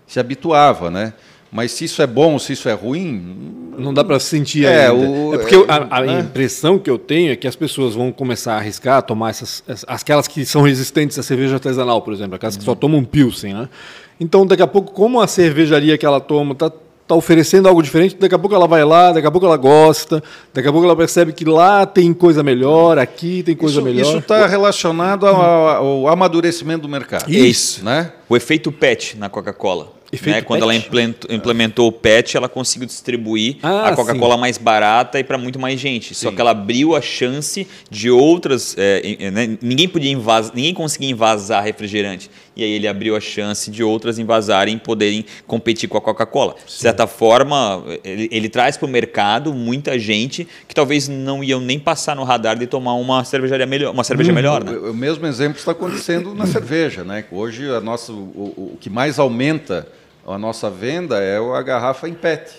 se 0.06 0.20
habituava, 0.20 0.90
né? 0.90 1.14
Mas 1.52 1.72
se 1.72 1.86
isso 1.86 2.02
é 2.02 2.08
bom, 2.08 2.38
se 2.38 2.54
isso 2.54 2.68
é 2.68 2.74
ruim. 2.74 3.74
Não 3.78 3.94
dá 3.94 4.04
para 4.04 4.20
sentir 4.20 4.66
é, 4.66 4.88
ainda. 4.88 4.94
O, 4.94 5.36
é 5.36 5.38
porque 5.38 5.56
é, 5.56 5.66
a, 5.68 5.98
a 5.98 6.02
né? 6.02 6.20
impressão 6.20 6.78
que 6.78 6.90
eu 6.90 6.98
tenho 6.98 7.32
é 7.32 7.36
que 7.36 7.48
as 7.48 7.56
pessoas 7.56 7.96
vão 7.96 8.12
começar 8.12 8.54
a 8.54 8.58
arriscar, 8.58 9.02
tomar 9.04 9.30
essas. 9.30 9.64
aquelas 9.88 10.28
que 10.28 10.46
são 10.46 10.62
resistentes 10.62 11.18
à 11.18 11.24
cerveja 11.24 11.56
artesanal, 11.56 12.02
por 12.02 12.14
exemplo, 12.14 12.36
aquelas 12.36 12.56
uhum. 12.56 12.60
que 12.60 12.66
só 12.66 12.76
tomam 12.76 13.04
Pilsen. 13.04 13.54
Né? 13.54 13.70
Então, 14.20 14.46
daqui 14.46 14.64
a 14.64 14.68
pouco, 14.68 14.92
como 14.92 15.22
a 15.22 15.28
cervejaria 15.28 15.98
que 15.98 16.06
ela 16.06 16.20
toma 16.20 16.54
está 16.54 16.72
tá 17.08 17.16
oferecendo 17.16 17.70
algo 17.70 17.82
diferente, 17.82 18.18
daqui 18.18 18.36
a 18.36 18.40
pouco 18.40 18.54
ela 18.54 18.68
vai 18.68 18.84
lá, 18.84 19.14
daqui 19.14 19.26
a 19.26 19.32
pouco 19.32 19.46
ela 19.46 19.56
gosta, 19.56 20.22
daqui 20.54 20.68
a 20.68 20.72
pouco 20.72 20.86
ela 20.86 20.96
percebe 20.96 21.32
que 21.32 21.46
lá 21.46 21.86
tem 21.86 22.14
coisa 22.14 22.44
melhor, 22.44 23.00
aqui 23.00 23.42
tem 23.44 23.56
coisa 23.56 23.78
isso, 23.78 23.86
melhor. 23.86 24.02
Isso 24.02 24.18
está 24.18 24.46
relacionado 24.46 25.26
ao, 25.26 25.42
ao, 25.42 26.08
amadurecimento 26.10 26.82
do 26.82 26.90
mercado. 26.90 27.30
Isso. 27.30 27.86
Né? 27.86 28.12
O 28.28 28.36
efeito 28.36 28.72
PET 28.72 29.18
na 29.18 29.30
Coca-Cola. 29.30 29.97
Né? 30.26 30.42
Quando 30.42 30.64
ela 30.64 30.74
implementou, 30.74 31.36
implementou, 31.36 31.88
o 31.88 31.92
PET, 31.92 32.38
ela 32.38 32.48
conseguiu 32.48 32.88
distribuir 32.88 33.58
ah, 33.62 33.90
a 33.90 33.96
Coca-Cola 33.96 34.38
mais 34.38 34.58
barata 34.58 35.20
e 35.20 35.24
para 35.24 35.38
muito 35.38 35.60
mais 35.60 35.80
gente. 35.80 36.16
Sim. 36.16 36.26
Só 36.26 36.32
que 36.32 36.40
ela 36.40 36.52
abriu 36.52 36.96
a 36.96 37.02
chance 37.02 37.68
de 37.90 38.10
outras. 38.10 38.74
É, 38.78 39.30
né? 39.32 39.58
Ninguém 39.62 39.88
podia 39.88 40.12
invasar, 40.12 40.56
ninguém 40.56 40.74
conseguia 40.74 41.10
invasar 41.10 41.64
refrigerante. 41.64 42.30
E 42.58 42.64
aí 42.64 42.72
ele 42.72 42.88
abriu 42.88 43.16
a 43.16 43.20
chance 43.20 43.70
de 43.70 43.84
outras 43.84 44.18
invasarem 44.18 44.76
e 44.76 44.80
poderem 44.80 45.24
competir 45.46 45.88
com 45.88 45.96
a 45.96 46.02
Coca-Cola. 46.02 46.56
De 46.66 46.72
certa 46.72 47.06
forma, 47.06 47.84
ele, 48.04 48.28
ele 48.32 48.50
traz 48.50 48.76
para 48.76 48.88
o 48.88 48.90
mercado 48.90 49.54
muita 49.54 50.00
gente 50.00 50.48
que 50.68 50.74
talvez 50.74 51.08
não 51.08 51.44
iam 51.44 51.62
nem 51.62 51.78
passar 51.80 52.16
no 52.16 52.24
radar 52.24 52.58
de 52.58 52.66
tomar 52.66 52.96
uma 52.96 53.24
cervejaria 53.24 53.68
melhor, 53.68 53.94
uma 53.94 54.04
cerveja 54.04 54.32
hum, 54.32 54.36
melhor. 54.36 54.64
Né? 54.64 54.72
O, 54.72 54.92
o 54.92 54.94
mesmo 54.94 55.28
exemplo 55.28 55.60
está 55.60 55.72
acontecendo 55.72 56.34
na 56.34 56.48
cerveja, 56.48 57.04
né? 57.04 57.24
Hoje 57.32 57.70
a 57.70 57.80
nossa, 57.80 58.12
o, 58.12 58.74
o 58.74 58.78
que 58.82 58.90
mais 58.90 59.20
aumenta 59.20 59.88
a 60.26 60.38
nossa 60.38 60.68
venda 60.70 61.22
é 61.22 61.38
a 61.38 61.62
garrafa 61.62 62.10
em 62.10 62.14
PET, 62.14 62.52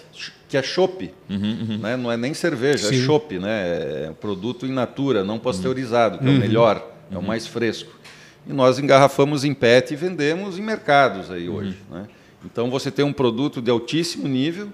que 0.49 0.57
é 0.57 0.63
chopp. 0.63 1.13
Uhum, 1.29 1.37
uhum. 1.37 1.79
Né? 1.79 1.97
Não 1.97 2.13
é 2.13 2.17
nem 2.17 2.33
cerveja, 2.33 2.87
é 2.87 2.91
Sim. 2.91 3.03
é 3.03 3.05
chopp, 3.05 3.39
né? 3.39 3.51
É 3.51 4.13
produto 4.21 4.65
in 4.65 4.73
natura, 4.73 5.25
não 5.25 5.41
pasteurizado, 5.41 6.19
que 6.19 6.25
é 6.25 6.29
o 6.29 6.33
uhum. 6.33 6.39
melhor, 6.39 6.89
é 7.11 7.17
o 7.17 7.19
uhum. 7.19 7.27
mais 7.27 7.47
fresco. 7.47 7.99
E 8.47 8.53
nós 8.53 8.79
engarrafamos 8.79 9.45
em 9.45 9.55
PET 9.55 9.93
e 9.93 9.97
vendemos 9.97 10.59
em 10.59 10.63
mercados 10.63 11.31
aí 11.31 11.49
hoje. 11.49 11.77
Né? 11.91 12.07
Então 12.45 12.71
você 12.71 12.91
tem 12.91 13.05
um 13.05 13.13
produto 13.13 13.61
de 13.61 13.71
altíssimo 13.71 14.27
nível 14.27 14.69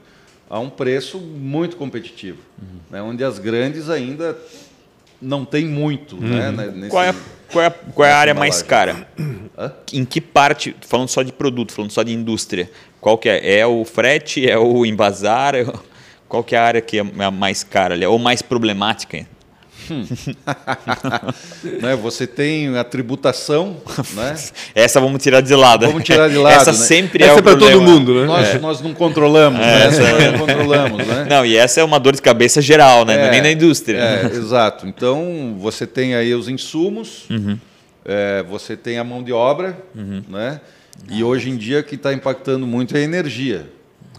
a 0.49 0.59
um 0.59 0.71
preço 0.71 1.19
muito 1.19 1.77
competitivo, 1.77 2.39
né? 2.91 3.03
onde 3.03 3.25
as 3.25 3.39
grandes 3.39 3.89
ainda 3.89 4.37
não 5.21 5.45
tem 5.45 5.67
muito. 5.67 6.17
Né? 6.17 6.53
Nesse, 6.53 6.91
qual, 6.91 7.03
é, 7.03 7.15
qual, 7.51 7.65
é, 7.65 7.71
qual 7.71 8.09
é 8.09 8.13
a 8.13 8.19
área 8.19 8.35
mais 8.35 8.63
cara? 8.63 9.09
Hã? 9.59 9.73
Em 9.93 10.05
que 10.05 10.21
parte, 10.21 10.77
falando 10.83 11.09
só 11.09 11.23
de 11.23 11.33
produto, 11.33 11.73
falando 11.73 11.91
só 11.91 12.03
de 12.03 12.13
indústria, 12.13 12.71
qual 13.01 13.19
que 13.19 13.29
é? 13.29 13.59
É 13.59 13.67
o 13.67 13.85
frete? 13.85 14.49
É 14.49 14.59
o 14.59 14.87
embasar? 14.87 15.55
Qual 16.27 16.43
que 16.43 16.57
é 16.57 16.59
a 16.59 16.65
área 16.65 16.81
que 16.81 16.99
é 16.99 17.03
a 17.19 17.31
mais 17.31 17.63
cara? 17.63 18.11
Ou 18.11 18.19
mais 18.19 18.43
problemática? 18.43 19.25
Hum. 19.91 20.05
né, 21.83 21.97
você 21.97 22.27
tem 22.27 22.77
a 22.77 22.85
tributação, 22.85 23.77
né? 24.15 24.37
Essa 24.75 25.01
vamos 25.01 25.23
tirar 25.23 25.41
de 25.41 25.55
lado. 25.55 25.87
Vamos 25.87 26.05
tirar 26.05 26.29
de 26.29 26.37
lado. 26.37 26.55
Essa 26.55 26.73
né? 26.73 26.79
sempre 26.79 27.23
é 27.23 27.27
essa 27.27 27.37
é, 27.37 27.39
é 27.39 27.43
para 27.43 27.57
todo 27.57 27.83
mundo, 27.83 28.15
né? 28.21 28.27
Nós, 28.27 28.49
é. 28.49 28.59
nós 28.59 28.81
não 28.81 28.95
controlamos, 28.95 29.61
é. 29.61 29.63
né? 29.63 29.87
essa 29.87 30.03
nós 30.03 30.33
não 30.33 30.39
controlamos, 30.39 31.07
né? 31.07 31.27
Não, 31.29 31.47
e 31.47 31.57
essa 31.57 31.81
é 31.81 31.85
uma 31.85 31.99
dor 31.99 32.15
de 32.15 32.23
cabeça 32.23 32.61
geral, 32.61 33.05
né? 33.05 33.29
É, 33.29 33.31
nem 33.31 33.43
na 33.43 33.51
indústria. 33.51 33.99
É, 33.99 34.27
exato. 34.27 34.87
Então 34.87 35.57
você 35.59 35.87
tem 35.87 36.15
aí 36.15 36.35
os 36.35 36.49
insumos. 36.49 37.25
Uhum 37.31 37.59
é, 38.05 38.43
você 38.43 38.77
tem 38.77 38.99
a 38.99 39.05
mão 39.05 39.23
de 39.23 39.33
obra, 39.33 39.79
uhum. 39.95 40.23
né? 40.29 40.61
E 41.11 41.25
hoje 41.25 41.51
em 41.51 41.57
dia 41.57 41.81
o 41.81 41.85
que 41.85 41.97
está 41.97 42.13
impactando 42.13 42.67
muito 42.67 42.97
é 42.97 43.01
a 43.01 43.03
energia. 43.03 43.67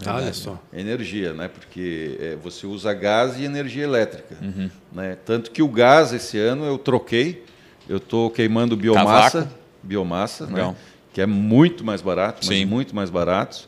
Olha 0.06 0.32
só. 0.32 0.60
Energia, 0.72 1.32
né? 1.32 1.48
Porque 1.48 2.18
é, 2.20 2.36
você 2.36 2.66
usa 2.66 2.92
gás 2.92 3.38
e 3.38 3.44
energia 3.44 3.84
elétrica. 3.84 4.36
Uhum. 4.42 4.70
Né? 4.92 5.16
Tanto 5.24 5.50
que 5.50 5.62
o 5.62 5.68
gás 5.68 6.12
esse 6.12 6.38
ano 6.38 6.64
eu 6.64 6.76
troquei, 6.76 7.44
eu 7.88 7.96
estou 7.96 8.30
queimando 8.30 8.76
biomassa, 8.76 9.38
Cavaco. 9.38 9.58
biomassa, 9.82 10.46
né? 10.46 10.74
que 11.12 11.20
é 11.20 11.26
muito 11.26 11.82
mais 11.82 12.02
barato, 12.02 12.46
mas 12.46 12.58
Sim. 12.58 12.66
muito 12.66 12.94
mais 12.94 13.08
barato. 13.08 13.66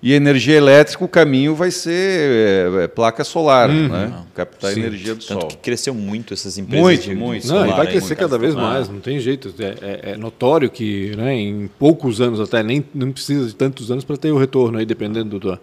E 0.00 0.12
energia 0.12 0.56
elétrica, 0.56 1.04
o 1.04 1.08
caminho 1.08 1.56
vai 1.56 1.72
ser 1.72 1.90
é, 1.90 2.84
é, 2.84 2.88
placa 2.88 3.24
solar, 3.24 3.68
uhum. 3.68 3.88
né? 3.88 4.12
captar 4.32 4.72
Sim. 4.72 4.80
energia 4.80 5.14
do 5.14 5.24
Tanto 5.24 5.40
sol. 5.40 5.48
que 5.48 5.56
cresceu 5.56 5.92
muito 5.92 6.32
essas 6.32 6.56
empresas. 6.56 6.84
Muito, 6.84 7.02
de, 7.02 7.14
muito. 7.16 7.48
Não, 7.48 7.66
e 7.66 7.70
vai 7.72 7.86
crescer 7.88 8.14
cada 8.14 8.38
vez 8.38 8.54
mais, 8.54 8.88
não 8.88 9.00
tem 9.00 9.18
jeito. 9.18 9.52
É, 9.58 9.64
é, 9.64 10.12
é, 10.12 10.16
notório 10.16 10.70
que 10.70 11.16
né, 11.16 11.34
em 11.34 11.68
poucos 11.78 12.20
anos 12.20 12.38
até, 12.38 12.62
nem 12.62 12.84
não 12.94 13.10
precisa 13.10 13.48
de 13.48 13.54
tantos 13.56 13.90
anos 13.90 14.04
para 14.04 14.16
ter 14.16 14.30
o 14.30 14.38
retorno, 14.38 14.78
aí, 14.78 14.86
dependendo 14.86 15.40
do, 15.40 15.58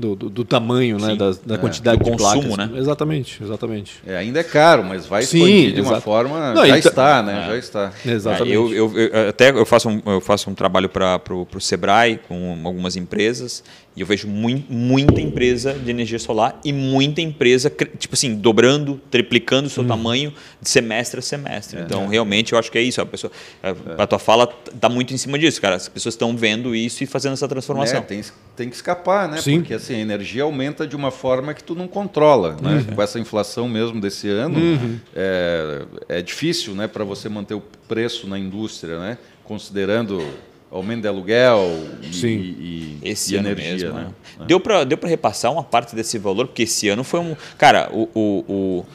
do, 0.00 0.16
do, 0.16 0.30
do 0.30 0.44
tamanho, 0.44 0.98
né, 0.98 1.14
da, 1.14 1.32
da 1.44 1.54
é. 1.56 1.58
quantidade 1.58 1.98
do 1.98 2.04
de 2.04 2.10
consumo, 2.10 2.54
placas. 2.54 2.72
né? 2.72 2.78
Exatamente, 2.78 3.42
exatamente. 3.42 4.02
É, 4.06 4.16
ainda 4.16 4.40
é 4.40 4.42
caro, 4.42 4.82
mas 4.82 5.06
vai 5.06 5.22
expandir 5.22 5.68
Sim, 5.68 5.74
de 5.74 5.80
uma 5.82 6.00
forma. 6.00 6.54
Não, 6.54 6.66
já 6.66 6.78
então, 6.78 6.90
está, 6.90 7.22
né? 7.22 7.46
Já 7.48 7.56
está. 7.58 7.92
Exatamente. 8.04 8.54
Eu, 8.54 8.72
eu, 8.74 8.98
eu, 8.98 9.28
até 9.28 9.50
eu 9.50 9.66
faço 9.66 9.88
um, 9.88 10.00
eu 10.06 10.20
faço 10.20 10.48
um 10.50 10.54
trabalho 10.54 10.88
para 10.88 11.20
o 11.30 11.60
Sebrae 11.60 12.18
com 12.26 12.58
algumas 12.64 12.96
empresas 12.96 13.62
e 13.96 14.02
eu 14.02 14.06
vejo 14.06 14.28
muita 14.28 15.20
empresa 15.20 15.74
de 15.74 15.90
energia 15.90 16.18
solar 16.18 16.58
e 16.64 16.72
muita 16.72 17.20
empresa, 17.20 17.68
tipo 17.98 18.14
assim, 18.14 18.36
dobrando, 18.36 19.00
triplicando 19.10 19.66
o 19.66 19.70
seu 19.70 19.82
hum. 19.82 19.88
tamanho 19.88 20.32
de 20.62 20.70
semestre 20.70 21.18
a 21.18 21.22
semestre. 21.22 21.80
É, 21.80 21.82
então, 21.82 22.04
é. 22.04 22.08
realmente, 22.08 22.52
eu 22.52 22.58
acho 22.58 22.70
que 22.70 22.78
é 22.78 22.82
isso. 22.82 23.00
A, 23.00 23.06
pessoa, 23.06 23.32
a, 23.60 23.68
é. 23.68 23.74
a 23.98 24.06
tua 24.06 24.18
fala 24.20 24.48
está 24.72 24.88
muito 24.88 25.12
em 25.12 25.16
cima 25.16 25.36
disso, 25.38 25.60
cara. 25.60 25.74
As 25.74 25.88
pessoas 25.88 26.14
estão 26.14 26.36
vendo 26.36 26.74
isso 26.74 27.02
e 27.02 27.06
fazendo 27.06 27.32
essa 27.32 27.48
transformação. 27.48 27.98
É, 27.98 28.02
tem, 28.02 28.22
tem 28.56 28.70
que 28.70 28.76
escapar, 28.76 29.28
né? 29.28 29.38
Sim. 29.38 29.58
Porque 29.58 29.74
assim, 29.74 29.89
a 29.94 29.98
energia 29.98 30.42
aumenta 30.42 30.86
de 30.86 30.96
uma 30.96 31.10
forma 31.10 31.54
que 31.54 31.62
tu 31.62 31.74
não 31.74 31.88
controla. 31.88 32.56
Né? 32.60 32.84
Uhum. 32.88 32.94
Com 32.96 33.02
essa 33.02 33.18
inflação 33.18 33.68
mesmo 33.68 34.00
desse 34.00 34.28
ano, 34.28 34.58
uhum. 34.58 34.98
é, 35.14 35.82
é 36.08 36.22
difícil 36.22 36.74
né, 36.74 36.86
para 36.86 37.04
você 37.04 37.28
manter 37.28 37.54
o 37.54 37.62
preço 37.88 38.26
na 38.26 38.38
indústria, 38.38 38.98
né? 38.98 39.18
considerando 39.44 40.22
aumento 40.70 41.02
de 41.02 41.08
aluguel 41.08 41.58
e, 42.02 42.26
e, 42.26 42.98
esse 43.02 43.34
e 43.34 43.38
energia. 43.38 43.74
Mesmo, 43.74 43.92
né? 43.92 44.14
né? 44.38 44.46
Deu 44.46 44.60
para 44.60 44.84
deu 44.84 44.98
repassar 45.02 45.52
uma 45.52 45.64
parte 45.64 45.96
desse 45.96 46.18
valor, 46.18 46.46
porque 46.46 46.62
esse 46.62 46.88
ano 46.88 47.02
foi 47.02 47.20
um. 47.20 47.34
Cara, 47.58 47.90
o, 47.92 48.08
o, 48.14 48.44
o 48.48 48.86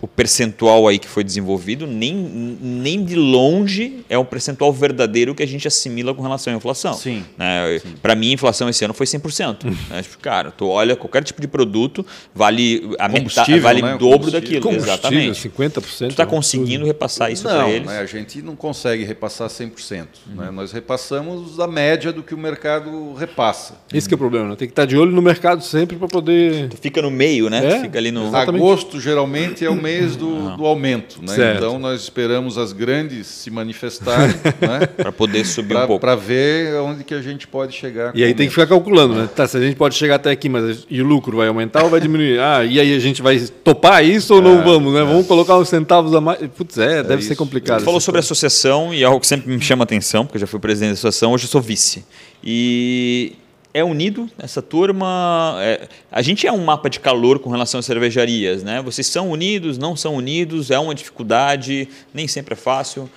o 0.00 0.06
percentual 0.06 0.88
aí 0.88 0.98
que 0.98 1.08
foi 1.08 1.22
desenvolvido 1.22 1.86
nem, 1.86 2.14
nem 2.14 3.04
de 3.04 3.14
longe 3.14 4.04
é 4.08 4.16
um 4.18 4.24
percentual 4.24 4.72
verdadeiro 4.72 5.34
que 5.34 5.42
a 5.42 5.46
gente 5.46 5.68
assimila 5.68 6.14
com 6.14 6.22
relação 6.22 6.52
à 6.52 6.56
inflação. 6.56 6.94
Sim. 6.94 7.24
Né? 7.36 7.80
Para 8.00 8.14
mim, 8.14 8.30
a 8.30 8.32
inflação 8.34 8.68
esse 8.68 8.84
ano 8.84 8.94
foi 8.94 9.06
100%. 9.06 9.64
né? 9.90 10.02
Tipo, 10.02 10.18
cara, 10.18 10.50
tu 10.50 10.66
olha 10.68 10.96
qualquer 10.96 11.22
tipo 11.24 11.40
de 11.40 11.48
produto, 11.48 12.06
vale 12.34 12.94
a 12.98 13.08
metade, 13.08 13.58
vale 13.58 13.82
né? 13.82 13.94
o 13.94 13.98
dobro 13.98 14.30
daquilo. 14.30 14.70
Exatamente. 14.70 15.48
50%. 15.48 15.80
Tu 15.98 16.06
está 16.06 16.24
conseguindo 16.26 16.80
tudo. 16.80 16.86
repassar 16.86 17.30
isso 17.30 17.42
para 17.42 17.68
eles? 17.68 17.86
Né? 17.86 17.98
a 17.98 18.06
gente 18.06 18.40
não 18.40 18.56
consegue 18.56 19.04
repassar 19.04 19.48
100%. 19.48 19.90
Né? 19.90 20.06
Uhum. 20.28 20.34
Né? 20.36 20.50
Nós 20.50 20.72
repassamos 20.72 21.60
a 21.60 21.66
média 21.66 22.12
do 22.12 22.22
que 22.22 22.34
o 22.34 22.38
mercado 22.38 23.14
repassa. 23.14 23.74
Esse 23.92 24.10
é 24.10 24.14
o 24.14 24.18
problema. 24.18 24.48
Né? 24.48 24.56
Tem 24.56 24.68
que 24.68 24.72
estar 24.72 24.86
de 24.86 24.96
olho 24.96 25.12
no 25.12 25.22
mercado 25.22 25.62
sempre 25.62 25.96
para 25.96 26.08
poder... 26.08 26.68
Tu 26.68 26.76
fica 26.76 27.02
no 27.02 27.10
meio, 27.10 27.50
né? 27.50 27.64
É, 27.64 27.80
fica 27.80 27.98
ali 27.98 28.10
no... 28.10 28.28
Exatamente. 28.28 28.62
Agosto, 28.62 29.00
geralmente, 29.00 29.65
é 29.66 29.70
o 29.70 29.74
mês 29.74 30.16
do, 30.16 30.56
do 30.56 30.64
aumento. 30.64 31.20
Né? 31.22 31.54
Então, 31.56 31.78
nós 31.78 32.02
esperamos 32.02 32.58
as 32.58 32.72
grandes 32.72 33.26
se 33.26 33.50
manifestarem 33.50 34.34
né? 34.60 34.86
para 34.86 35.12
poder 35.12 35.44
subir 35.44 35.74
pra, 35.74 35.84
um 35.84 35.86
pouco. 35.86 36.00
Para 36.00 36.14
ver 36.14 36.74
onde 36.80 37.04
que 37.04 37.14
a 37.14 37.20
gente 37.20 37.46
pode 37.46 37.74
chegar. 37.74 38.12
E 38.14 38.24
aí 38.24 38.34
tem 38.34 38.46
que 38.46 38.54
ficar 38.54 38.66
calculando, 38.66 39.14
né? 39.14 39.28
Tá, 39.34 39.46
se 39.46 39.56
a 39.56 39.60
gente 39.60 39.76
pode 39.76 39.94
chegar 39.94 40.16
até 40.16 40.30
aqui, 40.30 40.48
mas 40.48 40.86
e 40.88 41.02
o 41.02 41.04
lucro 41.04 41.36
vai 41.36 41.48
aumentar 41.48 41.84
ou 41.84 41.90
vai 41.90 42.00
diminuir? 42.00 42.38
Ah, 42.38 42.64
e 42.64 42.80
aí 42.80 42.94
a 42.94 42.98
gente 42.98 43.22
vai 43.22 43.38
topar 43.62 44.04
isso 44.04 44.34
ou 44.34 44.42
não 44.42 44.60
é, 44.60 44.64
vamos? 44.64 44.94
Né? 44.94 45.00
É. 45.00 45.04
Vamos 45.04 45.26
colocar 45.26 45.56
uns 45.58 45.68
centavos 45.68 46.14
a 46.14 46.20
mais? 46.20 46.38
Putz, 46.56 46.78
é, 46.78 47.02
deve 47.02 47.22
ser 47.22 47.36
complicado. 47.36 47.80
Você 47.80 47.84
falou 47.84 48.00
sobre 48.00 48.20
associação 48.20 48.94
e 48.94 49.04
algo 49.04 49.20
que 49.20 49.26
sempre 49.26 49.50
me 49.50 49.60
chama 49.60 49.84
atenção, 49.84 50.24
porque 50.24 50.36
eu 50.36 50.40
já 50.40 50.46
fui 50.46 50.60
presidente 50.60 50.90
da 50.90 50.94
associação, 50.94 51.32
hoje 51.32 51.44
eu 51.44 51.48
sou 51.48 51.60
vice. 51.60 52.04
E 52.42 53.34
é 53.76 53.84
unido 53.84 54.26
essa 54.38 54.62
turma. 54.62 55.56
É, 55.60 55.86
a 56.10 56.22
gente 56.22 56.46
é 56.46 56.52
um 56.52 56.64
mapa 56.64 56.88
de 56.88 56.98
calor 56.98 57.38
com 57.38 57.50
relação 57.50 57.78
às 57.78 57.84
cervejarias, 57.84 58.62
né? 58.62 58.80
Vocês 58.80 59.06
são 59.06 59.30
unidos, 59.30 59.76
não 59.76 59.94
são 59.94 60.14
unidos, 60.14 60.70
é 60.70 60.78
uma 60.78 60.94
dificuldade, 60.94 61.86
nem 62.14 62.26
sempre 62.26 62.54
é 62.54 62.56
fácil. 62.56 63.10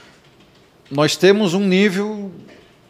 Nós 0.92 1.16
temos 1.16 1.54
um 1.54 1.66
nível 1.66 2.30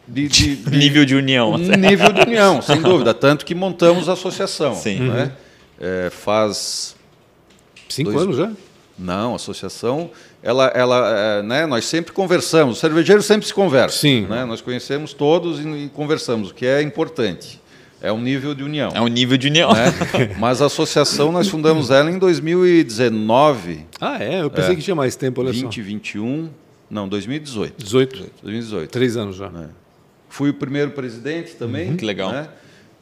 de, 0.08 0.26
de, 0.26 0.56
de 0.56 0.70
nível 0.76 1.04
de 1.04 1.14
união, 1.14 1.52
um 1.52 1.58
nível 1.58 2.12
de 2.12 2.22
união, 2.22 2.60
sem 2.60 2.82
dúvida, 2.82 3.14
tanto 3.14 3.46
que 3.46 3.54
montamos 3.54 4.08
a 4.08 4.14
associação. 4.14 4.74
Sim. 4.74 5.02
Né? 5.02 5.24
Uhum. 5.24 5.30
É, 5.80 6.10
faz 6.10 6.96
cinco 7.88 8.10
dois... 8.10 8.24
anos 8.24 8.36
já. 8.36 8.50
Não, 9.00 9.32
a 9.32 9.36
associação, 9.36 10.10
ela, 10.42 10.66
ela, 10.74 11.18
é, 11.18 11.42
né, 11.42 11.66
nós 11.66 11.86
sempre 11.86 12.12
conversamos, 12.12 12.74
os 12.74 12.80
cervejeiros 12.80 13.24
sempre 13.24 13.46
se 13.46 13.54
conversam. 13.54 13.98
Sim. 13.98 14.26
Né? 14.28 14.44
Nós 14.44 14.60
conhecemos 14.60 15.14
todos 15.14 15.58
e, 15.58 15.90
conversamos, 15.94 16.50
o 16.50 16.54
que 16.54 16.66
é 16.66 16.82
importante. 16.82 17.58
É 18.02 18.12
um 18.12 18.20
nível 18.20 18.54
de 18.54 18.62
união. 18.62 18.90
É 18.94 19.00
um 19.00 19.08
nível 19.08 19.36
de 19.36 19.48
união. 19.48 19.72
Né? 19.72 19.92
Mas 20.38 20.62
a 20.62 20.66
associação, 20.66 21.32
nós 21.32 21.48
fundamos 21.48 21.90
ela 21.90 22.10
em 22.10 22.18
2019. 22.18 23.86
Ah, 24.00 24.22
é? 24.22 24.42
Eu 24.42 24.50
pensei 24.50 24.72
é. 24.72 24.76
que 24.76 24.82
tinha 24.82 24.94
mais 24.94 25.16
tempo, 25.16 25.40
olha 25.40 25.50
2021. 25.50 26.48
Não, 26.90 27.08
2018. 27.08 27.74
18. 27.76 28.30
2018. 28.42 28.90
Três 28.90 29.16
anos 29.16 29.36
já. 29.36 29.46
É. 29.46 29.68
Fui 30.28 30.50
o 30.50 30.54
primeiro 30.54 30.92
presidente 30.92 31.54
também. 31.56 31.90
Uhum, 31.90 31.96
que 31.96 32.04
legal. 32.04 32.32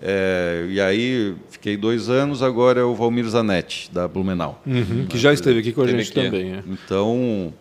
É, 0.00 0.66
e 0.68 0.80
aí 0.80 1.34
fiquei 1.50 1.76
dois 1.76 2.08
anos, 2.08 2.42
agora 2.42 2.80
é 2.80 2.84
o 2.84 2.94
Valmir 2.94 3.26
Zanetti, 3.26 3.90
da 3.92 4.06
Blumenau. 4.06 4.62
Uhum, 4.66 5.06
que 5.06 5.18
já 5.18 5.32
esteve 5.32 5.58
aqui 5.58 5.72
com 5.72 5.82
a 5.82 5.86
gente 5.88 6.10
aqui. 6.10 6.12
também. 6.12 6.54
É. 6.54 6.62
Então, 6.66 7.52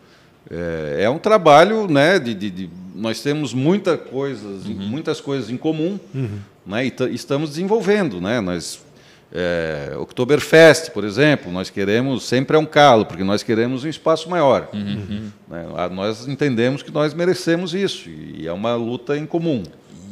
é, 0.50 1.04
é, 1.04 1.10
um 1.10 1.18
trabalho, 1.18 1.88
né? 1.88 2.20
De, 2.20 2.34
de, 2.34 2.50
de, 2.50 2.70
nós 2.94 3.22
temos 3.22 3.54
muita 3.54 3.98
coisas, 3.98 4.66
uhum. 4.66 4.76
muitas 4.76 5.20
coisas 5.20 5.50
em 5.50 5.58
comum, 5.58 6.00
uhum. 6.14 6.40
né? 6.66 6.86
E 6.86 6.94
estamos 7.14 7.52
desenvolvendo, 7.52 8.22
né? 8.22 8.40
Nós 8.40 8.86
é, 9.32 9.94
Oktoberfest, 9.98 10.92
por 10.92 11.04
exemplo, 11.04 11.52
nós 11.52 11.70
queremos 11.70 12.24
sempre 12.24 12.56
é 12.56 12.60
um 12.60 12.66
calo, 12.66 13.06
porque 13.06 13.24
nós 13.24 13.44
queremos 13.44 13.84
um 13.84 13.90
espaço 13.90 14.30
maior. 14.30 14.70
Uhum. 14.74 15.30
Né? 15.50 15.66
Nós 15.92 16.28
entendemos 16.28 16.82
que 16.82 16.92
nós 16.92 17.14
merecemos 17.14 17.74
isso 17.74 18.10
e 18.10 18.48
é 18.48 18.54
uma 18.54 18.76
luta 18.76 19.18
em 19.18 19.26
comum. 19.26 19.64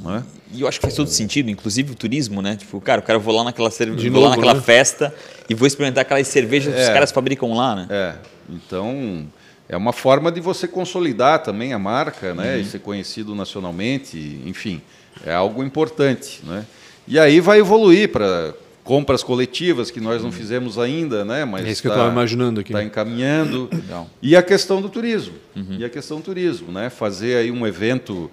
Né? 0.05 0.23
E 0.53 0.61
eu 0.61 0.67
acho 0.67 0.79
que 0.79 0.83
faz 0.83 0.95
todo 0.95 1.09
sentido, 1.09 1.49
inclusive 1.49 1.91
o 1.91 1.95
turismo, 1.95 2.41
né? 2.41 2.55
Tipo, 2.55 2.79
cara, 2.79 3.01
o 3.01 3.03
cara 3.03 3.17
vou 3.19 3.35
lá 3.35 3.43
naquela, 3.43 3.71
cerve... 3.71 3.95
vou 3.95 4.11
novo, 4.11 4.25
lá 4.25 4.29
naquela 4.35 4.53
né? 4.53 4.61
festa 4.61 5.13
e 5.49 5.55
vou 5.55 5.67
experimentar 5.67 6.03
aquelas 6.03 6.27
cervejas 6.27 6.73
é, 6.73 6.77
que 6.77 6.83
os 6.83 6.89
é. 6.89 6.93
caras 6.93 7.11
fabricam 7.11 7.53
lá, 7.53 7.75
né? 7.75 7.87
É. 7.89 8.15
Então, 8.49 9.27
é 9.67 9.75
uma 9.75 9.91
forma 9.91 10.31
de 10.31 10.39
você 10.39 10.67
consolidar 10.67 11.41
também 11.41 11.73
a 11.73 11.79
marca, 11.79 12.33
né? 12.33 12.55
Uhum. 12.55 12.61
E 12.61 12.65
ser 12.65 12.79
conhecido 12.79 13.33
nacionalmente, 13.33 14.39
enfim, 14.45 14.81
é 15.25 15.33
algo 15.33 15.63
importante, 15.63 16.41
né? 16.43 16.65
E 17.07 17.19
aí 17.19 17.39
vai 17.39 17.59
evoluir 17.59 18.11
para 18.11 18.53
compras 18.83 19.23
coletivas 19.23 19.89
que 19.89 19.99
nós 19.99 20.21
não 20.21 20.29
uhum. 20.29 20.35
fizemos 20.35 20.77
ainda, 20.77 21.25
né? 21.25 21.43
Mas 21.43 21.65
é 21.65 21.71
isso 21.71 21.81
tá, 21.81 21.81
que 21.81 21.87
eu 21.87 21.91
estava 21.91 22.09
tá 22.09 22.13
imaginando 22.13 22.59
aqui. 22.59 22.71
Está 22.71 22.83
encaminhando. 22.83 23.67
Legal. 23.73 24.07
E 24.21 24.35
a 24.35 24.43
questão 24.43 24.81
do 24.81 24.89
turismo. 24.89 25.33
Uhum. 25.55 25.77
E 25.79 25.83
a 25.83 25.89
questão 25.89 26.17
do 26.17 26.23
turismo, 26.23 26.71
né? 26.71 26.89
Fazer 26.91 27.37
aí 27.37 27.51
um 27.51 27.65
evento, 27.65 28.29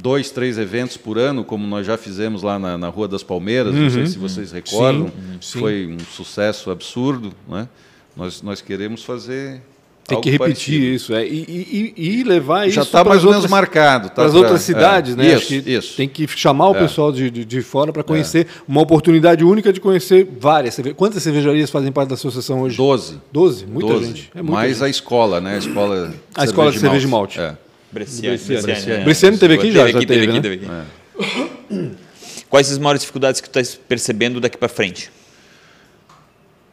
dois, 0.00 0.30
três 0.30 0.58
eventos 0.58 0.96
por 0.96 1.18
ano, 1.18 1.44
como 1.44 1.66
nós 1.66 1.86
já 1.86 1.96
fizemos 1.96 2.42
lá 2.42 2.58
na, 2.58 2.76
na 2.76 2.88
Rua 2.88 3.08
das 3.08 3.22
Palmeiras, 3.22 3.74
uhum. 3.74 3.82
não 3.82 3.90
sei 3.90 4.02
uhum. 4.02 4.06
se 4.06 4.18
vocês 4.18 4.52
recordam. 4.52 5.08
Sim. 5.08 5.38
Sim. 5.40 5.58
Foi 5.58 5.86
um 5.86 5.98
sucesso 5.98 6.70
absurdo, 6.70 7.32
né? 7.48 7.68
Nós, 8.16 8.40
nós 8.42 8.60
queremos 8.60 9.04
fazer 9.04 9.60
tem 10.06 10.20
que 10.20 10.30
repetir 10.30 10.38
parecido. 10.38 10.84
isso, 10.84 11.14
é, 11.14 11.26
e, 11.26 11.92
e, 11.96 12.20
e 12.20 12.22
levar 12.22 12.60
Já 12.60 12.66
isso 12.68 12.80
está 12.82 13.02
mais 13.02 13.24
ou 13.24 13.32
menos 13.32 13.46
marcado. 13.50 14.08
Tá 14.08 14.14
para 14.14 14.26
as 14.26 14.34
outras 14.34 14.62
cidades, 14.62 15.14
é, 15.14 15.16
né? 15.16 15.34
Isso, 15.34 15.54
isso. 15.54 15.96
Tem 15.96 16.08
que 16.08 16.26
chamar 16.28 16.70
o 16.70 16.76
é. 16.76 16.78
pessoal 16.78 17.10
de, 17.10 17.28
de, 17.28 17.44
de 17.44 17.60
fora 17.60 17.92
para 17.92 18.04
conhecer 18.04 18.46
é. 18.46 18.62
uma 18.68 18.80
oportunidade 18.80 19.44
única 19.44 19.72
de 19.72 19.80
conhecer 19.80 20.28
várias. 20.38 20.78
Quantas 20.96 21.22
cervejarias 21.22 21.70
fazem 21.70 21.90
parte 21.90 22.10
da 22.10 22.14
associação 22.14 22.60
hoje? 22.60 22.76
Doze. 22.76 23.20
Doze? 23.32 23.66
Muita 23.66 23.94
Doze. 23.94 24.06
gente. 24.06 24.30
É 24.32 24.42
muita 24.42 24.52
mais 24.52 24.74
gente. 24.74 24.84
a 24.84 24.88
escola, 24.88 25.40
né? 25.40 25.56
A 25.56 25.58
escola, 25.58 26.14
a 26.36 26.44
escola 26.44 26.70
de 26.70 26.78
cerveja 26.78 27.04
de 27.04 27.10
malte. 27.10 27.40
É. 27.96 28.36
Bresciani. 28.36 28.38
Bresciani, 28.62 29.04
Bresciani 29.04 29.38
teve 29.38 29.54
aqui 29.54 29.72
já? 29.72 29.84
Teve 29.84 29.98
aqui, 29.98 30.40
teve 30.40 30.54
aqui. 30.54 30.66
Né? 30.66 31.90
Quais 32.48 32.70
as 32.70 32.78
maiores 32.78 33.00
dificuldades 33.00 33.40
que 33.40 33.48
tu 33.48 33.58
está 33.58 33.78
percebendo 33.88 34.40
daqui 34.40 34.56
para 34.56 34.68
frente? 34.68 35.10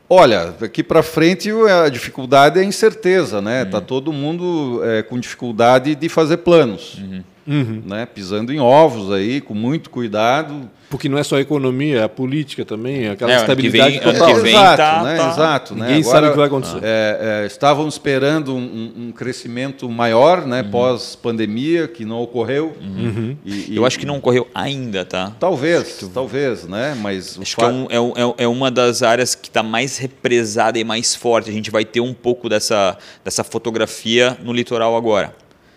Olha, 0.10 0.54
daqui 0.60 0.84
para 0.84 1.02
frente 1.02 1.50
a 1.52 1.90
dificuldade 1.90 2.60
é 2.60 2.62
a 2.62 2.66
incerteza, 2.66 3.42
né? 3.42 3.64
Uhum. 3.64 3.70
Tá 3.70 3.82
todo 3.82 4.14
mundo 4.14 4.82
é, 4.84 5.02
com 5.02 5.20
dificuldade 5.20 5.96
de 5.96 6.10
fazer 6.10 6.38
planos, 6.38 7.00
uhum. 7.00 7.24
Uhum. 7.46 7.84
né? 7.86 8.06
Pisando 8.06 8.54
em 8.54 8.60
ovos 8.60 9.12
aí, 9.12 9.42
com 9.42 9.54
muito 9.54 9.90
cuidado. 9.90 10.70
Porque 10.90 11.10
não 11.10 11.18
é 11.18 11.24
só 11.24 11.38
a 11.38 11.42
economia, 11.42 12.02
é 12.02 12.04
a 12.04 12.10
política 12.10 12.64
também, 12.64 13.10
aquela 13.10 13.34
é, 13.34 13.38
estabilidade 13.38 13.98
que 13.98 14.06
vem, 14.06 14.14
total. 14.14 14.36
Vem, 14.36 14.54
exato, 14.54 14.78
tá, 14.78 15.04
né? 15.04 15.18
Tá. 15.18 15.30
Exato, 15.32 15.74
Ninguém 15.74 15.98
né? 15.98 16.04
sabe 16.04 16.28
o 16.28 16.32
que 16.32 16.38
vai 16.38 16.46
acontecer. 16.46 16.80
É, 16.84 17.42
é, 17.44 17.46
estávamos 17.48 17.96
esperando 17.96 18.56
um, 18.56 18.94
um, 18.96 19.12
crescimento 19.12 19.90
maior, 19.90 20.46
né? 20.46 20.62
Uhum. 20.62 20.70
Pós-pandemia, 20.70 21.88
que 21.88 22.06
não 22.06 22.22
ocorreu. 22.22 22.78
Uhum. 22.80 23.36
E, 23.44 23.72
e, 23.72 23.76
Eu 23.76 23.88
acho 23.88 23.98
que 23.98 24.06
não 24.06 24.18
ocorreu 24.18 24.48
ainda, 24.54 25.04
tá? 25.04 25.34
Talvez, 25.40 25.98
tu... 25.98 26.10
talvez, 26.10 26.68
né? 26.68 26.96
Mas 27.02 27.40
acho 27.42 27.56
que 27.56 27.64
é, 27.64 27.68
um, 27.68 27.88
é, 27.90 28.22
é, 28.22 28.44
é, 28.44 28.48
uma 28.48 28.70
das 28.70 29.02
áreas 29.02 29.34
que 29.34 29.48
está 29.48 29.64
mais 29.64 29.98
represada 29.98 30.78
e 30.78 30.84
mais 30.84 31.16
forte. 31.16 31.50
A 31.50 31.54
gente 31.54 31.72
vai 31.72 31.86
ter 31.86 32.02
um 32.02 32.14
pouco 32.14 32.48
dessa, 32.48 32.96
dessa 33.26 33.44
fotografia 33.44 34.38
no 34.44 34.54
litoral 34.54 34.96
agora. 34.96 35.34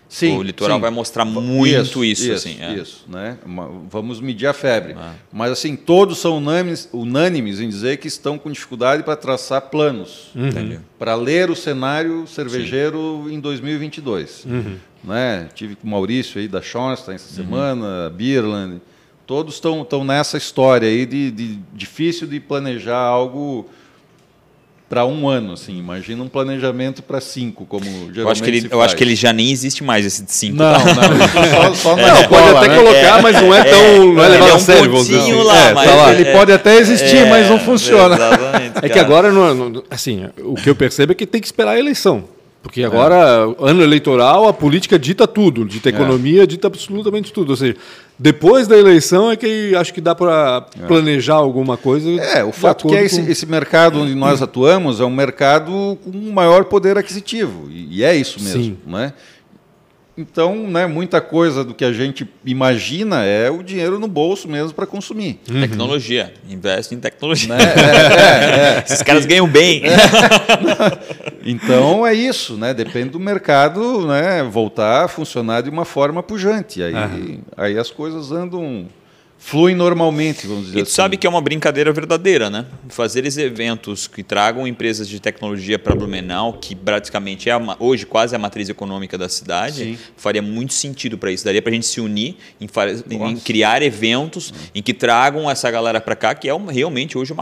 Sim, 0.09 0.37
o 0.37 0.41
litoral 0.41 0.77
sim. 0.77 0.81
vai 0.81 0.89
mostrar 0.89 1.25
muito 1.25 1.67
isso, 1.67 2.03
isso, 2.03 2.23
isso 2.23 2.33
assim. 2.33 2.57
É. 2.61 2.73
Isso, 2.75 3.05
né? 3.07 3.37
Vamos 3.89 4.21
medir 4.21 4.47
a 4.47 4.53
febre. 4.53 4.95
Ah. 4.97 5.13
Mas 5.31 5.51
assim, 5.51 5.75
todos 5.75 6.17
são 6.19 6.37
unânimes, 6.37 6.89
unânimes 6.93 7.59
em 7.59 7.67
dizer 7.67 7.97
que 7.97 8.07
estão 8.07 8.37
com 8.37 8.49
dificuldade 8.49 9.03
para 9.03 9.15
traçar 9.15 9.61
planos, 9.63 10.29
uhum. 10.33 10.79
para 10.97 11.15
ler 11.15 11.49
o 11.49 11.55
cenário 11.55 12.25
cervejeiro 12.25 13.25
sim. 13.27 13.35
em 13.35 13.39
2022. 13.39 14.45
Uhum. 14.45 14.77
Né? 15.03 15.49
Tive 15.53 15.75
com 15.75 15.87
o 15.87 15.89
Maurício 15.91 16.39
aí 16.39 16.47
da 16.47 16.61
Schornstein 16.61 17.15
essa 17.15 17.29
uhum. 17.29 17.45
semana, 17.45 18.09
Birland, 18.09 18.81
todos 19.25 19.55
estão 19.55 19.81
estão 19.81 20.03
nessa 20.05 20.37
história 20.37 20.87
aí 20.87 21.05
de, 21.05 21.31
de 21.31 21.59
difícil 21.73 22.27
de 22.27 22.39
planejar 22.39 22.97
algo 22.97 23.69
para 24.89 25.05
um 25.05 25.27
ano, 25.27 25.53
assim. 25.53 25.77
Imagina 25.77 26.23
um 26.23 26.27
planejamento 26.27 27.03
para 27.03 27.19
cinco, 27.19 27.65
como 27.65 27.85
geralmente 27.85 28.17
eu 28.17 28.29
acho 28.29 28.43
que 28.43 28.49
ele, 28.49 28.67
Eu 28.71 28.81
acho 28.81 28.95
que 28.95 29.03
ele 29.03 29.15
já 29.15 29.33
nem 29.33 29.51
existe 29.51 29.83
mais, 29.83 30.05
esse 30.05 30.23
de 30.23 30.31
cinco. 30.31 30.57
Não, 30.57 30.73
tá? 30.73 30.79
não, 30.79 31.75
só, 31.75 31.95
só 31.95 31.95
na 31.95 32.19
é, 32.19 32.27
Pode 32.27 32.49
até 32.49 32.67
né? 32.67 32.75
colocar, 32.77 33.21
mas 33.21 33.41
não 33.41 33.53
é 33.53 33.63
tão... 33.63 33.79
É, 33.79 33.99
não 33.99 34.23
é 34.23 34.27
levado 34.29 34.49
é 34.49 34.53
um 34.53 34.55
a 34.55 34.59
sério, 34.59 34.91
vamos 34.91 35.07
dizer 35.07 35.43
lá, 35.43 35.57
é, 35.57 35.73
tá 35.73 35.95
lá. 35.95 36.13
Ele 36.13 36.25
pode 36.25 36.51
até 36.51 36.77
existir, 36.77 37.25
mas 37.27 37.49
não 37.49 37.59
funciona. 37.59 38.17
É 38.81 38.89
que 38.89 38.99
agora, 38.99 39.31
não, 39.31 39.83
assim, 39.89 40.27
o 40.39 40.55
que 40.55 40.69
eu 40.69 40.75
percebo 40.75 41.11
é 41.11 41.15
que 41.15 41.25
tem 41.25 41.41
que 41.41 41.47
esperar 41.47 41.71
a 41.71 41.79
eleição. 41.79 42.36
Porque 42.67 42.83
agora, 42.83 43.15
é. 43.15 43.69
ano 43.69 43.81
eleitoral, 43.81 44.45
a 44.45 44.51
política 44.51 44.99
dita 44.99 45.25
tudo, 45.25 45.63
dita 45.63 45.87
a 45.87 45.91
economia, 45.91 46.43
é. 46.43 46.45
dita 46.45 46.67
absolutamente 46.67 47.31
tudo. 47.31 47.51
Ou 47.51 47.55
seja, 47.55 47.77
depois 48.19 48.67
da 48.67 48.77
eleição 48.77 49.31
é 49.31 49.37
que 49.37 49.73
acho 49.73 49.93
que 49.93 50.01
dá 50.01 50.13
para 50.13 50.65
é. 50.77 50.85
planejar 50.85 51.35
alguma 51.35 51.77
coisa. 51.77 52.09
É, 52.21 52.43
o 52.43 52.51
fato 52.51 52.89
que 52.89 52.93
é 52.93 53.05
esse, 53.05 53.21
com... 53.21 53.31
esse, 53.31 53.45
mercado 53.45 54.01
onde 54.01 54.13
nós 54.13 54.41
atuamos 54.41 54.99
é 54.99 55.05
um 55.05 55.09
mercado 55.09 55.97
com 56.03 56.11
maior 56.33 56.65
poder 56.65 56.97
aquisitivo. 56.97 57.69
E, 57.71 57.99
e 57.99 58.03
é 58.03 58.13
isso 58.13 58.43
mesmo. 58.43 58.61
Sim. 58.61 58.77
Né? 58.85 59.13
Então, 60.17 60.67
né, 60.67 60.87
muita 60.87 61.21
coisa 61.21 61.63
do 61.63 61.75
que 61.75 61.85
a 61.85 61.93
gente 61.93 62.27
imagina 62.43 63.23
é 63.23 63.51
o 63.51 63.61
dinheiro 63.61 63.99
no 63.99 64.07
bolso 64.07 64.47
mesmo 64.47 64.73
para 64.73 64.87
consumir. 64.87 65.39
Uhum. 65.47 65.61
Tecnologia. 65.61 66.33
Investe 66.49 66.95
em 66.95 66.99
tecnologia. 66.99 67.53
Né? 67.53 67.57
É, 67.61 68.75
é, 68.75 68.77
é. 68.79 68.83
Esses 68.83 69.03
caras 69.03 69.27
ganham 69.27 69.47
bem. 69.47 69.83
É. 69.85 69.95
então 71.45 72.05
é 72.05 72.15
isso, 72.15 72.57
né? 72.57 72.73
Depende 72.73 73.09
do 73.09 73.19
mercado 73.19 74.07
né, 74.07 74.41
voltar 74.43 75.05
a 75.05 75.07
funcionar 75.07 75.61
de 75.61 75.69
uma 75.69 75.85
forma 75.85 76.23
pujante. 76.23 76.81
Aí, 76.81 76.95
uhum. 76.95 77.39
aí 77.55 77.77
as 77.77 77.91
coisas 77.91 78.31
andam 78.31 78.87
fluem 79.47 79.73
normalmente, 79.73 80.45
vamos 80.45 80.65
dizer 80.65 80.79
e 80.79 80.81
assim. 80.81 80.91
sabe 80.91 81.15
que 81.15 81.25
é 81.25 81.29
uma 81.29 81.39
brincadeira 81.39 81.93
verdadeira, 81.93 82.49
né? 82.49 82.65
Fazer 82.89 83.25
esses 83.25 83.37
eventos 83.37 84.05
que 84.05 84.21
tragam 84.21 84.67
empresas 84.67 85.07
de 85.07 85.21
tecnologia 85.21 85.79
para 85.79 85.95
Blumenau, 85.95 86.51
que 86.51 86.75
praticamente 86.75 87.49
é 87.49 87.53
a, 87.53 87.77
hoje 87.79 88.05
quase 88.05 88.35
a 88.35 88.39
matriz 88.39 88.67
econômica 88.67 89.17
da 89.17 89.29
cidade, 89.29 89.85
Sim. 89.85 89.97
faria 90.17 90.41
muito 90.41 90.73
sentido 90.73 91.17
para 91.17 91.31
isso. 91.31 91.45
Daria 91.45 91.61
para 91.61 91.71
a 91.71 91.73
gente 91.73 91.85
se 91.85 92.01
unir 92.01 92.35
em, 92.59 92.67
em 93.09 93.37
criar 93.37 93.81
eventos 93.81 94.53
em 94.75 94.83
que 94.83 94.93
tragam 94.93 95.49
essa 95.49 95.71
galera 95.71 96.01
para 96.01 96.17
cá, 96.17 96.35
que 96.35 96.49
é 96.49 96.53
uma, 96.53 96.69
realmente 96.69 97.17
hoje, 97.17 97.33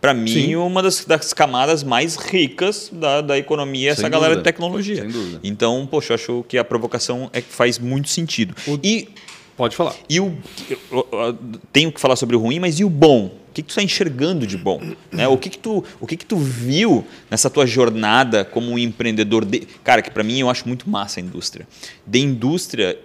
para 0.00 0.14
mim, 0.14 0.28
Sim. 0.28 0.54
uma 0.54 0.80
das, 0.80 1.04
das, 1.04 1.32
camadas 1.32 1.82
mais 1.82 2.14
ricas 2.14 2.88
da, 2.92 3.20
da 3.20 3.36
economia, 3.36 3.96
Sem 3.96 4.02
essa 4.02 4.02
dúvida. 4.02 4.16
galera 4.16 4.36
de 4.36 4.44
tecnologia. 4.44 5.04
Então, 5.42 5.88
poxa, 5.90 6.12
eu 6.12 6.14
acho 6.14 6.44
que 6.46 6.56
a 6.56 6.64
provocação 6.64 7.28
é 7.32 7.40
que 7.40 7.52
faz 7.52 7.80
muito 7.80 8.08
sentido. 8.08 8.54
O... 8.64 8.78
E 8.80 9.08
Pode 9.58 9.74
falar. 9.74 9.96
E 10.08 10.20
o, 10.20 10.38
tenho 11.72 11.90
que 11.90 12.00
falar 12.00 12.14
sobre 12.14 12.36
o 12.36 12.38
ruim, 12.38 12.60
mas 12.60 12.78
e 12.78 12.84
o 12.84 12.88
bom? 12.88 13.26
O 13.26 13.52
que, 13.52 13.60
que 13.60 13.66
tu 13.66 13.70
está 13.70 13.82
enxergando 13.82 14.46
de 14.46 14.56
bom? 14.56 14.80
Né? 15.10 15.26
O, 15.26 15.36
que, 15.36 15.50
que, 15.50 15.58
tu, 15.58 15.84
o 16.00 16.06
que, 16.06 16.16
que 16.16 16.24
tu 16.24 16.36
viu 16.36 17.04
nessa 17.28 17.50
tua 17.50 17.66
jornada 17.66 18.44
como 18.44 18.70
um 18.70 18.78
empreendedor? 18.78 19.44
De... 19.44 19.66
Cara, 19.82 20.00
que 20.00 20.12
para 20.12 20.22
mim 20.22 20.38
eu 20.38 20.48
acho 20.48 20.68
muito 20.68 20.88
massa 20.88 21.18
a 21.18 21.22
indústria. 21.24 21.66
De 22.06 22.20
indústria, 22.20 22.96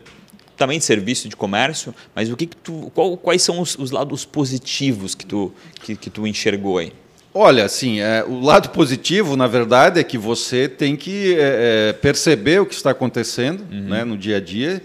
também 0.55 0.77
de 0.77 0.85
serviço 0.85 1.27
de 1.27 1.35
comércio, 1.35 1.91
mas 2.13 2.29
o 2.29 2.37
que, 2.37 2.45
que 2.45 2.55
tu, 2.57 2.91
qual, 2.93 3.17
quais 3.17 3.41
são 3.41 3.59
os, 3.59 3.75
os, 3.75 3.89
lados 3.89 4.23
positivos 4.23 5.15
que 5.15 5.25
tu, 5.25 5.51
que, 5.81 5.95
que 5.95 6.11
tu 6.11 6.27
enxergou 6.27 6.77
aí? 6.77 6.93
Olha, 7.33 7.65
assim, 7.65 7.99
é, 7.99 8.23
o 8.23 8.39
lado 8.39 8.69
positivo, 8.69 9.35
na 9.35 9.47
verdade, 9.47 9.99
é 9.99 10.03
que 10.03 10.19
você 10.19 10.69
tem 10.69 10.95
que 10.95 11.33
é, 11.33 11.89
é 11.89 11.93
perceber 11.93 12.61
o 12.61 12.65
que 12.67 12.75
está 12.75 12.91
acontecendo 12.91 13.65
uhum. 13.71 13.89
né, 13.89 14.03
no 14.03 14.15
dia 14.15 14.37
a 14.37 14.39
dia 14.39 14.83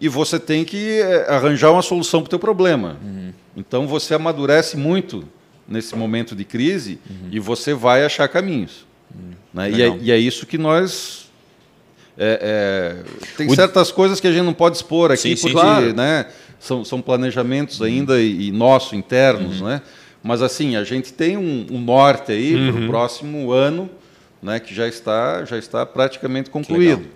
e 0.00 0.08
você 0.08 0.38
tem 0.38 0.64
que 0.64 1.00
eh, 1.00 1.26
arranjar 1.28 1.72
uma 1.72 1.82
solução 1.82 2.20
para 2.20 2.26
o 2.26 2.30
teu 2.30 2.38
problema. 2.38 2.96
Uhum. 3.02 3.32
Então 3.56 3.86
você 3.86 4.14
amadurece 4.14 4.76
muito 4.76 5.24
nesse 5.66 5.94
momento 5.96 6.34
de 6.34 6.44
crise 6.44 6.98
uhum. 7.08 7.28
e 7.30 7.40
você 7.40 7.74
vai 7.74 8.04
achar 8.04 8.28
caminhos. 8.28 8.86
Uhum. 9.14 9.32
Né? 9.52 9.70
E, 9.70 9.82
é, 9.82 9.98
e, 10.02 10.12
é, 10.12 10.18
isso 10.18 10.46
que 10.46 10.56
nós 10.56 11.28
é, 12.16 12.96
é, 13.02 13.36
tem 13.36 13.48
o... 13.48 13.54
certas 13.54 13.90
coisas 13.90 14.20
que 14.20 14.26
a 14.26 14.32
gente 14.32 14.44
não 14.44 14.54
pode 14.54 14.76
expor 14.76 15.10
aqui 15.10 15.36
sim, 15.36 15.42
porque 15.42 15.48
sim, 15.48 15.52
claro. 15.52 15.94
né, 15.94 16.26
são, 16.58 16.84
são 16.84 17.00
planejamentos 17.00 17.82
ainda 17.82 18.20
e, 18.20 18.48
e 18.48 18.52
nossos 18.52 18.92
internos, 18.92 19.60
uhum. 19.60 19.68
né? 19.68 19.82
Mas 20.22 20.42
assim 20.42 20.74
a 20.74 20.82
gente 20.82 21.12
tem 21.12 21.36
um, 21.36 21.66
um 21.70 21.80
norte 21.80 22.32
aí 22.32 22.52
para 22.52 22.76
o 22.76 22.82
uhum. 22.82 22.88
próximo 22.88 23.52
ano, 23.52 23.88
né? 24.42 24.58
Que 24.58 24.74
já 24.74 24.86
está 24.86 25.44
já 25.44 25.56
está 25.56 25.86
praticamente 25.86 26.50
concluído, 26.50 27.06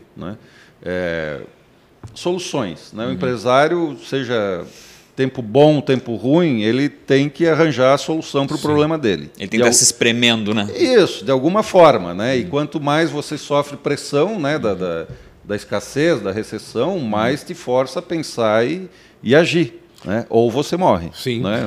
soluções. 2.14 2.92
Né? 2.92 3.04
O 3.04 3.08
uhum. 3.08 3.12
empresário, 3.14 3.96
seja 4.04 4.64
tempo 5.14 5.42
bom, 5.42 5.80
tempo 5.80 6.14
ruim, 6.16 6.62
ele 6.62 6.88
tem 6.88 7.28
que 7.28 7.46
arranjar 7.46 7.94
a 7.94 7.98
solução 7.98 8.46
para 8.46 8.56
o 8.56 8.60
problema 8.60 8.96
dele. 8.98 9.30
Ele 9.38 9.48
tem 9.48 9.48
que 9.48 9.56
estar 9.56 9.72
se 9.72 9.84
espremendo, 9.84 10.54
né? 10.54 10.68
Isso, 10.76 11.24
de 11.24 11.30
alguma 11.30 11.62
forma. 11.62 12.14
Né? 12.14 12.34
Uhum. 12.34 12.40
E 12.40 12.44
quanto 12.44 12.80
mais 12.80 13.10
você 13.10 13.36
sofre 13.36 13.76
pressão 13.76 14.38
né, 14.38 14.58
da, 14.58 14.74
da, 14.74 15.06
da 15.44 15.56
escassez, 15.56 16.20
da 16.20 16.32
recessão, 16.32 16.98
mais 16.98 17.44
te 17.44 17.54
força 17.54 17.98
a 17.98 18.02
pensar 18.02 18.66
e, 18.66 18.88
e 19.22 19.34
agir. 19.34 19.80
né? 20.04 20.24
ou 20.28 20.50
você 20.50 20.76
morre. 20.76 21.10
Sim. 21.14 21.40
Né? 21.40 21.60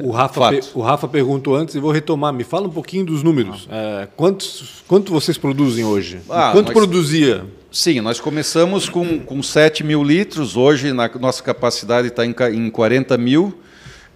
É, 0.00 0.04
o, 0.04 0.10
Rafa 0.10 0.40
o 0.74 0.80
Rafa 0.80 1.06
perguntou 1.06 1.54
antes 1.54 1.74
e 1.74 1.78
vou 1.78 1.92
retomar. 1.92 2.32
Me 2.32 2.44
fala 2.44 2.66
um 2.66 2.70
pouquinho 2.70 3.04
dos 3.04 3.22
números. 3.22 3.68
Ah. 3.70 4.02
É, 4.02 4.08
quantos, 4.16 4.82
quanto 4.88 5.12
vocês 5.12 5.36
produzem 5.36 5.84
hoje? 5.84 6.20
Ah, 6.30 6.50
quanto 6.52 6.68
nós, 6.68 6.74
produzia? 6.74 7.44
Sim, 7.70 8.00
nós 8.00 8.20
começamos 8.20 8.88
com, 8.88 9.18
com 9.18 9.42
7 9.42 9.84
mil 9.84 10.02
litros. 10.02 10.56
Hoje 10.56 10.92
na, 10.92 11.08
nossa 11.20 11.42
capacidade 11.42 12.08
está 12.08 12.24
em, 12.24 12.34
em 12.52 12.70
40 12.70 13.18
mil. 13.18 13.58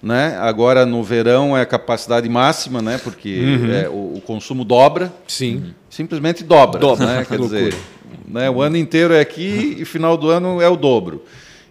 Né? 0.03 0.37
Agora 0.39 0.87
no 0.87 1.03
verão 1.03 1.57
é 1.57 1.61
a 1.61 1.67
capacidade 1.67 2.27
máxima, 2.29 2.81
né? 2.81 2.99
porque 3.03 3.39
uhum. 3.39 3.71
é, 3.71 3.89
o, 3.89 4.15
o, 4.17 4.23
consumo 4.25 4.65
dobra. 4.65 5.13
Sim. 5.29 5.75
Simplesmente 5.91 6.43
dobra. 6.43 6.81
dobra. 6.81 7.07
Né? 7.07 7.27
Quer 7.29 7.37
dizer, 7.39 7.75
né? 8.27 8.49
o 8.49 8.63
ano 8.63 8.79
inteiro 8.79 9.13
é 9.13 9.21
aqui 9.21 9.77
e 9.79 9.85
final 9.85 10.17
do 10.17 10.31
ano 10.31 10.61
é 10.61 10.69
o 10.69 10.77
dobro. 10.77 11.23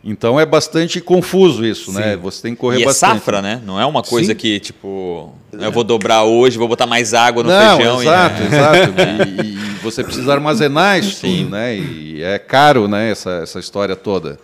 Então 0.03 0.39
é 0.39 0.45
bastante 0.45 1.01
confuso 1.01 1.65
isso, 1.65 1.91
né? 1.91 2.01
Sim. 2.01 2.09
né? 2.09 2.15
Você 2.17 2.41
tem 2.41 2.55
que 2.55 2.61
correr 2.61 2.81
e 2.81 2.85
bastante. 2.85 3.11
é 3.11 3.13
safra, 3.15 3.41
né? 3.41 3.61
Não 3.65 3.79
é 3.79 3.85
uma 3.85 4.01
coisa 4.01 4.31
Sim. 4.31 4.37
que, 4.37 4.59
tipo, 4.59 5.33
eu 5.51 5.71
vou 5.71 5.83
dobrar 5.83 6.23
hoje, 6.23 6.57
vou 6.57 6.67
botar 6.67 6.87
mais 6.87 7.13
água 7.13 7.43
no 7.43 7.49
Não, 7.49 7.75
feijão. 7.75 8.01
Exato, 8.01 8.41
e... 8.41 8.45
exato. 8.47 8.93
E, 9.41 9.45
e, 9.45 9.59
você 9.83 10.03
precisa 10.03 10.31
armazenar 10.31 10.99
isso 10.99 11.19
Sim. 11.19 11.37
tudo, 11.39 11.49
né? 11.51 11.77
E 11.77 12.21
é 12.23 12.39
caro, 12.39 12.87
né? 12.87 13.11
Essa, 13.11 13.41
essa 13.43 13.59
história 13.59 13.95
toda. 13.95 14.39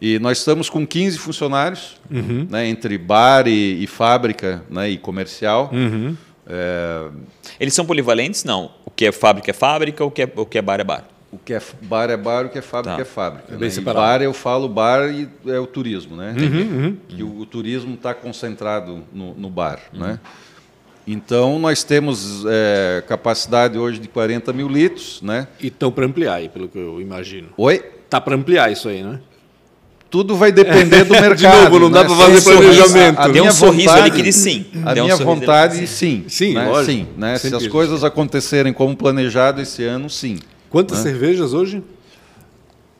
E 0.00 0.18
nós 0.18 0.38
estamos 0.38 0.68
com 0.68 0.86
15 0.86 1.18
funcionários, 1.18 1.96
uhum. 2.10 2.46
né? 2.50 2.66
entre 2.66 2.98
bar 2.98 3.48
e, 3.48 3.82
e, 3.82 3.86
fábrica 3.86 4.62
né? 4.68 4.90
e 4.90 4.98
comercial. 4.98 5.70
Uhum. 5.72 6.16
É... 6.46 7.08
Eles 7.58 7.74
são 7.74 7.86
polivalentes? 7.86 8.44
Não. 8.44 8.70
O 8.84 8.90
que 8.90 9.06
é 9.06 9.12
fábrica 9.12 9.50
é 9.50 9.54
fábrica, 9.54 10.04
o 10.04 10.10
que 10.10 10.22
é, 10.22 10.32
o 10.36 10.44
que 10.44 10.58
é 10.58 10.62
bar 10.62 10.78
é 10.78 10.84
bar 10.84 11.04
o 11.34 11.40
que 11.44 11.52
é 11.52 11.60
bar 11.82 12.10
é 12.10 12.16
bar, 12.16 12.46
o 12.46 12.48
que 12.48 12.58
é 12.58 12.62
fábrica 12.62 12.96
tá. 12.96 13.02
é 13.02 13.04
fábrica. 13.04 13.54
É 13.54 13.56
né? 13.56 13.92
bar 13.92 14.22
eu 14.22 14.32
falo 14.32 14.68
bar 14.68 15.10
e 15.10 15.28
é 15.46 15.58
o 15.58 15.66
turismo, 15.66 16.16
né? 16.16 16.34
Uhum, 16.38 16.46
uhum. 16.46 16.96
Que 17.08 17.22
o, 17.22 17.40
o 17.40 17.46
turismo 17.46 17.94
está 17.94 18.14
concentrado 18.14 19.02
no, 19.12 19.34
no 19.34 19.50
bar, 19.50 19.80
uhum. 19.92 20.00
né? 20.00 20.20
Então 21.06 21.58
nós 21.58 21.82
temos 21.82 22.44
é, 22.46 23.02
capacidade 23.06 23.76
hoje 23.76 23.98
de 23.98 24.08
40 24.08 24.52
mil 24.52 24.68
litros, 24.68 25.20
né? 25.22 25.48
E 25.60 25.66
estão 25.66 25.90
para 25.90 26.06
ampliar 26.06 26.34
aí, 26.34 26.48
pelo 26.48 26.68
que 26.68 26.78
eu 26.78 27.00
imagino. 27.00 27.48
Oi? 27.56 27.82
Tá 28.08 28.20
para 28.20 28.36
ampliar 28.36 28.70
isso 28.70 28.88
aí, 28.88 29.02
né? 29.02 29.20
Tudo 30.08 30.36
vai 30.36 30.52
depender 30.52 31.04
do 31.04 31.12
mercado. 31.20 31.36
De 31.36 31.64
novo, 31.64 31.78
não 31.80 31.90
né? 31.90 31.94
dá 31.94 32.04
para 32.04 32.14
fazer 32.14 32.42
planejamento. 32.42 33.18
A, 33.18 33.24
a 33.24 33.28
Deu 33.28 33.44
um 33.44 33.50
sorriso 33.50 33.88
vontade, 33.88 34.00
ali 34.00 34.10
que 34.12 34.22
diz 34.22 34.36
sim. 34.36 34.66
A 34.84 34.94
Deu 34.94 35.04
minha 35.04 35.16
um 35.16 35.18
vontade, 35.18 35.86
sim. 35.88 36.24
Sim, 36.28 36.54
né? 36.54 36.68
lógico. 36.68 36.92
Sim, 36.92 37.08
né? 37.16 37.36
Se 37.36 37.54
as 37.54 37.66
coisas 37.66 38.04
acontecerem 38.04 38.72
como 38.72 38.96
planejado 38.96 39.60
esse 39.60 39.82
ano, 39.82 40.08
sim. 40.08 40.38
Quantas 40.74 41.04
né? 41.04 41.12
cervejas 41.12 41.54
hoje? 41.54 41.84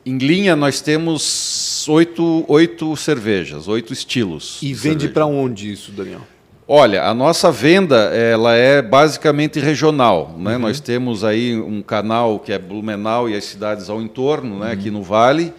Em 0.05 0.17
linha, 0.17 0.55
nós 0.55 0.79
temos 0.79 1.85
oito, 1.89 2.45
oito 2.47 2.95
cervejas, 2.95 3.67
oito 3.67 3.91
estilos. 3.91 4.59
E 4.61 4.73
vende 4.73 5.09
para 5.09 5.25
onde 5.25 5.73
isso, 5.73 5.91
Daniel? 5.91 6.21
Olha, 6.65 7.03
a 7.03 7.13
nossa 7.13 7.51
venda 7.51 7.97
ela 8.15 8.55
é 8.55 8.81
basicamente 8.81 9.59
regional. 9.59 10.33
Né? 10.39 10.55
Uhum. 10.55 10.61
Nós 10.61 10.79
temos 10.79 11.25
aí 11.25 11.53
um 11.53 11.81
canal 11.81 12.39
que 12.39 12.53
é 12.53 12.57
Blumenau 12.57 13.29
e 13.29 13.35
as 13.35 13.43
cidades 13.43 13.89
ao 13.89 14.01
entorno, 14.01 14.59
né? 14.59 14.67
Uhum. 14.67 14.71
aqui 14.71 14.89
no 14.89 15.03
Vale, 15.03 15.51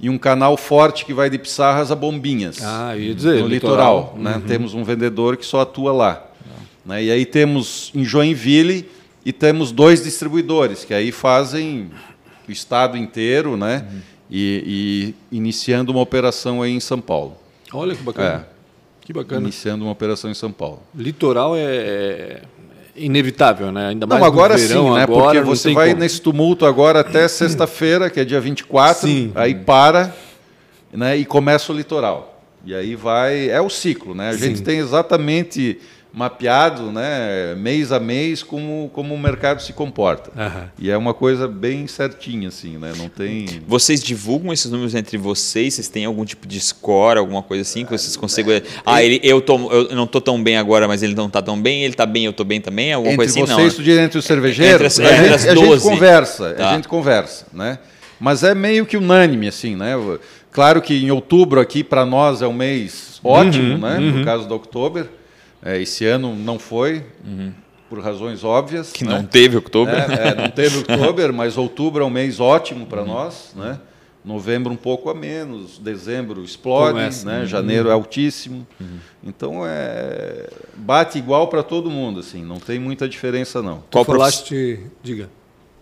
e 0.00 0.10
um 0.10 0.18
canal 0.18 0.56
forte 0.56 1.04
que 1.04 1.14
vai 1.14 1.30
de 1.30 1.38
Pissarras 1.38 1.92
a 1.92 1.94
Bombinhas, 1.94 2.58
ah, 2.64 2.96
ia 2.96 3.14
dizer, 3.14 3.40
no 3.42 3.46
litoral. 3.46 4.14
litoral 4.16 4.18
né? 4.18 4.34
Uhum. 4.34 4.40
Temos 4.40 4.74
um 4.74 4.82
vendedor 4.82 5.36
que 5.36 5.46
só 5.46 5.60
atua 5.60 5.92
lá. 5.92 6.26
Né? 6.84 7.04
E 7.04 7.10
aí 7.12 7.24
temos 7.24 7.92
em 7.94 8.04
Joinville 8.04 8.88
e 9.24 9.32
temos 9.32 9.72
dois 9.72 10.02
distribuidores 10.02 10.84
que 10.84 10.94
aí 10.94 11.12
fazem 11.12 11.90
o 12.48 12.52
estado 12.52 12.96
inteiro, 12.96 13.56
né? 13.56 13.86
Uhum. 13.90 14.00
E, 14.30 15.14
e, 15.30 15.36
iniciando 15.36 15.90
uma 15.90 16.00
operação 16.00 16.62
aí 16.62 16.72
em 16.72 16.80
São 16.80 17.00
Paulo. 17.00 17.36
Olha 17.72 17.94
que 17.94 18.02
bacana. 18.02 18.46
É. 18.46 18.60
Que 19.00 19.12
bacana. 19.12 19.42
Iniciando 19.42 19.84
uma 19.84 19.92
operação 19.92 20.30
em 20.30 20.34
São 20.34 20.52
Paulo. 20.52 20.82
Litoral 20.94 21.56
é, 21.56 21.62
é 21.62 22.42
inevitável, 22.94 23.72
né? 23.72 23.88
Ainda 23.88 24.06
mais 24.06 24.20
não, 24.20 24.26
agora 24.26 24.56
verão, 24.56 24.88
sim, 24.88 24.94
né? 24.94 25.02
Agora 25.02 25.24
Porque 25.24 25.40
você 25.40 25.72
vai 25.72 25.90
como. 25.90 26.00
nesse 26.00 26.20
tumulto 26.20 26.64
agora 26.64 27.00
até 27.00 27.26
sexta-feira, 27.26 28.08
que 28.08 28.20
é 28.20 28.24
dia 28.24 28.40
24, 28.40 29.08
sim. 29.08 29.32
aí 29.34 29.54
para 29.54 30.14
né, 30.92 31.16
e 31.16 31.24
começa 31.24 31.72
o 31.72 31.76
litoral. 31.76 32.42
E 32.64 32.74
aí 32.74 32.94
vai. 32.94 33.48
É 33.48 33.60
o 33.60 33.70
ciclo, 33.70 34.14
né? 34.14 34.30
A 34.30 34.32
sim. 34.34 34.38
gente 34.38 34.62
tem 34.62 34.78
exatamente 34.78 35.78
mapeado, 36.12 36.90
né, 36.90 37.54
mês 37.56 37.92
a 37.92 38.00
mês, 38.00 38.42
como, 38.42 38.90
como 38.92 39.14
o 39.14 39.18
mercado 39.18 39.62
se 39.62 39.72
comporta. 39.72 40.30
Uhum. 40.36 40.68
E 40.78 40.90
é 40.90 40.96
uma 40.96 41.14
coisa 41.14 41.46
bem 41.46 41.86
certinha, 41.86 42.48
assim, 42.48 42.78
né? 42.78 42.92
Não 42.96 43.08
tem. 43.08 43.62
Vocês 43.66 44.02
divulgam 44.02 44.52
esses 44.52 44.70
números 44.70 44.94
entre 44.94 45.16
vocês? 45.16 45.74
Vocês 45.74 45.88
têm 45.88 46.04
algum 46.04 46.24
tipo 46.24 46.48
de 46.48 46.58
score, 46.60 47.18
alguma 47.18 47.42
coisa 47.42 47.62
assim 47.62 47.84
que 47.84 47.92
vocês 47.92 48.16
conseguem? 48.16 48.56
É, 48.56 48.62
ah, 48.84 49.02
ele, 49.02 49.20
eu, 49.22 49.40
tô, 49.40 49.70
eu 49.70 49.94
não 49.94 50.04
estou 50.04 50.20
tão 50.20 50.42
bem 50.42 50.56
agora, 50.56 50.88
mas 50.88 51.02
ele 51.02 51.14
não 51.14 51.26
está 51.26 51.40
tão 51.40 51.60
bem. 51.60 51.84
Ele 51.84 51.94
está 51.94 52.06
bem, 52.06 52.24
eu 52.24 52.32
estou 52.32 52.44
bem 52.44 52.60
também. 52.60 52.92
Alguma 52.92 53.12
entre 53.12 53.16
coisa 53.16 53.32
assim, 53.32 53.40
vocês, 53.46 53.58
não? 53.58 53.64
Entre 53.66 53.84
vocês, 53.84 53.98
entre 53.98 54.18
os 54.18 54.24
cervejeiros, 54.24 54.98
entre 54.98 55.08
as, 55.34 55.46
a, 55.46 55.46
gente, 55.46 55.48
a 55.48 55.54
gente 55.54 55.82
conversa, 55.82 56.54
tá. 56.54 56.70
a 56.70 56.74
gente 56.74 56.88
conversa, 56.88 57.46
né? 57.52 57.78
Mas 58.18 58.42
é 58.42 58.54
meio 58.54 58.84
que 58.84 58.96
unânime, 58.96 59.48
assim, 59.48 59.76
né? 59.76 59.94
Claro 60.50 60.82
que 60.82 61.04
em 61.04 61.10
outubro 61.10 61.60
aqui 61.60 61.84
para 61.84 62.04
nós 62.04 62.42
é 62.42 62.46
um 62.46 62.52
mês 62.52 63.20
ótimo, 63.22 63.74
uhum, 63.74 63.78
né? 63.78 63.98
Uhum. 63.98 64.18
No 64.18 64.24
caso 64.24 64.46
do 64.48 64.54
outubro 64.54 65.19
é, 65.62 65.80
esse 65.80 66.06
ano 66.06 66.34
não 66.34 66.58
foi, 66.58 67.04
uhum. 67.24 67.52
por 67.88 68.00
razões 68.00 68.42
óbvias. 68.44 68.92
Que 68.92 69.04
né? 69.04 69.14
não 69.14 69.24
teve 69.24 69.56
outubro. 69.56 69.94
É, 69.94 70.28
é, 70.28 70.34
não 70.34 70.50
teve 70.50 70.78
outubro, 70.88 71.34
mas 71.34 71.58
outubro 71.58 72.02
é 72.02 72.06
um 72.06 72.10
mês 72.10 72.40
ótimo 72.40 72.86
para 72.86 73.02
uhum. 73.02 73.08
nós. 73.08 73.52
Né? 73.54 73.78
Novembro 74.24 74.72
um 74.72 74.76
pouco 74.76 75.08
a 75.08 75.14
menos, 75.14 75.78
dezembro 75.78 76.44
explode, 76.44 77.24
né? 77.24 77.40
Uhum. 77.40 77.46
janeiro 77.46 77.88
é 77.88 77.92
altíssimo. 77.92 78.66
Uhum. 78.78 78.98
Então 79.24 79.62
é 79.66 80.48
bate 80.74 81.18
igual 81.18 81.48
para 81.48 81.62
todo 81.62 81.90
mundo, 81.90 82.20
assim, 82.20 82.44
não 82.44 82.58
tem 82.58 82.78
muita 82.78 83.08
diferença 83.08 83.62
não. 83.62 83.82
Qual 83.90 84.04
tu 84.04 84.12
falaste, 84.12 84.80
diga. 85.02 85.30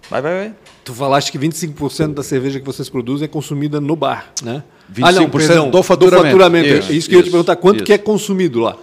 Vai, 0.08 0.22
vai, 0.22 0.34
vai. 0.34 0.54
Tu 0.84 0.94
falaste 0.94 1.32
que 1.32 1.38
25% 1.38 2.14
da 2.14 2.22
cerveja 2.22 2.60
que 2.60 2.64
vocês 2.64 2.88
produzem 2.88 3.26
é 3.26 3.28
consumida 3.28 3.80
no 3.80 3.96
bar, 3.96 4.32
né? 4.42 4.62
25% 4.92 5.02
ah, 5.02 5.12
não, 5.12 5.30
perdão, 5.30 5.70
do 5.70 5.82
faturamento. 5.82 6.22
Do 6.22 6.30
faturamento. 6.30 6.68
Isso, 6.68 6.92
isso 6.92 7.08
que 7.08 7.14
eu 7.14 7.18
ia 7.18 7.24
te 7.24 7.30
perguntar, 7.30 7.56
quanto 7.56 7.76
isso. 7.78 7.84
que 7.84 7.92
é 7.92 7.98
consumido 7.98 8.60
lá? 8.60 8.76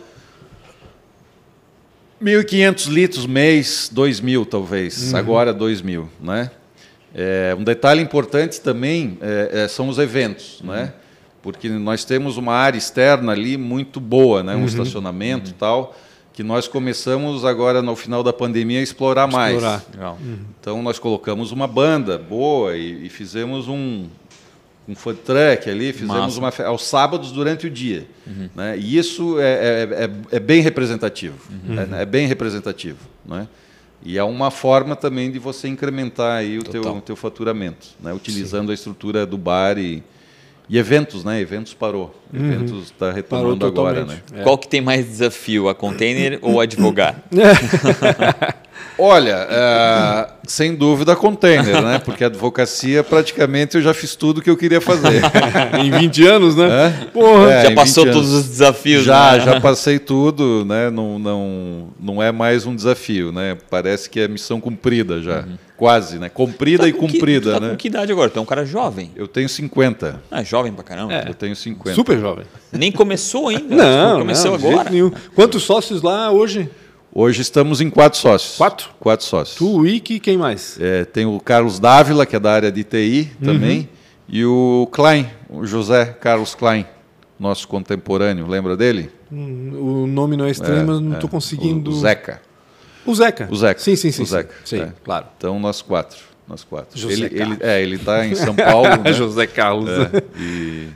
1.500 2.26 2.88
litros 2.90 3.28
mês, 3.28 3.92
2.000 3.94 4.48
talvez, 4.48 5.14
uhum. 5.14 5.20
agora 5.20 5.54
2.000, 5.54 6.08
né? 6.20 6.50
É, 7.14 7.56
um 7.58 7.64
detalhe 7.64 8.02
importante 8.02 8.60
também 8.60 9.18
é, 9.22 9.64
é, 9.64 9.68
são 9.68 9.88
os 9.88 10.00
eventos, 10.00 10.60
uhum. 10.62 10.72
né? 10.72 10.94
Porque 11.44 11.70
nós 11.70 12.04
temos 12.04 12.36
uma 12.36 12.54
área 12.54 12.80
externa 12.80 13.32
ali 13.32 13.58
muito 13.58 14.00
boa, 14.00 14.42
né? 14.42 14.56
Um 14.56 14.62
uhum. 14.62 14.66
estacionamento 14.66 15.52
e 15.52 15.54
uhum. 15.54 15.58
tal, 15.60 15.96
que 16.34 16.42
nós 16.42 16.68
começamos 16.68 17.46
agora 17.46 17.84
no 17.84 17.96
final 17.96 18.24
da 18.24 18.34
pandemia 18.34 18.80
a 18.80 18.84
explorar, 18.84 19.30
explorar. 19.30 19.84
mais. 19.94 20.18
Então 20.60 20.82
nós 20.82 20.98
colocamos 20.98 21.52
uma 21.52 21.68
banda 21.68 22.18
boa 22.18 22.76
e, 22.76 23.06
e 23.06 23.10
fizemos 23.10 23.68
um, 23.68 24.08
um 24.88 24.96
food 24.96 25.20
truck 25.20 25.70
ali, 25.70 25.92
fizemos 25.92 26.38
Massa. 26.38 26.62
uma 26.64 26.70
aos 26.70 26.86
sábados 26.86 27.32
durante 27.32 27.68
o 27.68 27.70
dia. 27.70 28.08
Uhum. 28.26 28.50
Né? 28.56 28.78
E 28.78 28.98
isso 28.98 29.40
é, 29.40 29.44
é, 29.44 30.04
é, 30.04 30.36
é 30.36 30.40
bem 30.40 30.62
representativo. 30.62 31.38
Uhum. 31.50 31.98
É, 31.98 32.04
é, 32.04 32.06
bem 32.06 32.28
representativo. 32.28 33.00
Né? 33.26 33.48
E 34.04 34.18
é 34.18 34.24
uma 34.24 34.52
forma 34.52 34.96
também 34.96 35.32
de 35.32 35.40
você 35.40 35.68
incrementar 35.68 36.38
aí 36.38 36.60
o 36.60 36.64
teu, 36.64 36.82
o 36.84 37.02
teu 37.02 37.16
faturamento, 37.16 37.88
né? 38.00 38.14
utilizando 38.14 38.68
Sim. 38.68 38.72
a 38.72 38.74
estrutura 38.76 39.26
do 39.26 39.38
bar 39.38 39.80
e, 39.80 40.04
e 40.70 40.78
eventos, 40.78 41.24
né? 41.24 41.42
Eventos 41.42 41.74
parou. 41.74 42.16
Uhum. 42.32 42.52
Eventos 42.52 42.84
está 42.84 43.12
retomando 43.12 43.66
agora, 43.66 44.06
né? 44.06 44.22
É. 44.34 44.44
Qual 44.44 44.58
que 44.58 44.68
tem 44.68 44.82
mais 44.82 45.08
desafio, 45.08 45.68
a 45.68 45.74
container 45.74 46.38
ou 46.44 46.62
advogar? 46.62 47.24
Olha, 48.98 49.48
uh, 49.50 50.34
sem 50.48 50.74
dúvida 50.74 51.16
container, 51.16 51.82
né? 51.82 52.00
Porque 52.00 52.24
a 52.24 52.28
advocacia 52.28 53.04
praticamente 53.04 53.76
eu 53.76 53.82
já 53.82 53.94
fiz 53.94 54.16
tudo 54.16 54.42
que 54.42 54.50
eu 54.50 54.56
queria 54.56 54.80
fazer. 54.80 55.22
em 55.84 55.92
20 55.92 56.26
anos, 56.26 56.56
né? 56.56 56.66
É? 56.66 57.06
Porra, 57.08 57.52
é, 57.52 57.64
já 57.64 57.72
passou 57.76 58.06
todos 58.06 58.32
os 58.32 58.48
desafios. 58.48 59.04
Já, 59.04 59.34
né? 59.34 59.40
já 59.42 59.62
passei 59.62 60.00
tudo, 60.00 60.64
né? 60.66 60.90
Não, 60.90 61.20
não, 61.20 61.90
não 62.00 62.24
é 62.24 62.32
mais 62.32 62.66
um 62.66 62.76
desafio, 62.76 63.32
né? 63.32 63.58
Parece 63.70 64.10
que 64.10 64.20
é 64.20 64.28
missão 64.28 64.62
cumprida 64.62 65.22
já. 65.22 65.40
Uhum. 65.40 65.58
Quase, 65.76 66.18
né? 66.18 66.30
Comprida 66.30 66.84
tá 66.84 66.90
e 66.90 66.94
cumprida, 66.94 67.54
que, 67.54 67.60
tá 67.60 67.66
né? 67.66 67.70
Com 67.72 67.76
que 67.76 67.88
idade 67.90 68.10
agora? 68.10 68.30
Tu 68.30 68.40
é 68.40 68.42
um 68.42 68.46
cara 68.46 68.66
jovem. 68.66 69.12
Eu 69.14 69.28
tenho 69.28 69.50
50. 69.50 70.22
Ah, 70.32 70.42
jovem 70.42 70.72
pra 70.72 70.86
caramba. 70.86 71.14
É. 71.14 71.28
Eu 71.28 71.34
tenho 71.34 71.54
50. 71.54 71.94
Super 71.96 72.18
jovem. 72.18 72.46
Nem 72.72 72.94
começou 72.94 73.50
ainda. 73.50 73.76
Não, 73.76 74.20
começou 74.20 74.58
não, 74.58 74.70
agora. 74.70 74.90
Quantos 75.36 75.64
sócios 75.64 76.02
lá 76.02 76.32
hoje? 76.32 76.70
Hoje 77.18 77.42
estamos 77.42 77.80
em 77.80 77.90
quatro 77.90 78.20
sócios. 78.20 78.58
Quatro? 78.58 78.90
Quatro 79.00 79.26
sócios. 79.26 79.58
Tu, 79.58 79.74
Wiki, 79.74 80.20
quem 80.20 80.38
mais? 80.38 80.78
É, 80.82 81.06
tem 81.06 81.26
o 81.26 81.40
Carlos 81.40 81.80
Dávila, 81.80 82.26
que 82.26 82.36
é 82.36 82.40
da 82.42 82.52
área 82.52 82.70
de 82.70 82.84
TI 82.84 83.32
também, 83.42 83.80
uhum. 83.80 83.88
e 84.28 84.46
o 84.46 84.90
Klein, 84.92 85.30
o 85.50 85.66
José 85.66 86.08
Carlos 86.08 86.54
Klein, 86.56 86.86
nosso 87.40 87.70
contemporâneo. 87.70 88.46
Lembra 88.46 88.76
dele? 88.76 89.10
Hum, 89.32 90.04
o 90.04 90.08
nome 90.08 90.36
não 90.36 90.44
é 90.44 90.52
estranho, 90.52 90.82
é, 90.82 90.84
mas 90.84 91.00
não 91.00 91.14
estou 91.14 91.30
é. 91.30 91.32
conseguindo. 91.32 91.90
O 91.90 91.96
Zeca. 91.96 92.42
O 93.06 93.16
Zeca. 93.16 93.48
O 93.50 93.56
Zeca. 93.56 93.80
Sim, 93.80 93.96
sim, 93.96 94.12
sim. 94.12 94.24
O 94.24 94.26
Zeca. 94.26 94.54
Sim, 94.66 94.82
é. 94.82 94.94
claro. 95.02 95.28
Então, 95.38 95.58
nós 95.58 95.82
quatro. 95.82 96.20
Nós 96.46 96.66
quatro. 96.66 97.00
José 97.00 97.14
ele, 97.14 97.42
ele, 97.42 97.58
é, 97.62 97.82
ele 97.82 97.96
está 97.96 98.28
em 98.28 98.36
São 98.36 98.54
Paulo. 98.54 98.90
né? 99.02 99.14
José 99.14 99.48
Carlos. 99.48 99.90
É, 99.90 100.22
e 100.38 100.90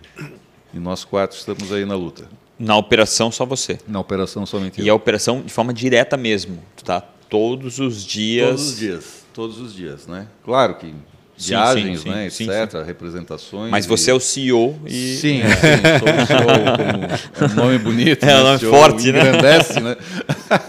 E 0.74 0.80
nós 0.80 1.04
quatro 1.04 1.38
estamos 1.38 1.72
aí 1.72 1.86
na 1.86 1.96
luta. 1.96 2.26
Na 2.60 2.76
operação, 2.76 3.32
só 3.32 3.46
você? 3.46 3.78
Na 3.88 4.02
operação, 4.02 4.46
somente 4.46 4.82
E 4.82 4.88
eu. 4.88 4.94
a 4.94 4.98
operação 4.98 5.42
de 5.42 5.52
forma 5.52 5.74
direta 5.74 6.18
mesmo, 6.18 6.60
tá? 6.84 7.02
Todos 7.30 7.80
os 7.80 8.04
dias? 8.04 8.50
Todos 8.50 8.68
os 8.68 8.78
dias, 8.78 9.26
todos 9.34 9.60
os 9.60 9.74
dias, 9.74 10.08
né? 10.08 10.28
Claro 10.44 10.76
que 10.76 10.94
viagens, 11.38 12.00
sim, 12.00 12.04
sim, 12.04 12.10
né, 12.10 12.30
sim, 12.30 12.50
etc., 12.50 12.84
representações. 12.86 13.72
Mas 13.72 13.86
você 13.86 14.10
e... 14.10 14.12
é 14.12 14.14
o 14.14 14.20
CEO 14.20 14.78
e... 14.86 15.16
Sim, 15.16 15.42
é, 15.42 15.48
sim 15.56 15.84
sou 16.00 16.10
o 16.10 16.28
CEO, 16.28 17.34
como 17.34 17.50
é 17.50 17.54
um 17.54 17.56
nome 17.56 17.78
bonito. 17.78 18.24
É 18.26 18.36
um 18.36 18.38
né? 18.38 18.44
nome 18.44 18.60
CEO 18.60 18.74
forte, 18.74 19.12
né? 19.12 19.20
Engrandece, 19.20 19.80
né? 19.80 19.96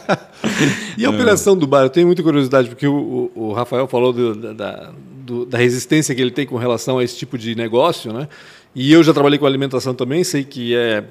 e 0.96 1.04
a 1.04 1.10
operação 1.10 1.56
do 1.56 1.66
bar, 1.66 1.82
eu 1.82 1.90
tenho 1.90 2.06
muita 2.06 2.22
curiosidade, 2.22 2.68
porque 2.68 2.86
o, 2.86 3.32
o 3.34 3.52
Rafael 3.52 3.88
falou 3.88 4.12
do, 4.12 4.54
da, 4.54 4.92
do, 5.26 5.44
da 5.44 5.58
resistência 5.58 6.14
que 6.14 6.20
ele 6.20 6.30
tem 6.30 6.46
com 6.46 6.56
relação 6.56 6.98
a 6.98 7.04
esse 7.04 7.16
tipo 7.16 7.36
de 7.36 7.56
negócio, 7.56 8.12
né? 8.12 8.28
E 8.72 8.92
eu 8.92 9.02
já 9.02 9.12
trabalhei 9.12 9.36
com 9.36 9.46
alimentação 9.46 9.92
também, 9.92 10.22
sei 10.22 10.44
que 10.44 10.76
é 10.76 11.02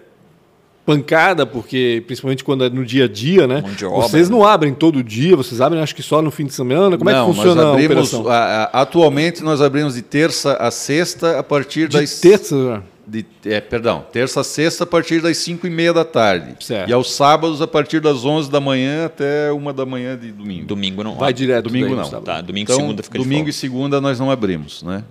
pancada, 0.90 1.46
porque 1.46 2.04
principalmente 2.08 2.44
quando 2.44 2.64
é 2.64 2.70
no 2.70 2.84
dia 2.84 3.06
a 3.06 3.08
dia, 3.08 3.46
né? 3.46 3.64
Vocês 3.80 4.28
não 4.28 4.44
abrem 4.44 4.74
todo 4.74 5.04
dia, 5.04 5.36
vocês 5.36 5.62
abrem 5.62 5.80
acho 5.80 5.94
que 5.94 6.02
só 6.02 6.20
no 6.20 6.32
fim 6.32 6.46
de 6.46 6.54
semana. 6.54 6.98
Como 6.98 7.08
não, 7.08 7.18
é 7.18 7.28
que 7.28 7.36
funciona 7.36 7.62
nós 7.62 7.74
abrimos, 7.74 8.14
a 8.14 8.18
operação? 8.18 8.28
A, 8.28 8.64
a, 8.64 8.82
atualmente 8.82 9.44
nós 9.44 9.62
abrimos 9.62 9.94
de 9.94 10.02
terça 10.02 10.54
a 10.54 10.72
sexta 10.72 11.38
a 11.38 11.44
partir 11.44 11.88
de 11.88 12.00
das 12.00 12.20
terça. 12.20 12.82
De, 13.06 13.24
é, 13.46 13.60
perdão, 13.60 14.04
terça 14.12 14.42
a 14.42 14.44
sexta 14.44 14.84
a 14.84 14.88
partir 14.88 15.22
das 15.22 15.38
5 15.38 15.68
e 15.68 15.70
meia 15.70 15.94
da 15.94 16.06
tarde. 16.06 16.56
Certo. 16.60 16.90
E 16.90 16.94
aos 16.94 17.14
sábados 17.14 17.62
a 17.62 17.68
partir 17.68 18.00
das 18.00 18.26
11 18.26 18.50
da 18.50 18.60
manhã 18.60 19.06
até 19.06 19.52
uma 19.52 19.72
da 19.72 19.86
manhã 19.86 20.18
de 20.18 20.32
domingo. 20.32 20.66
Domingo 20.66 21.04
não. 21.04 21.16
Vai 21.16 21.34
direto. 21.34 21.66
Domingo 21.66 21.96
daí, 21.96 22.12
não. 22.12 22.22
Tá, 22.22 22.42
domingo 22.42 22.72
e 22.72 22.74
então, 22.74 22.76
segunda 22.76 23.04
fica 23.04 23.18
Domingo 23.18 23.50
e 23.50 23.54
segunda 23.54 24.02
nós 24.02 24.20
não 24.20 24.32
abrimos, 24.32 24.82
né? 24.82 25.04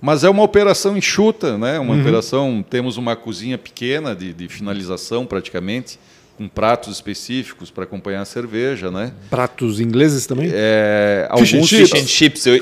Mas 0.00 0.24
é 0.24 0.30
uma 0.30 0.42
operação 0.42 0.96
enxuta, 0.96 1.58
né? 1.58 1.78
uma 1.78 1.94
uhum. 1.94 2.00
operação. 2.00 2.64
Temos 2.68 2.96
uma 2.96 3.14
cozinha 3.14 3.58
pequena 3.58 4.14
de, 4.14 4.32
de 4.32 4.48
finalização 4.48 5.26
praticamente 5.26 5.98
com 6.40 6.48
pratos 6.48 6.94
específicos 6.94 7.70
para 7.70 7.84
acompanhar 7.84 8.22
a 8.22 8.24
cerveja, 8.24 8.90
né? 8.90 9.12
Pratos 9.28 9.78
ingleses 9.78 10.24
também? 10.24 10.48
É, 10.50 11.28
fish 11.36 11.52
alguns 11.52 11.68
chips. 11.68 11.90
Fish 11.90 12.08
chips. 12.08 12.46
Eu... 12.46 12.54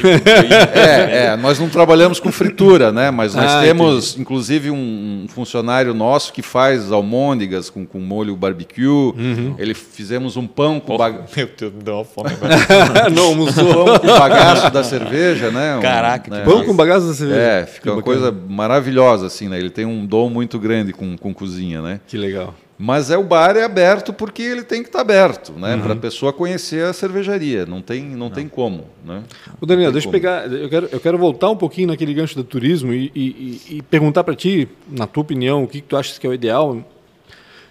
é, 0.74 1.26
é, 1.26 1.36
nós 1.36 1.60
não 1.60 1.68
trabalhamos 1.68 2.18
com 2.18 2.32
fritura, 2.32 2.90
né? 2.90 3.12
Mas 3.12 3.36
nós 3.36 3.48
ah, 3.48 3.60
temos, 3.62 4.08
entendi. 4.08 4.22
inclusive, 4.22 4.70
um, 4.72 5.26
funcionário 5.28 5.94
nosso 5.94 6.32
que 6.32 6.42
faz 6.42 6.90
almôndegas 6.90 7.70
com, 7.70 7.86
com 7.86 8.00
molho 8.00 8.34
barbecue. 8.34 8.84
Uhum. 8.84 9.54
Ele 9.56 9.74
fizemos 9.74 10.36
um 10.36 10.48
pão 10.48 10.80
com 10.80 10.94
oh, 10.94 10.98
bag... 10.98 11.16
Meu 11.36 11.48
Deus, 11.56 11.72
me 11.72 11.82
deu 11.84 11.94
uma 11.94 12.04
fome 12.04 12.30
agora. 12.32 13.10
não, 13.14 13.26
almoçou. 13.26 13.84
Pão 13.84 13.98
com 14.00 14.18
bagaço 14.18 14.72
da 14.72 14.82
cerveja, 14.82 15.52
né? 15.52 15.76
Um, 15.76 15.80
Caraca, 15.80 16.28
né? 16.28 16.44
pão 16.44 16.64
com 16.64 16.74
bagaço 16.74 17.06
da 17.06 17.14
cerveja. 17.14 17.40
É, 17.40 17.64
fica 17.64 17.92
uma 17.92 18.02
coisa 18.02 18.32
maravilhosa 18.32 19.26
assim, 19.26 19.48
né? 19.48 19.56
Ele 19.56 19.70
tem 19.70 19.86
um 19.86 20.04
dom 20.04 20.28
muito 20.28 20.58
grande 20.58 20.92
com, 20.92 21.16
com 21.16 21.32
cozinha, 21.32 21.80
né? 21.80 22.00
Que 22.08 22.16
legal. 22.16 22.52
Mas 22.78 23.10
é 23.10 23.18
o 23.18 23.24
bar 23.24 23.56
é 23.56 23.64
aberto 23.64 24.12
porque 24.12 24.40
ele 24.40 24.62
tem 24.62 24.82
que 24.82 24.88
estar 24.88 24.98
tá 24.98 25.02
aberto, 25.02 25.52
né? 25.52 25.74
Uhum. 25.74 25.82
Para 25.82 25.92
a 25.94 25.96
pessoa 25.96 26.32
conhecer 26.32 26.84
a 26.84 26.92
cervejaria. 26.92 27.66
Não 27.66 27.82
tem, 27.82 28.04
não, 28.04 28.16
não. 28.16 28.30
tem 28.30 28.46
como, 28.46 28.84
né? 29.04 29.24
O 29.60 29.66
Daniel, 29.66 29.90
deixa 29.90 30.06
eu 30.06 30.12
pegar. 30.12 30.50
Eu 30.52 30.68
quero, 30.68 30.88
eu 30.92 31.00
quero 31.00 31.18
voltar 31.18 31.50
um 31.50 31.56
pouquinho 31.56 31.88
naquele 31.88 32.14
gancho 32.14 32.36
do 32.36 32.44
turismo 32.44 32.94
e, 32.94 33.10
e, 33.12 33.60
e 33.78 33.82
perguntar 33.82 34.22
para 34.22 34.36
ti, 34.36 34.68
na 34.88 35.08
tua 35.08 35.22
opinião, 35.22 35.64
o 35.64 35.66
que, 35.66 35.80
que 35.80 35.88
tu 35.88 35.96
achas 35.96 36.18
que 36.18 36.26
é 36.26 36.30
o 36.30 36.34
ideal 36.34 36.78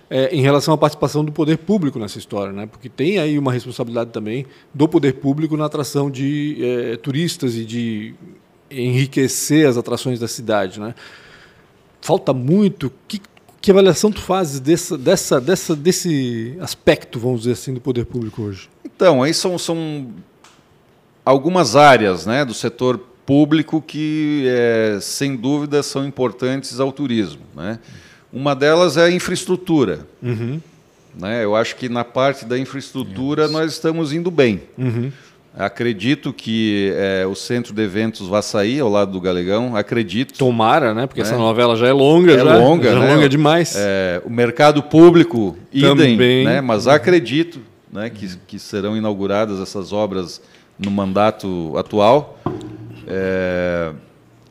é, 0.09 0.35
em 0.35 0.41
relação 0.41 0.73
à 0.73 0.77
participação 0.77 1.23
do 1.23 1.31
poder 1.31 1.57
público 1.57 1.97
nessa 1.99 2.17
história, 2.17 2.51
né? 2.51 2.65
Porque 2.65 2.89
tem 2.89 3.17
aí 3.17 3.39
uma 3.39 3.53
responsabilidade 3.53 4.11
também 4.11 4.45
do 4.73 4.89
poder 4.89 5.13
público 5.13 5.55
na 5.55 5.65
atração 5.65 6.11
de 6.11 6.57
é, 6.61 6.97
turistas 6.97 7.55
e 7.55 7.63
de 7.63 8.13
enriquecer 8.69 9.67
as 9.67 9.77
atrações 9.77 10.19
da 10.19 10.27
cidade, 10.27 10.81
né? 10.81 10.93
Falta 12.01 12.33
muito. 12.33 12.87
O 12.87 12.91
que 13.07 13.21
que 13.67 13.71
avaliação 13.71 14.09
tu 14.09 14.21
fazes 14.21 14.61
dessa, 14.61 14.97
dessa, 14.97 15.41
dessa, 15.41 15.75
desse 15.75 16.55
aspecto, 16.61 17.19
vamos 17.19 17.41
dizer 17.41 17.51
assim, 17.51 17.73
do 17.73 17.81
poder 17.81 18.05
público 18.05 18.43
hoje? 18.43 18.69
Então, 18.85 19.21
aí 19.21 19.33
são, 19.33 19.57
são 19.57 20.07
algumas 21.25 21.75
áreas 21.75 22.25
né, 22.25 22.45
do 22.45 22.53
setor 22.53 22.97
público 23.25 23.81
que, 23.81 24.45
é, 24.47 24.99
sem 25.01 25.35
dúvida, 25.35 25.83
são 25.83 26.07
importantes 26.07 26.79
ao 26.79 26.93
turismo. 26.93 27.41
Né? 27.53 27.77
Uma 28.31 28.55
delas 28.55 28.95
é 28.95 29.03
a 29.03 29.11
infraestrutura. 29.11 30.07
Uhum. 30.23 30.61
Né? 31.13 31.43
Eu 31.43 31.53
acho 31.53 31.75
que 31.75 31.89
na 31.89 32.05
parte 32.05 32.45
da 32.45 32.57
infraestrutura 32.57 33.49
nós 33.49 33.73
estamos 33.73 34.13
indo 34.13 34.31
bem. 34.31 34.61
Uhum. 34.77 35.11
Acredito 35.57 36.31
que 36.31 36.93
é, 36.95 37.25
o 37.25 37.33
centro 37.33 37.73
de 37.73 37.81
eventos 37.81 38.27
vai 38.27 38.43
sair 38.43 38.79
ao 38.79 38.89
lado 38.89 39.11
do 39.11 39.19
Galegão. 39.19 39.75
Acredito. 39.75 40.37
Tomara, 40.37 40.93
né? 40.93 41.07
Porque 41.07 41.21
né? 41.21 41.27
essa 41.27 41.35
novela 41.35 41.75
já 41.75 41.87
é 41.87 41.91
longa, 41.91 42.33
é 42.33 42.37
já, 42.37 42.57
longa, 42.57 42.91
já 42.91 42.95
é 42.95 42.99
né? 42.99 43.13
longa 43.15 43.27
demais. 43.27 43.73
É, 43.75 44.21
o 44.23 44.29
mercado 44.29 44.83
público 44.83 45.57
idem, 45.73 46.13
Também. 46.15 46.45
né? 46.45 46.61
Mas 46.61 46.85
acredito, 46.85 47.59
né, 47.91 48.07
que, 48.11 48.37
que 48.45 48.59
serão 48.59 48.95
inauguradas 48.95 49.59
essas 49.59 49.91
obras 49.91 50.39
no 50.77 50.91
mandato 50.91 51.73
atual. 51.75 52.39
É, 53.07 53.91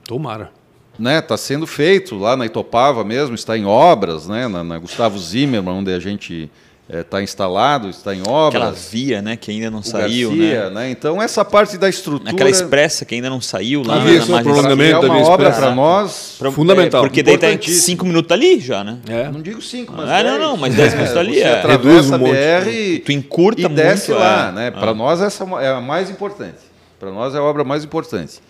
Tomara. 0.04 0.50
Né, 0.98 1.18
está 1.18 1.36
sendo 1.36 1.68
feito 1.68 2.18
lá 2.18 2.36
na 2.36 2.46
Itopava 2.46 3.04
mesmo, 3.04 3.34
está 3.34 3.57
em 3.57 3.64
obras, 3.64 4.26
né, 4.26 4.48
na, 4.48 4.64
na 4.64 4.78
Gustavo 4.78 5.18
Zimmermann, 5.18 5.76
onde 5.76 5.92
a 5.92 6.00
gente 6.00 6.50
está 6.89 6.99
é, 6.99 7.03
tá 7.03 7.22
instalado, 7.22 7.89
está 7.89 8.14
em 8.14 8.22
obras. 8.26 8.62
Aquela 8.62 8.72
via, 8.72 9.20
né, 9.20 9.37
que 9.37 9.51
ainda 9.51 9.70
não 9.70 9.80
o 9.80 9.82
saiu, 9.82 10.30
Garcia, 10.30 10.70
né? 10.70 10.70
né? 10.70 10.91
Então 10.91 11.20
essa 11.20 11.45
parte 11.45 11.76
da 11.76 11.89
estrutura. 11.89 12.30
Aquela 12.30 12.49
expressa 12.49 13.05
que 13.05 13.14
ainda 13.14 13.28
não 13.28 13.41
saiu 13.41 13.82
lá. 13.82 14.03
Ah, 14.03 14.11
isso, 14.11 14.30
na 14.30 14.39
o 14.39 14.43
prolongamento 14.43 15.07
é 15.07 15.09
uma 15.09 15.28
obra 15.28 15.51
para 15.51 15.74
nós 15.74 16.37
pra, 16.39 16.53
fundamental. 16.53 17.05
É, 17.05 17.09
porque 17.09 17.22
daí 17.22 17.37
tá 17.37 17.49
cinco 17.61 18.07
minutos 18.07 18.30
ali 18.30 18.61
já, 18.61 18.84
né? 18.84 18.99
É. 19.09 19.28
Não 19.28 19.43
digo 19.43 19.61
cinco, 19.61 19.93
mas 19.97 20.09
ah, 20.09 20.22
não, 20.22 20.39
não, 20.39 20.57
mas 20.57 20.74
dez 20.74 20.95
minutos 20.95 21.16
ali 21.16 21.41
é. 21.41 21.61
Reduz 21.61 22.11
um 22.11 22.18
monte. 22.18 22.30
BR 22.30 23.05
tu 23.05 23.12
encurta 23.12 23.62
e 23.62 23.68
desce 23.68 24.12
muito, 24.12 24.22
lá, 24.22 24.49
é. 24.49 24.53
né? 24.53 24.70
Para 24.70 24.93
ah. 24.93 24.95
nós 24.95 25.20
essa 25.20 25.45
é 25.61 25.68
a 25.68 25.80
mais 25.80 26.09
importante. 26.09 26.59
Para 27.01 27.11
nós 27.11 27.34
é 27.34 27.39
a 27.39 27.43
obra 27.43 27.64
mais 27.64 27.84
importante. 27.84 28.41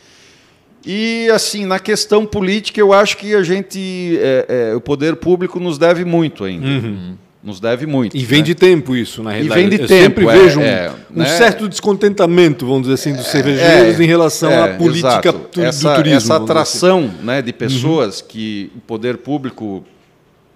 E 0.85 1.29
assim, 1.31 1.65
na 1.65 1.81
questão 1.81 2.25
política, 2.25 2.79
eu 2.79 2.93
acho 2.93 3.17
que 3.17 3.35
a 3.35 3.43
gente, 3.43 4.17
é, 4.21 4.71
é, 4.71 4.75
o 4.77 4.81
poder 4.81 5.17
público 5.17 5.59
nos 5.59 5.79
deve 5.79 6.05
muito 6.05 6.45
ainda. 6.45 6.67
Uhum 6.67 7.17
nos 7.47 7.61
deve 7.61 7.87
muito. 7.87 8.17
E 8.17 8.25
vem 8.25 8.41
né? 8.41 8.47
de 8.47 8.55
tempo 8.57 8.97
isso, 8.97 9.23
na 9.23 9.31
realidade. 9.31 9.61
E 9.61 9.63
vem 9.63 9.71
de 9.71 9.83
Eu 9.85 9.87
tempo. 9.87 10.03
sempre 10.03 10.29
é, 10.29 10.33
vejo 10.33 10.59
um, 10.59 10.65
é, 10.65 10.91
um 11.15 11.19
né? 11.21 11.27
certo 11.27 11.69
descontentamento, 11.69 12.67
vamos 12.67 12.83
dizer 12.83 12.95
assim, 12.95 13.15
dos 13.15 13.29
cervejeiros 13.29 14.01
é, 14.01 14.03
em 14.03 14.07
relação 14.07 14.51
à 14.51 14.67
é, 14.67 14.73
política 14.77 15.33
tu, 15.33 15.63
essa, 15.63 15.91
do 15.91 15.95
turismo. 15.95 16.17
Essa 16.17 16.35
assim. 16.35 16.45
atração 16.45 17.05
assim. 17.05 17.25
né, 17.25 17.41
de 17.41 17.53
pessoas 17.53 18.21
uhum. 18.21 18.27
que 18.27 18.73
o 18.75 18.81
poder 18.81 19.19
público 19.19 19.85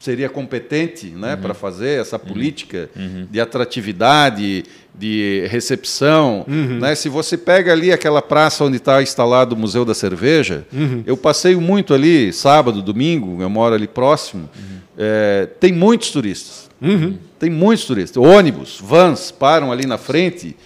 seria 0.01 0.29
competente 0.29 1.07
né, 1.07 1.35
uhum. 1.35 1.41
para 1.41 1.55
fazer 1.55 2.01
essa 2.01 2.17
uhum. 2.17 2.25
política 2.25 2.91
uhum. 2.97 3.29
de 3.31 3.41
atratividade, 3.41 4.65
de 4.93 5.47
recepção. 5.49 6.45
Uhum. 6.49 6.81
Né? 6.81 6.97
Se 6.97 7.09
você 7.09 7.39
pega 7.39 7.71
ali 7.71 7.93
aquela 7.93 8.21
praça 8.21 8.65
onde 8.65 8.79
está 8.79 9.01
instalado 9.01 9.55
o 9.55 9.59
Museu 9.59 9.85
da 9.85 9.95
Cerveja, 9.95 10.67
uhum. 10.73 11.05
eu 11.07 11.17
passeio 11.17 11.61
muito 11.61 11.95
ali, 11.95 12.33
sábado, 12.33 12.83
domingo, 12.83 13.41
eu 13.41 13.49
moro 13.49 13.77
ali 13.77 13.87
próximo, 13.87 14.51
é, 14.99 15.47
tem 15.61 15.73
muitos 15.73 16.11
turistas. 16.11 16.70
Uhum. 16.81 17.19
Tem 17.39 17.51
muitos 17.51 17.85
turistas. 17.85 18.23
Ônibus, 18.23 18.81
vans 18.83 19.31
param 19.31 19.71
ali 19.71 19.87
na 19.87 19.99
frente, 19.99 20.57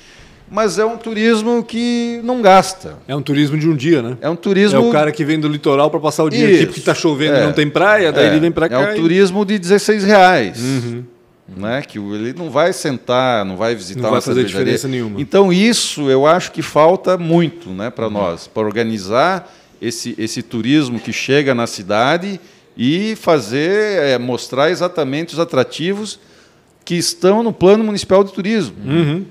mas 0.50 0.78
é 0.78 0.84
um 0.84 0.96
turismo 0.96 1.64
que 1.64 2.20
não 2.22 2.40
gasta. 2.42 2.98
É 3.08 3.16
um 3.16 3.22
turismo 3.22 3.58
de 3.58 3.68
um 3.68 3.74
dia, 3.74 4.02
né? 4.02 4.16
É 4.20 4.28
um 4.28 4.36
turismo. 4.36 4.78
É 4.78 4.80
o 4.80 4.92
cara 4.92 5.10
que 5.10 5.24
vem 5.24 5.40
do 5.40 5.48
litoral 5.48 5.90
para 5.90 5.98
passar 5.98 6.24
o 6.24 6.30
dia 6.30 6.44
Isso. 6.44 6.54
aqui 6.54 6.66
porque 6.66 6.80
está 6.80 6.94
chovendo 6.94 7.36
é. 7.36 7.42
e 7.42 7.46
não 7.46 7.52
tem 7.52 7.68
praia, 7.68 8.12
daí 8.12 8.26
é. 8.26 8.28
ele 8.28 8.40
vem 8.40 8.52
para 8.52 8.68
cá. 8.68 8.80
É 8.80 8.90
um 8.90 8.92
e... 8.92 9.00
turismo 9.00 9.44
de 9.44 9.58
16 9.58 10.04
reais. 10.04 10.60
Uhum. 10.62 11.04
Né? 11.56 11.82
Que 11.82 11.98
ele 11.98 12.32
não 12.32 12.50
vai 12.50 12.72
sentar, 12.72 13.44
não 13.44 13.56
vai 13.56 13.74
visitar 13.74 14.02
não 14.02 14.10
vai 14.10 14.20
fazer 14.20 14.44
diferença 14.44 14.86
nenhuma. 14.86 15.20
Então 15.20 15.52
isso 15.52 16.08
eu 16.10 16.26
acho 16.26 16.52
que 16.52 16.62
falta 16.62 17.18
muito, 17.18 17.70
né, 17.70 17.90
para 17.90 18.06
uhum. 18.06 18.12
nós, 18.12 18.46
para 18.46 18.62
organizar 18.62 19.52
esse 19.80 20.14
esse 20.16 20.42
turismo 20.42 20.98
que 20.98 21.12
chega 21.12 21.54
na 21.54 21.66
cidade 21.66 22.40
e 22.76 23.14
fazer, 23.16 24.02
é, 24.02 24.18
mostrar 24.18 24.70
exatamente 24.70 25.34
os 25.34 25.40
atrativos 25.40 26.18
que 26.84 26.94
estão 26.94 27.42
no 27.42 27.52
plano 27.52 27.84
municipal 27.84 28.22
de 28.24 28.32
turismo. 28.32 28.76
Uhum. 28.84 29.24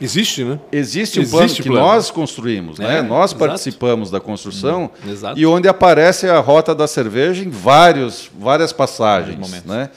Existe, 0.00 0.44
né? 0.44 0.58
Existe 0.72 1.18
um 1.18 1.22
Existe 1.22 1.36
plano 1.36 1.54
que 1.54 1.62
plano. 1.64 1.86
nós 1.86 2.10
construímos, 2.10 2.78
né? 2.78 2.98
é, 2.98 3.02
né? 3.02 3.08
Nós 3.08 3.32
exato. 3.32 3.38
participamos 3.44 4.10
da 4.10 4.18
construção 4.18 4.90
uhum. 5.04 5.34
e 5.36 5.44
onde 5.44 5.68
aparece 5.68 6.26
a 6.26 6.38
rota 6.38 6.74
da 6.74 6.86
cerveja 6.86 7.44
em 7.44 7.50
vários, 7.50 8.30
várias 8.38 8.72
passagens, 8.72 9.64
né? 9.64 9.90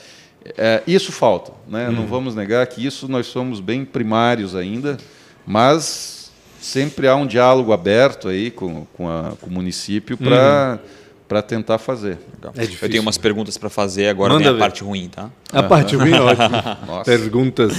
É, 0.58 0.84
isso 0.86 1.14
falta, 1.14 1.54
né? 1.68 1.88
Uhum. 1.88 1.96
Não 1.96 2.06
vamos 2.06 2.36
negar 2.36 2.68
que 2.68 2.86
isso 2.86 3.08
nós 3.08 3.28
somos 3.28 3.62
bem 3.62 3.86
primários 3.86 4.58
ainda, 4.58 4.98
mas 5.46 6.32
sempre 6.60 7.08
há 7.08 7.16
um 7.16 7.26
diálogo 7.26 7.72
aberto 7.72 8.28
aí 8.28 8.52
com, 8.52 8.86
com, 8.94 9.08
a, 9.08 9.34
com 9.40 9.48
o 9.48 9.54
município 9.54 10.18
para 10.18 10.80
uhum 10.84 11.03
para 11.28 11.42
tentar 11.42 11.78
fazer. 11.78 12.18
É 12.56 12.62
difícil, 12.62 12.80
eu 12.82 12.90
tenho 12.90 13.02
umas 13.02 13.18
perguntas 13.18 13.58
para 13.58 13.70
fazer 13.70 14.08
agora 14.08 14.34
Manda 14.34 14.44
vem 14.44 14.50
a 14.50 14.54
ver. 14.54 14.60
parte 14.60 14.84
ruim, 14.84 15.10
tá? 15.10 15.30
A 15.52 15.64
parte 15.64 15.96
ruim 15.96 16.12
é 16.12 16.22
ótima. 16.22 16.80
Perguntas 17.06 17.74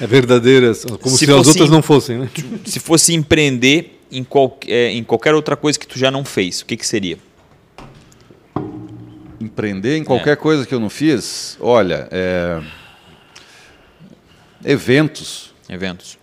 verdadeiras, 0.00 0.84
como 0.84 1.16
se, 1.16 1.26
se 1.26 1.32
as 1.32 1.46
outras 1.46 1.70
não 1.70 1.82
fossem, 1.82 2.18
né? 2.18 2.30
Se 2.64 2.80
fosse 2.80 3.14
empreender 3.14 4.00
em, 4.10 4.24
qual, 4.24 4.58
é, 4.66 4.90
em 4.90 5.04
qualquer 5.04 5.34
outra 5.34 5.56
coisa 5.56 5.78
que 5.78 5.86
tu 5.86 5.98
já 5.98 6.10
não 6.10 6.24
fez, 6.24 6.62
o 6.62 6.66
que, 6.66 6.76
que 6.76 6.86
seria? 6.86 7.18
empreender 9.40 9.96
em 9.96 10.04
qualquer 10.04 10.32
é. 10.32 10.36
coisa 10.36 10.66
que 10.66 10.74
eu 10.74 10.80
não 10.80 10.90
fiz, 10.90 11.56
olha, 11.60 12.08
é... 12.10 12.60
eventos. 14.64 15.54
Eventos. 15.68 16.18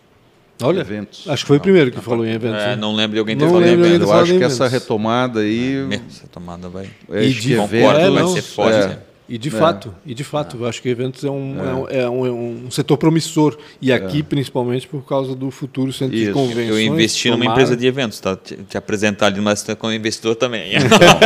Olha, 0.62 0.82
eventos. 0.82 1.28
acho 1.28 1.44
que 1.44 1.48
foi 1.48 1.58
o 1.58 1.60
primeiro 1.60 1.92
que 1.92 2.00
falou 2.00 2.26
em 2.26 2.32
eventos. 2.32 2.62
É, 2.62 2.68
né? 2.68 2.76
Não 2.76 2.96
lembro 2.96 3.14
de 3.14 3.20
alguém 3.20 3.38
ter 3.38 3.48
falado 3.48 3.66
em 3.66 3.74
eventos. 3.74 4.08
Eu 4.08 4.14
acho 4.14 4.38
que 4.38 4.44
essa 4.44 4.68
retomada 4.68 5.40
aí... 5.42 5.88
É, 5.92 5.96
essa 6.08 6.22
retomada 6.24 6.70
vai... 6.70 6.90
E 7.10 7.34
de 7.34 7.56
concordo, 7.56 8.00
é, 8.00 8.10
vai 8.10 8.28
ser 8.28 8.42
forte. 8.42 8.78
É. 8.78 9.00
E 9.28 9.38
de 9.38 9.48
é. 9.48 9.52
fato, 9.52 9.96
e 10.06 10.14
de 10.14 10.24
fato, 10.24 10.58
eu 10.58 10.68
acho 10.68 10.82
que 10.82 10.90
eventos 10.90 11.24
é 11.24 11.30
um, 11.30 11.88
é. 11.90 12.02
é 12.02 12.10
um, 12.10 12.26
é 12.26 12.32
um, 12.32 12.70
setor 12.70 12.98
promissor. 12.98 13.58
E 13.82 13.92
aqui, 13.92 14.22
principalmente, 14.22 14.86
por 14.86 15.06
causa 15.06 15.34
do 15.34 15.50
futuro 15.50 15.94
centro 15.94 16.16
Isso. 16.16 16.28
de 16.28 16.34
convenções. 16.34 16.70
Eu 16.70 16.80
investi 16.80 17.30
tomara... 17.30 17.44
numa 17.44 17.52
empresa 17.52 17.78
de 17.78 17.88
eventos, 17.88 18.20
tá? 18.20 18.36
Te, 18.36 18.58
te 18.58 18.78
apresentar 18.78 19.28
ali, 19.28 19.40
mas 19.40 19.66
como 19.80 19.94
investidor 19.94 20.36
também. 20.36 20.74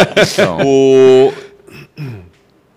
o... 0.63 1.33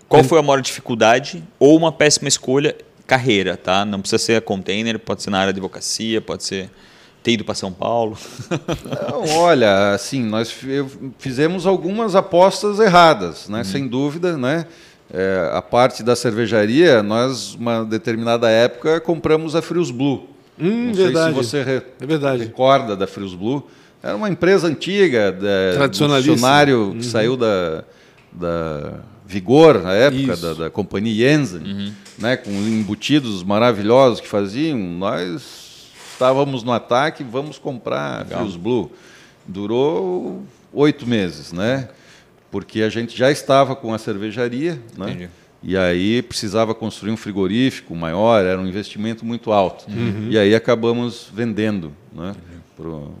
Qual 0.09 0.23
foi 0.23 0.39
a 0.39 0.41
maior 0.41 0.61
dificuldade 0.61 1.41
ou 1.57 1.77
uma 1.77 1.91
péssima 1.91 2.27
escolha 2.27 2.75
carreira, 3.11 3.57
tá? 3.57 3.83
Não 3.83 3.99
precisa 3.99 4.23
ser 4.23 4.35
a 4.37 4.41
container, 4.41 4.97
pode 4.97 5.21
ser 5.21 5.31
na 5.31 5.39
área 5.39 5.51
de 5.51 5.59
advocacia, 5.59 6.21
pode 6.21 6.45
ser 6.45 6.69
ter 7.21 7.33
ido 7.33 7.43
para 7.43 7.53
São 7.53 7.73
Paulo. 7.73 8.17
Não, 9.09 9.37
olha, 9.37 9.91
assim, 9.93 10.23
nós 10.23 10.49
fizemos 11.19 11.65
algumas 11.65 12.15
apostas 12.15 12.79
erradas, 12.79 13.49
né? 13.49 13.59
Hum. 13.59 13.63
Sem 13.65 13.85
dúvida, 13.85 14.37
né? 14.37 14.65
É, 15.13 15.51
a 15.53 15.61
parte 15.61 16.03
da 16.03 16.15
cervejaria, 16.15 17.03
nós, 17.03 17.53
uma 17.55 17.83
determinada 17.83 18.49
época, 18.49 19.01
compramos 19.01 19.57
a 19.57 19.61
Frios 19.61 19.91
Blue. 19.91 20.29
Hum, 20.57 20.87
Não 20.87 20.93
verdade. 20.93 21.33
sei 21.33 21.43
se 21.43 21.49
você 21.49 21.63
re 21.63 21.81
é 21.99 22.05
verdade. 22.05 22.43
recorda 22.43 22.95
da 22.95 23.05
Frios 23.05 23.35
Blue. 23.35 23.67
Era 24.01 24.15
uma 24.15 24.29
empresa 24.29 24.67
antiga, 24.67 25.35
tradicionalista, 25.75 26.31
funcionário 26.31 26.91
que 26.91 26.95
uhum. 26.95 27.03
saiu 27.03 27.35
da, 27.35 27.83
da 28.31 28.93
Vigor, 29.31 29.81
na 29.81 29.93
época, 29.93 30.35
da, 30.35 30.53
da, 30.53 30.69
companhia 30.69 31.29
Jensen, 31.29 31.61
uhum. 31.61 31.93
né, 32.17 32.35
com 32.35 32.51
embutidos 32.51 33.43
maravilhosos 33.43 34.19
que 34.19 34.27
faziam. 34.27 34.77
Nós 34.77 35.87
estávamos 36.11 36.63
no 36.63 36.73
ataque, 36.73 37.23
vamos 37.23 37.57
comprar 37.57 38.25
Legal. 38.25 38.41
Frios 38.41 38.57
Blue. 38.57 38.91
Durou 39.47 40.43
oito 40.73 41.07
meses, 41.07 41.53
né? 41.53 41.87
Porque 42.51 42.81
a 42.81 42.89
gente 42.89 43.17
já 43.17 43.31
estava 43.31 43.73
com 43.73 43.93
a 43.93 43.97
cervejaria, 43.97 44.73
né? 44.97 45.11
Entendi. 45.11 45.29
E 45.63 45.77
aí 45.77 46.21
precisava 46.21 46.73
construir 46.73 47.11
um 47.11 47.17
frigorífico 47.17 47.95
maior, 47.95 48.43
era 48.43 48.59
um 48.59 48.67
investimento 48.67 49.25
muito 49.25 49.51
alto. 49.51 49.85
Uhum. 49.89 50.27
E 50.29 50.37
aí 50.37 50.53
acabamos 50.53 51.29
vendendo, 51.33 51.93
né? 52.13 52.33
Pro, 52.75 53.13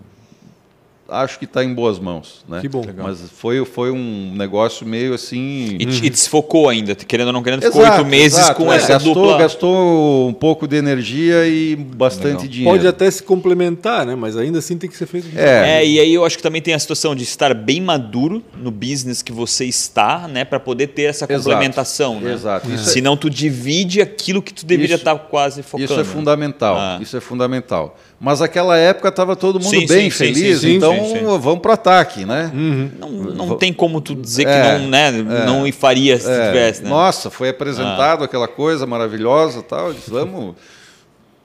acho 1.11 1.37
que 1.37 1.45
está 1.45 1.63
em 1.63 1.73
boas 1.73 1.99
mãos. 1.99 2.43
Né? 2.47 2.61
Que 2.61 2.69
bom. 2.69 2.81
Legal. 2.85 3.07
Mas 3.07 3.19
foi, 3.35 3.63
foi 3.65 3.91
um 3.91 4.33
negócio 4.35 4.85
meio 4.85 5.13
assim. 5.13 5.77
E, 5.79 5.83
e 5.83 6.09
desfocou 6.09 6.69
ainda, 6.69 6.95
querendo 6.95 7.27
ou 7.27 7.33
não 7.33 7.43
querendo, 7.43 7.61
ficou 7.61 7.81
oito 7.81 8.05
meses 8.05 8.39
exato, 8.39 8.55
com 8.55 8.71
é, 8.71 8.77
essa 8.77 8.93
gastou, 8.93 9.13
dupla. 9.13 9.37
Gastou 9.37 10.29
um 10.29 10.33
pouco 10.33 10.67
de 10.67 10.77
energia 10.77 11.45
e 11.47 11.75
bastante 11.75 12.43
Legal. 12.43 12.47
dinheiro. 12.47 12.71
Pode 12.71 12.87
até 12.87 13.11
se 13.11 13.21
complementar, 13.21 14.05
né? 14.05 14.15
mas 14.15 14.37
ainda 14.37 14.59
assim 14.59 14.77
tem 14.77 14.89
que 14.89 14.95
ser 14.95 15.05
feito. 15.05 15.27
É. 15.37 15.81
é, 15.81 15.85
e 15.85 15.99
aí 15.99 16.13
eu 16.13 16.23
acho 16.23 16.37
que 16.37 16.43
também 16.43 16.61
tem 16.61 16.73
a 16.73 16.79
situação 16.79 17.13
de 17.13 17.23
estar 17.23 17.53
bem 17.53 17.81
maduro 17.81 18.41
no 18.55 18.71
business 18.71 19.21
que 19.21 19.31
você 19.31 19.65
está, 19.65 20.27
né? 20.27 20.45
para 20.45 20.59
poder 20.59 20.87
ter 20.87 21.03
essa 21.03 21.27
complementação. 21.27 22.15
Exato. 22.17 22.25
Né? 22.25 22.33
Exato. 22.33 22.71
É. 22.71 22.77
Senão 22.77 23.17
tu 23.17 23.29
divide 23.29 24.01
aquilo 24.01 24.41
que 24.41 24.53
tu 24.53 24.65
deveria 24.65 24.95
isso, 24.95 25.01
estar 25.01 25.17
quase 25.17 25.61
focando. 25.61 25.91
Isso 25.91 25.99
é 25.99 26.03
fundamental. 26.03 26.77
Ah. 26.77 26.99
Isso 27.01 27.17
é 27.17 27.21
fundamental. 27.21 27.97
Mas 28.23 28.39
aquela 28.39 28.77
época 28.77 29.07
estava 29.07 29.35
todo 29.35 29.59
mundo 29.59 29.67
sim, 29.67 29.87
bem, 29.87 30.11
sim, 30.11 30.17
feliz, 30.17 30.59
sim, 30.59 30.75
então 30.75 30.95
vamos 31.39 31.59
para 31.59 31.71
o 31.71 31.73
ataque, 31.73 32.23
né? 32.23 32.51
Uhum. 32.53 32.91
Não, 32.99 33.09
não 33.09 33.57
tem 33.57 33.73
como 33.73 33.99
tu 33.99 34.13
dizer 34.13 34.45
que 34.45 34.51
é, 34.51 34.77
não, 34.77 34.87
né, 34.87 35.07
é, 35.07 35.45
não 35.47 35.71
faria 35.71 36.19
se 36.19 36.29
é. 36.29 36.47
tivesse, 36.49 36.83
né? 36.83 36.89
Nossa, 36.89 37.31
foi 37.31 37.49
apresentado 37.49 38.21
ah. 38.21 38.25
aquela 38.25 38.47
coisa 38.47 38.85
maravilhosa 38.85 39.63
tal, 39.63 39.91
disse, 39.91 40.11
vamos, 40.11 40.55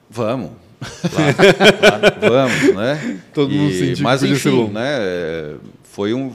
vamos. 0.07 0.51
Claro, 1.09 1.35
claro, 1.79 2.15
vamos, 2.21 2.75
né? 2.75 3.19
Todo 3.33 3.51
e, 3.51 3.57
mundo 3.57 3.73
sentiu 3.73 4.03
Mas 4.03 4.21
enfim, 4.21 4.67
né? 4.67 5.55
Foi 5.81 6.13
um, 6.13 6.31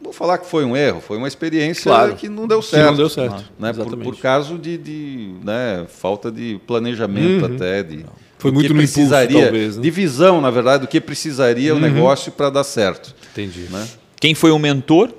vou 0.00 0.14
falar 0.14 0.38
que 0.38 0.46
foi 0.46 0.64
um 0.64 0.74
erro, 0.74 1.02
foi 1.02 1.18
uma 1.18 1.28
experiência 1.28 1.90
claro. 1.90 2.14
que 2.14 2.26
não 2.26 2.48
deu 2.48 2.62
certo. 2.62 2.84
Que 2.84 2.90
não 2.90 2.96
deu 2.96 3.10
certo. 3.10 3.44
Né? 3.58 3.70
Por, 3.74 3.98
por 3.98 4.16
causa 4.16 4.56
de, 4.56 4.78
de 4.78 5.34
né? 5.44 5.84
falta 5.88 6.32
de 6.32 6.58
planejamento 6.66 7.44
uhum. 7.44 7.54
até. 7.54 7.82
De, 7.82 8.06
foi 8.44 8.52
muito 8.52 8.68
que 8.68 8.74
precisaria, 8.74 9.38
impulso, 9.38 9.42
talvez, 9.46 9.76
né? 9.76 9.82
de 9.82 9.90
visão, 9.90 10.38
na 10.38 10.50
verdade, 10.50 10.82
do 10.82 10.86
que 10.86 11.00
precisaria 11.00 11.72
uhum. 11.72 11.78
o 11.78 11.80
negócio 11.80 12.30
para 12.30 12.50
dar 12.50 12.62
certo. 12.62 13.14
Entendi. 13.32 13.68
Né? 13.70 13.88
Quem 14.20 14.34
foi 14.34 14.52
um 14.52 14.58
mentor 14.58 15.10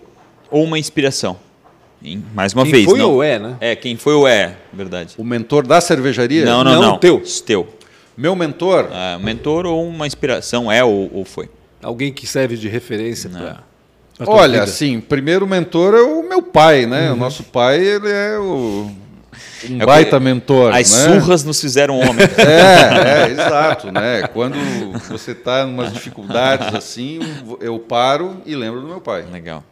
ou 0.52 0.64
uma 0.64 0.78
inspiração? 0.78 1.40
Mais 2.36 2.54
uma 2.54 2.62
quem 2.62 2.72
vez. 2.72 2.86
Quem 2.86 2.92
foi 2.92 3.00
não. 3.00 3.14
ou 3.14 3.24
é, 3.24 3.40
né? 3.40 3.58
É, 3.60 3.76
quem 3.76 3.98
foi 3.98 4.14
ou 4.14 4.28
é, 4.28 4.58
verdade. 4.72 5.16
O 5.18 5.24
mentor 5.24 5.66
da 5.66 5.82
cervejaria? 5.82 6.46
Não, 6.46 6.64
não, 6.64 6.74
não. 6.74 6.82
não. 6.82 6.98
Teu. 7.00 7.24
Teu. 7.44 7.68
Meu 8.16 8.36
mentor? 8.36 8.90
É, 8.92 9.18
mentor 9.18 9.66
ou 9.66 9.88
uma 9.88 10.06
inspiração, 10.06 10.72
é 10.72 10.84
ou, 10.84 11.10
ou 11.12 11.26
foi? 11.26 11.50
Alguém 11.82 12.14
que 12.14 12.28
serve 12.28 12.56
de 12.58 12.68
referência 12.68 13.28
para. 13.28 13.64
Olha, 14.20 14.62
assim, 14.62 15.02
primeiro 15.02 15.48
mentor 15.48 15.96
é 15.96 16.02
o 16.02 16.22
meu 16.22 16.44
pai, 16.44 16.86
né? 16.86 17.10
Uhum. 17.10 17.16
O 17.16 17.20
nosso 17.20 17.44
pai, 17.44 17.80
ele 17.80 18.08
é 18.08 18.38
o 18.38 18.92
um 19.72 19.82
é 19.82 19.86
baita 19.86 20.20
mentor. 20.20 20.74
As 20.74 20.92
né? 20.92 21.20
surras 21.20 21.44
nos 21.44 21.60
fizeram 21.60 21.98
homem. 21.98 22.26
É, 22.38 23.28
é, 23.28 23.32
exato, 23.32 23.92
né? 23.92 24.28
Quando 24.28 24.56
você 25.10 25.32
está 25.32 25.64
em 25.64 25.70
umas 25.70 25.92
dificuldades 25.92 26.74
assim, 26.74 27.20
eu 27.60 27.80
paro 27.80 28.38
e 28.46 28.56
lembro 28.56 28.82
do 28.82 28.88
meu 28.88 29.02
pai. 29.02 29.26
Legal. 29.32 29.64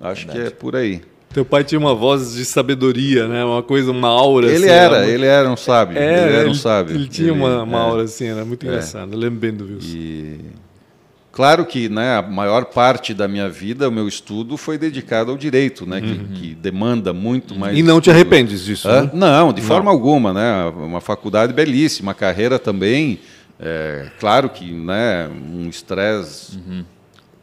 Acho 0.00 0.26
Verdade. 0.26 0.50
que 0.50 0.54
é 0.54 0.56
por 0.56 0.76
aí. 0.76 1.02
Teu 1.32 1.44
pai 1.44 1.64
tinha 1.64 1.78
uma 1.78 1.94
voz 1.94 2.34
de 2.34 2.44
sabedoria, 2.44 3.26
né? 3.26 3.42
Uma 3.44 3.62
coisa, 3.62 3.90
uma 3.90 4.08
aura. 4.08 4.46
Ele 4.46 4.56
assim, 4.56 4.68
era, 4.68 5.06
ele 5.06 5.24
era 5.24 5.50
um 5.50 5.56
sábio. 5.56 5.98
É, 5.98 6.26
ele 6.26 6.36
era 6.36 6.48
um 6.48 6.54
sábio. 6.54 6.94
Ele 6.94 7.08
tinha 7.08 7.30
ele, 7.30 7.38
uma, 7.38 7.62
uma 7.62 7.78
é, 7.78 7.80
aura 7.80 8.02
assim, 8.02 8.26
era 8.26 8.44
muito 8.44 8.66
é. 8.66 8.68
engraçado. 8.68 9.12
Eu 9.12 9.18
lembro 9.18 9.38
bem 9.38 9.52
do 9.52 9.64
Wilson. 9.64 9.86
E 9.88 10.40
Claro 11.32 11.64
que 11.64 11.88
né, 11.88 12.18
a 12.18 12.22
maior 12.22 12.66
parte 12.66 13.14
da 13.14 13.26
minha 13.26 13.48
vida, 13.48 13.88
o 13.88 13.92
meu 13.92 14.06
estudo 14.06 14.58
foi 14.58 14.76
dedicado 14.76 15.30
ao 15.30 15.38
direito, 15.38 15.86
né, 15.86 15.98
uhum. 15.98 16.28
que, 16.34 16.40
que, 16.40 16.54
demanda 16.54 17.14
muito 17.14 17.54
mais. 17.54 17.76
E 17.76 17.82
não 17.82 17.94
estudo. 17.94 18.02
te 18.02 18.10
arrependes 18.10 18.66
disso? 18.66 18.86
Né? 18.86 19.10
Não, 19.14 19.50
de 19.50 19.62
não. 19.62 19.68
forma 19.68 19.90
alguma. 19.90 20.34
Né, 20.34 20.64
uma 20.76 21.00
faculdade 21.00 21.54
belíssima, 21.54 22.12
carreira 22.12 22.58
também. 22.58 23.18
É, 23.58 24.10
claro 24.20 24.50
que 24.50 24.70
né, 24.72 25.26
um 25.28 25.70
estresse 25.70 26.56
uhum. 26.56 26.84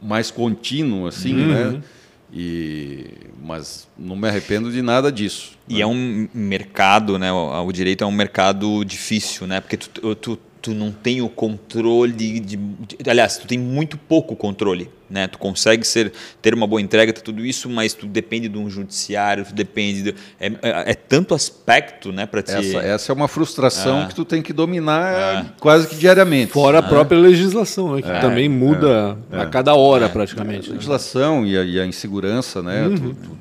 mais 0.00 0.30
contínuo, 0.30 1.08
assim, 1.08 1.34
uhum. 1.34 1.48
né? 1.48 1.82
E, 2.32 3.06
mas 3.42 3.88
não 3.98 4.14
me 4.14 4.28
arrependo 4.28 4.70
de 4.70 4.82
nada 4.82 5.10
disso. 5.10 5.58
E 5.68 5.74
né? 5.74 5.80
é 5.80 5.86
um 5.86 6.28
mercado, 6.32 7.18
né? 7.18 7.32
O, 7.32 7.66
o, 7.66 7.72
direito 7.72 8.04
é 8.04 8.06
um 8.06 8.12
mercado 8.12 8.84
difícil, 8.84 9.48
né? 9.48 9.60
Porque 9.60 9.76
tu, 9.76 10.14
tu 10.14 10.38
tu 10.60 10.74
não 10.74 10.92
tem 10.92 11.22
o 11.22 11.28
controle 11.28 12.12
de, 12.12 12.40
de, 12.40 12.58
aliás 13.08 13.38
tu 13.38 13.46
tem 13.46 13.58
muito 13.58 13.96
pouco 13.96 14.36
controle 14.36 14.90
né 15.08 15.26
tu 15.26 15.38
consegue 15.38 15.86
ser 15.86 16.12
ter 16.42 16.54
uma 16.54 16.66
boa 16.66 16.80
entrega 16.80 17.12
tudo 17.12 17.44
isso 17.44 17.68
mas 17.68 17.94
tu 17.94 18.06
depende 18.06 18.48
de 18.48 18.58
um 18.58 18.68
judiciário 18.68 19.44
tu 19.44 19.54
depende 19.54 20.02
de, 20.02 20.14
é, 20.38 20.46
é, 20.46 20.90
é, 20.90 20.94
tanto 20.94 21.34
aspecto 21.34 22.12
né 22.12 22.26
para 22.26 22.42
te 22.42 22.52
essa, 22.52 22.78
essa 22.78 23.12
é 23.12 23.14
uma 23.14 23.26
frustração 23.26 24.02
ah. 24.02 24.06
que 24.06 24.14
tu 24.14 24.24
tem 24.24 24.42
que 24.42 24.52
dominar 24.52 25.14
ah. 25.14 25.46
quase 25.58 25.88
que 25.88 25.96
diariamente 25.96 26.52
fora 26.52 26.78
ah. 26.78 26.80
a 26.80 26.82
própria 26.82 27.18
legislação 27.18 27.96
né, 27.96 28.02
que 28.02 28.10
é, 28.10 28.20
também 28.20 28.48
muda 28.48 29.18
é, 29.32 29.40
a 29.40 29.46
cada 29.46 29.74
hora 29.74 30.08
praticamente 30.08 30.68
a 30.70 30.74
legislação 30.74 31.46
e 31.46 31.56
a, 31.56 31.62
e 31.62 31.80
a 31.80 31.86
insegurança 31.86 32.62
né 32.62 32.86
uhum. 32.86 32.96
tu, 32.96 33.14
tu, 33.14 33.38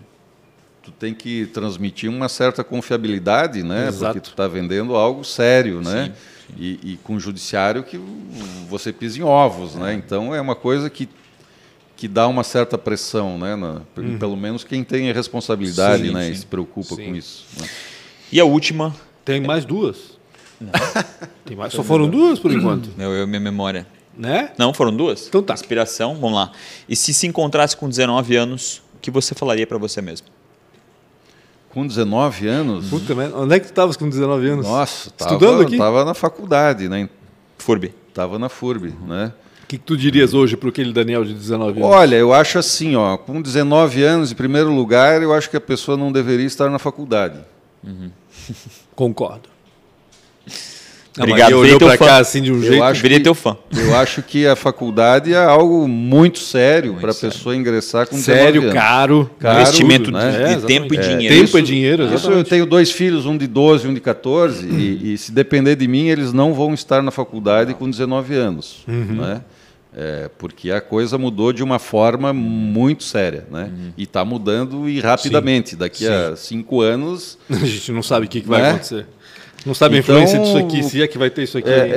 tu 0.83 0.91
tem 0.91 1.13
que 1.13 1.47
transmitir 1.47 2.09
uma 2.09 2.29
certa 2.29 2.63
confiabilidade 2.63 3.61
né 3.61 3.89
Exato. 3.89 4.05
porque 4.05 4.19
tu 4.21 4.29
está 4.29 4.47
vendendo 4.47 4.95
algo 4.95 5.25
sério 5.25 5.81
né 5.81 6.05
Sim. 6.05 6.38
E, 6.57 6.79
e, 6.83 6.99
com 7.03 7.15
o 7.15 7.19
judiciário 7.19 7.83
que 7.83 7.99
você 8.69 8.91
pisa 8.91 9.19
em 9.19 9.23
ovos, 9.23 9.75
né? 9.75 9.93
Então 9.93 10.33
é 10.33 10.41
uma 10.41 10.55
coisa 10.55 10.89
que, 10.89 11.07
que 11.95 12.07
dá 12.07 12.27
uma 12.27 12.43
certa 12.43 12.77
pressão, 12.77 13.37
né? 13.37 13.55
Na, 13.55 13.81
hum. 13.97 14.17
Pelo 14.17 14.35
menos 14.35 14.63
quem 14.63 14.83
tem 14.83 15.09
a 15.09 15.13
responsabilidade, 15.13 16.07
sim, 16.07 16.13
né? 16.13 16.25
Sim. 16.25 16.31
E 16.31 16.35
se 16.37 16.45
preocupa 16.45 16.95
sim. 16.95 17.05
com 17.05 17.15
isso. 17.15 17.45
Né? 17.59 17.67
E 18.31 18.39
a 18.39 18.45
última? 18.45 18.95
Tem 19.23 19.41
mais 19.41 19.65
duas. 19.65 20.17
Não. 20.59 20.71
Tem 21.45 21.55
mais. 21.55 21.73
Só 21.73 21.83
foram 21.83 22.09
duas 22.09 22.39
por 22.39 22.51
enquanto. 22.51 22.89
Meu, 22.97 23.11
eu, 23.11 23.27
minha 23.27 23.39
memória. 23.39 23.87
Né? 24.17 24.51
Não, 24.57 24.73
foram 24.73 24.95
duas? 24.95 25.27
Então 25.27 25.41
tá. 25.41 25.53
Inspiração, 25.53 26.15
vamos 26.15 26.33
lá. 26.33 26.51
E 26.89 26.95
se 26.95 27.13
se 27.13 27.25
encontrasse 27.25 27.77
com 27.77 27.87
19 27.87 28.35
anos, 28.35 28.81
o 28.95 28.99
que 28.99 29.09
você 29.09 29.33
falaria 29.33 29.65
para 29.65 29.77
você 29.77 30.01
mesmo? 30.01 30.27
Com 31.79 31.87
19 31.87 32.45
anos? 32.45 32.89
Puta, 32.89 33.13
onde 33.13 33.55
é 33.55 33.57
que 33.57 33.67
tu 33.67 33.69
estavas 33.69 33.95
com 33.95 34.09
19 34.09 34.49
anos? 34.49 34.67
Nossa, 34.67 35.09
tava, 35.11 35.31
estudando 35.31 35.61
aqui? 35.61 35.75
Estava 35.75 36.03
na 36.03 36.13
faculdade, 36.13 36.89
né? 36.89 37.07
FURB. 37.57 37.93
Estava 38.09 38.37
na 38.37 38.49
FURB, 38.49 38.93
né? 39.07 39.31
O 39.63 39.67
que, 39.67 39.77
que, 39.77 39.85
tu 39.85 39.95
dirias 39.95 40.33
hoje 40.33 40.57
para 40.57 40.67
aquele 40.67 40.91
Daniel 40.91 41.23
de 41.23 41.33
19 41.33 41.79
anos? 41.79 41.95
Olha, 41.95 42.17
eu 42.17 42.33
acho 42.33 42.59
assim, 42.59 42.97
ó, 42.97 43.15
com 43.15 43.41
19 43.41 44.03
anos, 44.03 44.29
em 44.29 44.35
primeiro 44.35 44.75
lugar, 44.75 45.23
eu 45.23 45.33
acho 45.33 45.49
que 45.49 45.55
a 45.55 45.61
pessoa 45.61 45.95
não 45.95 46.11
deveria 46.11 46.45
estar 46.45 46.69
na 46.69 46.79
faculdade. 46.79 47.39
Uhum. 47.81 48.11
Concordo. 48.93 49.47
Obrigado, 51.17 51.53
olhou 51.53 51.79
pra 51.79 51.97
fã. 51.97 52.05
cá 52.05 52.17
assim 52.17 52.41
de 52.41 52.51
um 52.51 52.61
jeito. 52.61 52.83
Acho 52.83 53.01
Virei 53.01 53.19
teu 53.19 53.33
fã. 53.33 53.57
Eu 53.75 53.95
acho 53.95 54.21
que 54.21 54.45
a 54.45 54.55
faculdade 54.55 55.33
é 55.33 55.43
algo 55.43 55.87
muito 55.87 56.39
sério 56.39 56.95
para 56.95 57.11
a 57.11 57.15
pessoa 57.15 57.55
ingressar 57.55 58.07
com 58.07 58.17
Sério, 58.17 58.71
caro, 58.71 59.29
caro. 59.39 59.61
Investimento 59.61 60.11
né? 60.11 60.55
de, 60.55 60.65
tempo 60.65 60.93
e 60.93 60.97
é, 60.97 61.01
dinheiro. 61.01 61.35
Tempo 61.35 61.57
e 61.57 61.61
dinheiro, 61.61 62.03
exatamente. 62.03 62.21
Isso 62.21 62.31
eu 62.31 62.43
tenho 62.43 62.65
dois 62.65 62.91
filhos, 62.91 63.25
um 63.25 63.37
de 63.37 63.47
12 63.47 63.85
e 63.85 63.89
um 63.89 63.93
de 63.93 63.99
14, 63.99 64.65
uhum. 64.65 64.79
e, 64.79 65.13
e, 65.13 65.17
se 65.17 65.31
depender 65.31 65.75
de 65.75 65.87
mim, 65.87 66.07
eles 66.07 66.31
não 66.31 66.53
vão 66.53 66.73
estar 66.73 67.01
na 67.01 67.11
faculdade 67.11 67.73
com 67.73 67.89
19 67.89 68.35
anos. 68.35 68.83
Uhum. 68.87 69.15
Né? 69.15 69.41
É, 69.95 70.29
porque 70.37 70.71
a 70.71 70.79
coisa 70.79 71.17
mudou 71.17 71.51
de 71.51 71.63
uma 71.63 71.79
forma 71.79 72.31
muito 72.31 73.03
séria, 73.03 73.45
né? 73.49 73.71
Uhum. 73.73 73.93
E 73.97 74.03
está 74.03 74.23
mudando 74.23 74.87
e 74.87 74.99
rapidamente. 74.99 75.71
Sim. 75.71 75.77
Daqui 75.77 76.05
Sim. 76.05 76.13
a 76.13 76.35
cinco 76.35 76.81
anos. 76.81 77.39
A 77.49 77.65
gente 77.65 77.91
não 77.91 78.03
sabe 78.03 78.27
o 78.27 78.29
que, 78.29 78.41
que 78.41 78.47
vai 78.47 78.61
né? 78.61 78.69
acontecer. 78.69 79.07
Não 79.65 79.73
sabe 79.73 79.97
a 79.97 79.99
então, 79.99 80.15
influência 80.15 80.39
disso 80.39 80.57
aqui, 80.57 80.83
se 80.83 81.01
é 81.01 81.07
que 81.07 81.17
vai 81.17 81.29
ter 81.29 81.43
isso 81.43 81.57
aqui. 81.57 81.69
É, 81.69 81.89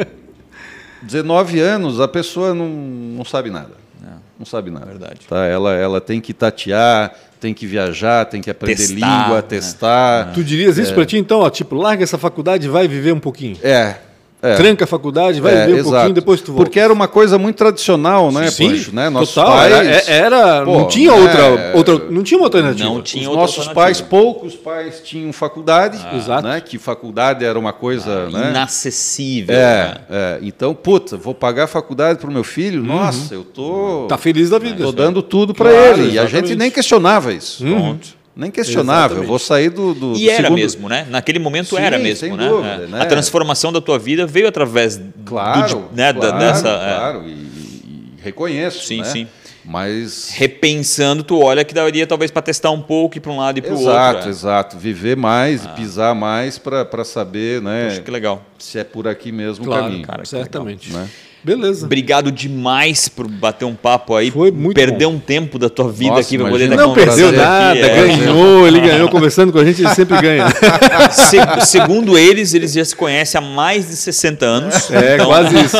é, 0.00 0.06
19 1.02 1.60
anos, 1.60 2.00
a 2.00 2.06
pessoa 2.06 2.54
não, 2.54 2.68
não 2.68 3.24
sabe 3.24 3.50
nada. 3.50 3.72
Não, 4.00 4.22
não 4.40 4.46
sabe 4.46 4.70
nada. 4.70 4.86
Verdade. 4.86 5.20
Tá? 5.28 5.46
Ela, 5.46 5.74
ela 5.74 6.00
tem 6.00 6.20
que 6.20 6.32
tatear, 6.32 7.12
tem 7.40 7.54
que 7.54 7.66
viajar, 7.66 8.26
tem 8.26 8.40
que 8.40 8.50
aprender 8.50 8.76
testar, 8.76 8.94
língua, 8.94 9.36
né? 9.36 9.42
testar. 9.42 10.32
Tu 10.32 10.44
dirias 10.44 10.78
isso 10.78 10.92
é. 10.92 10.94
para 10.94 11.06
ti 11.06 11.18
então? 11.18 11.40
Ó, 11.40 11.50
tipo, 11.50 11.74
larga 11.74 12.04
essa 12.04 12.18
faculdade 12.18 12.66
e 12.66 12.70
vai 12.70 12.86
viver 12.86 13.12
um 13.12 13.20
pouquinho. 13.20 13.56
É, 13.62 13.96
é. 14.42 14.54
Tranca 14.54 14.84
a 14.84 14.86
faculdade, 14.86 15.40
vai 15.40 15.54
é, 15.54 15.66
ver 15.66 15.74
um 15.74 15.76
exato. 15.76 15.90
pouquinho, 15.90 16.14
depois 16.14 16.40
tu 16.40 16.52
volta. 16.52 16.64
Porque 16.64 16.80
era 16.80 16.92
uma 16.92 17.06
coisa 17.06 17.38
muito 17.38 17.56
tradicional, 17.56 18.32
né, 18.32 18.50
Sim, 18.50 18.70
Pancho, 18.70 18.94
né? 18.94 19.10
Nossos 19.10 19.34
total, 19.34 19.52
pais, 19.52 19.72
era, 19.72 20.10
era 20.10 20.64
pô, 20.64 20.78
não 20.78 20.88
tinha 20.88 21.12
né, 21.12 21.20
outra, 21.20 21.72
outra, 21.74 22.10
não 22.10 22.22
tinha 22.22 22.38
uma 22.38 22.46
alternativa. 22.46 22.88
Não 22.88 23.02
tinha 23.02 23.28
Os 23.28 23.36
nossos 23.36 23.68
pais, 23.68 24.00
poucos 24.00 24.54
pais 24.54 25.00
tinham 25.04 25.30
faculdade, 25.32 25.98
ah. 26.04 26.16
exato. 26.16 26.48
né? 26.48 26.60
Que 26.60 26.78
faculdade 26.78 27.44
era 27.44 27.58
uma 27.58 27.72
coisa, 27.72 28.28
ah, 28.28 28.30
né? 28.30 28.50
inacessível. 28.50 29.54
É, 29.54 29.60
né? 29.60 30.00
é, 30.08 30.38
então, 30.42 30.74
puta, 30.74 31.16
vou 31.18 31.34
pagar 31.34 31.64
a 31.64 31.68
faculdade 31.68 32.18
para 32.18 32.30
o 32.30 32.32
meu 32.32 32.44
filho? 32.44 32.80
Uhum. 32.80 32.86
Nossa, 32.86 33.34
eu 33.34 33.44
tô 33.44 34.06
Tá 34.08 34.16
feliz 34.16 34.50
da 34.50 34.58
vida. 34.58 34.82
Tô 34.82 34.92
dando 34.92 35.22
tudo 35.22 35.54
para 35.54 35.70
claro, 35.70 35.84
ele. 35.84 36.02
Exatamente. 36.02 36.14
E 36.14 36.18
a 36.18 36.26
gente 36.26 36.56
nem 36.56 36.70
questionava 36.70 37.32
isso. 37.32 37.64
Uhum. 37.64 37.80
Pronto. 37.80 38.19
Nem 38.40 38.50
questionável, 38.50 39.18
eu 39.18 39.24
vou 39.24 39.38
sair 39.38 39.68
do. 39.68 39.92
do 39.92 40.16
e 40.16 40.30
era 40.30 40.44
segundo... 40.44 40.58
mesmo, 40.58 40.88
né? 40.88 41.06
Naquele 41.10 41.38
momento 41.38 41.76
Sim, 41.76 41.82
era 41.82 41.98
mesmo, 41.98 42.38
né? 42.38 42.48
Dúvida, 42.48 42.84
é. 42.84 42.86
né? 42.86 43.02
A 43.02 43.04
transformação 43.04 43.70
da 43.70 43.82
tua 43.82 43.98
vida 43.98 44.26
veio 44.26 44.48
através 44.48 44.98
claro, 45.26 45.80
do, 45.80 45.94
né, 45.94 46.10
claro, 46.10 46.38
dessa. 46.38 46.62
Claro, 46.62 47.22
é. 47.22 47.26
e, 47.26 47.32
e, 47.32 48.14
reconheço. 48.22 48.86
Sim, 48.86 49.00
né? 49.00 49.04
sim. 49.04 49.28
Mas. 49.62 50.30
Repensando, 50.30 51.22
tu 51.22 51.38
olha 51.38 51.62
que 51.66 51.74
daria 51.74 52.06
talvez 52.06 52.30
para 52.30 52.40
testar 52.40 52.70
um 52.70 52.80
pouco 52.80 53.18
e 53.18 53.20
para 53.20 53.30
um 53.30 53.36
lado 53.36 53.58
e 53.58 53.60
para 53.60 53.74
o 53.74 53.74
outro. 53.74 53.90
Exato, 53.90 54.26
é. 54.26 54.30
exato. 54.30 54.78
Viver 54.78 55.18
mais, 55.18 55.66
ah. 55.66 55.68
pisar 55.74 56.14
mais 56.14 56.56
para 56.56 57.04
saber, 57.04 57.60
né? 57.60 57.88
Acho 57.88 58.00
que 58.00 58.10
legal. 58.10 58.42
Se 58.58 58.78
é 58.78 58.84
por 58.84 59.06
aqui 59.06 59.30
mesmo 59.30 59.66
claro, 59.66 59.82
o 59.82 59.86
caminho. 59.86 60.06
Cara, 60.06 60.24
certamente. 60.24 60.88
Legal, 60.88 61.02
né? 61.02 61.10
Beleza. 61.42 61.86
Obrigado 61.86 62.30
demais 62.30 63.08
por 63.08 63.26
bater 63.26 63.64
um 63.64 63.74
papo 63.74 64.14
aí. 64.14 64.30
Foi 64.30 64.50
muito 64.50 64.74
Perder 64.74 65.06
bom. 65.06 65.14
um 65.14 65.18
tempo 65.18 65.58
da 65.58 65.68
tua 65.68 65.90
vida 65.90 66.10
Nossa, 66.10 66.20
aqui 66.20 66.38
para 66.38 66.48
poder 66.50 66.68
Não 66.68 66.92
perdeu 66.92 67.32
nada, 67.32 67.72
aqui, 67.72 67.82
é. 67.82 68.06
ganhou, 68.06 68.66
ele 68.66 68.80
ganhou 68.80 69.08
conversando 69.08 69.52
com 69.52 69.58
a 69.58 69.64
gente, 69.64 69.82
ele 69.82 69.94
sempre 69.94 70.20
ganha. 70.20 70.46
Se, 71.10 71.38
segundo 71.66 72.18
eles, 72.18 72.52
eles 72.52 72.72
já 72.72 72.84
se 72.84 72.94
conhecem 72.94 73.38
há 73.38 73.42
mais 73.42 73.88
de 73.88 73.96
60 73.96 74.44
anos. 74.46 74.90
É, 74.90 75.14
então... 75.14 75.26
quase 75.26 75.60
isso. 75.60 75.76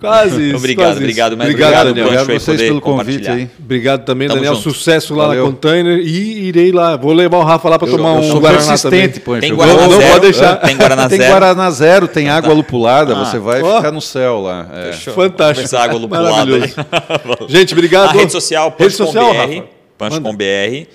Quase 0.00 0.48
isso. 0.48 0.56
Obrigado, 0.56 0.86
quase 0.86 0.98
obrigado, 0.98 1.36
mas 1.36 1.48
obrigado, 1.48 1.68
obrigado, 1.68 1.86
Daniel. 1.88 2.06
Obrigado 2.06 2.40
vocês 2.40 2.60
pelo 2.62 2.80
convite 2.80 3.28
aí. 3.28 3.50
Obrigado 3.58 4.04
também, 4.04 4.28
Tamo 4.28 4.40
Daniel. 4.40 4.54
Junto. 4.54 4.72
Sucesso 4.72 5.14
lá 5.14 5.26
Valeu. 5.26 5.44
na 5.44 5.50
Container 5.50 5.98
e 5.98 6.48
irei 6.48 6.72
lá. 6.72 6.96
Vou 6.96 7.12
levar 7.12 7.36
o 7.36 7.44
Rafa 7.44 7.68
lá 7.68 7.78
para 7.78 7.86
tomar 7.86 8.14
eu 8.14 8.22
um 8.22 8.40
Guaraná 8.40 8.78
também. 8.78 9.08
Tem 9.10 9.54
Guaraná 9.54 9.82
não, 9.82 9.98
zero. 9.98 10.12
Pode 10.12 10.20
deixar. 10.22 10.56
Tem 10.56 10.76
Guaraná 10.76 11.02
zero. 11.08 11.20
Tem 11.20 11.30
Guaraná 11.30 11.70
zero, 11.70 12.08
tem 12.08 12.30
água 12.30 12.54
lupulada, 12.54 13.14
você 13.14 13.38
vai 13.38 13.62
ficar 13.62 13.92
no 13.92 14.00
céu 14.00 14.40
lá. 14.40 14.66
Fantástico. 14.70 15.12
Fantástico. 15.12 15.76
água 15.76 15.98
lupulada 15.98 16.54
aí. 16.56 16.72
Gente, 17.48 17.74
obrigado. 17.74 18.10
A 18.10 18.12
rede 18.12 18.32
social, 18.32 18.74
rede 18.78 18.94
social, 18.94 19.32
BR, 19.32 19.62
Punch.com.br. 19.98 20.86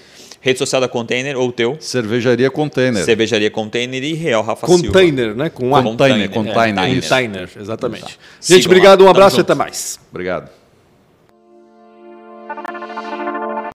Rede 0.41 0.59
social 0.59 0.80
da 0.80 0.88
Container 0.88 1.36
ou 1.36 1.51
teu? 1.51 1.76
Cervejaria 1.80 2.51
Container. 2.51 3.03
Cervejaria 3.03 3.49
Container 3.49 4.03
e 4.03 4.13
Real 4.13 4.43
Rafa 4.43 4.67
Container, 4.67 5.26
Silva. 5.30 5.43
né? 5.43 5.49
Com 5.49 5.76
a. 5.76 5.82
Container, 5.82 6.30
container. 6.30 6.88
É, 6.88 7.01
container, 7.01 7.49
exatamente. 7.59 8.03
Exato. 8.03 8.19
Gente, 8.41 8.67
obrigado, 8.67 9.03
um 9.03 9.09
abraço 9.09 9.39
e 9.39 9.41
até 9.41 9.55
mais. 9.55 9.99
Obrigado. 10.11 10.49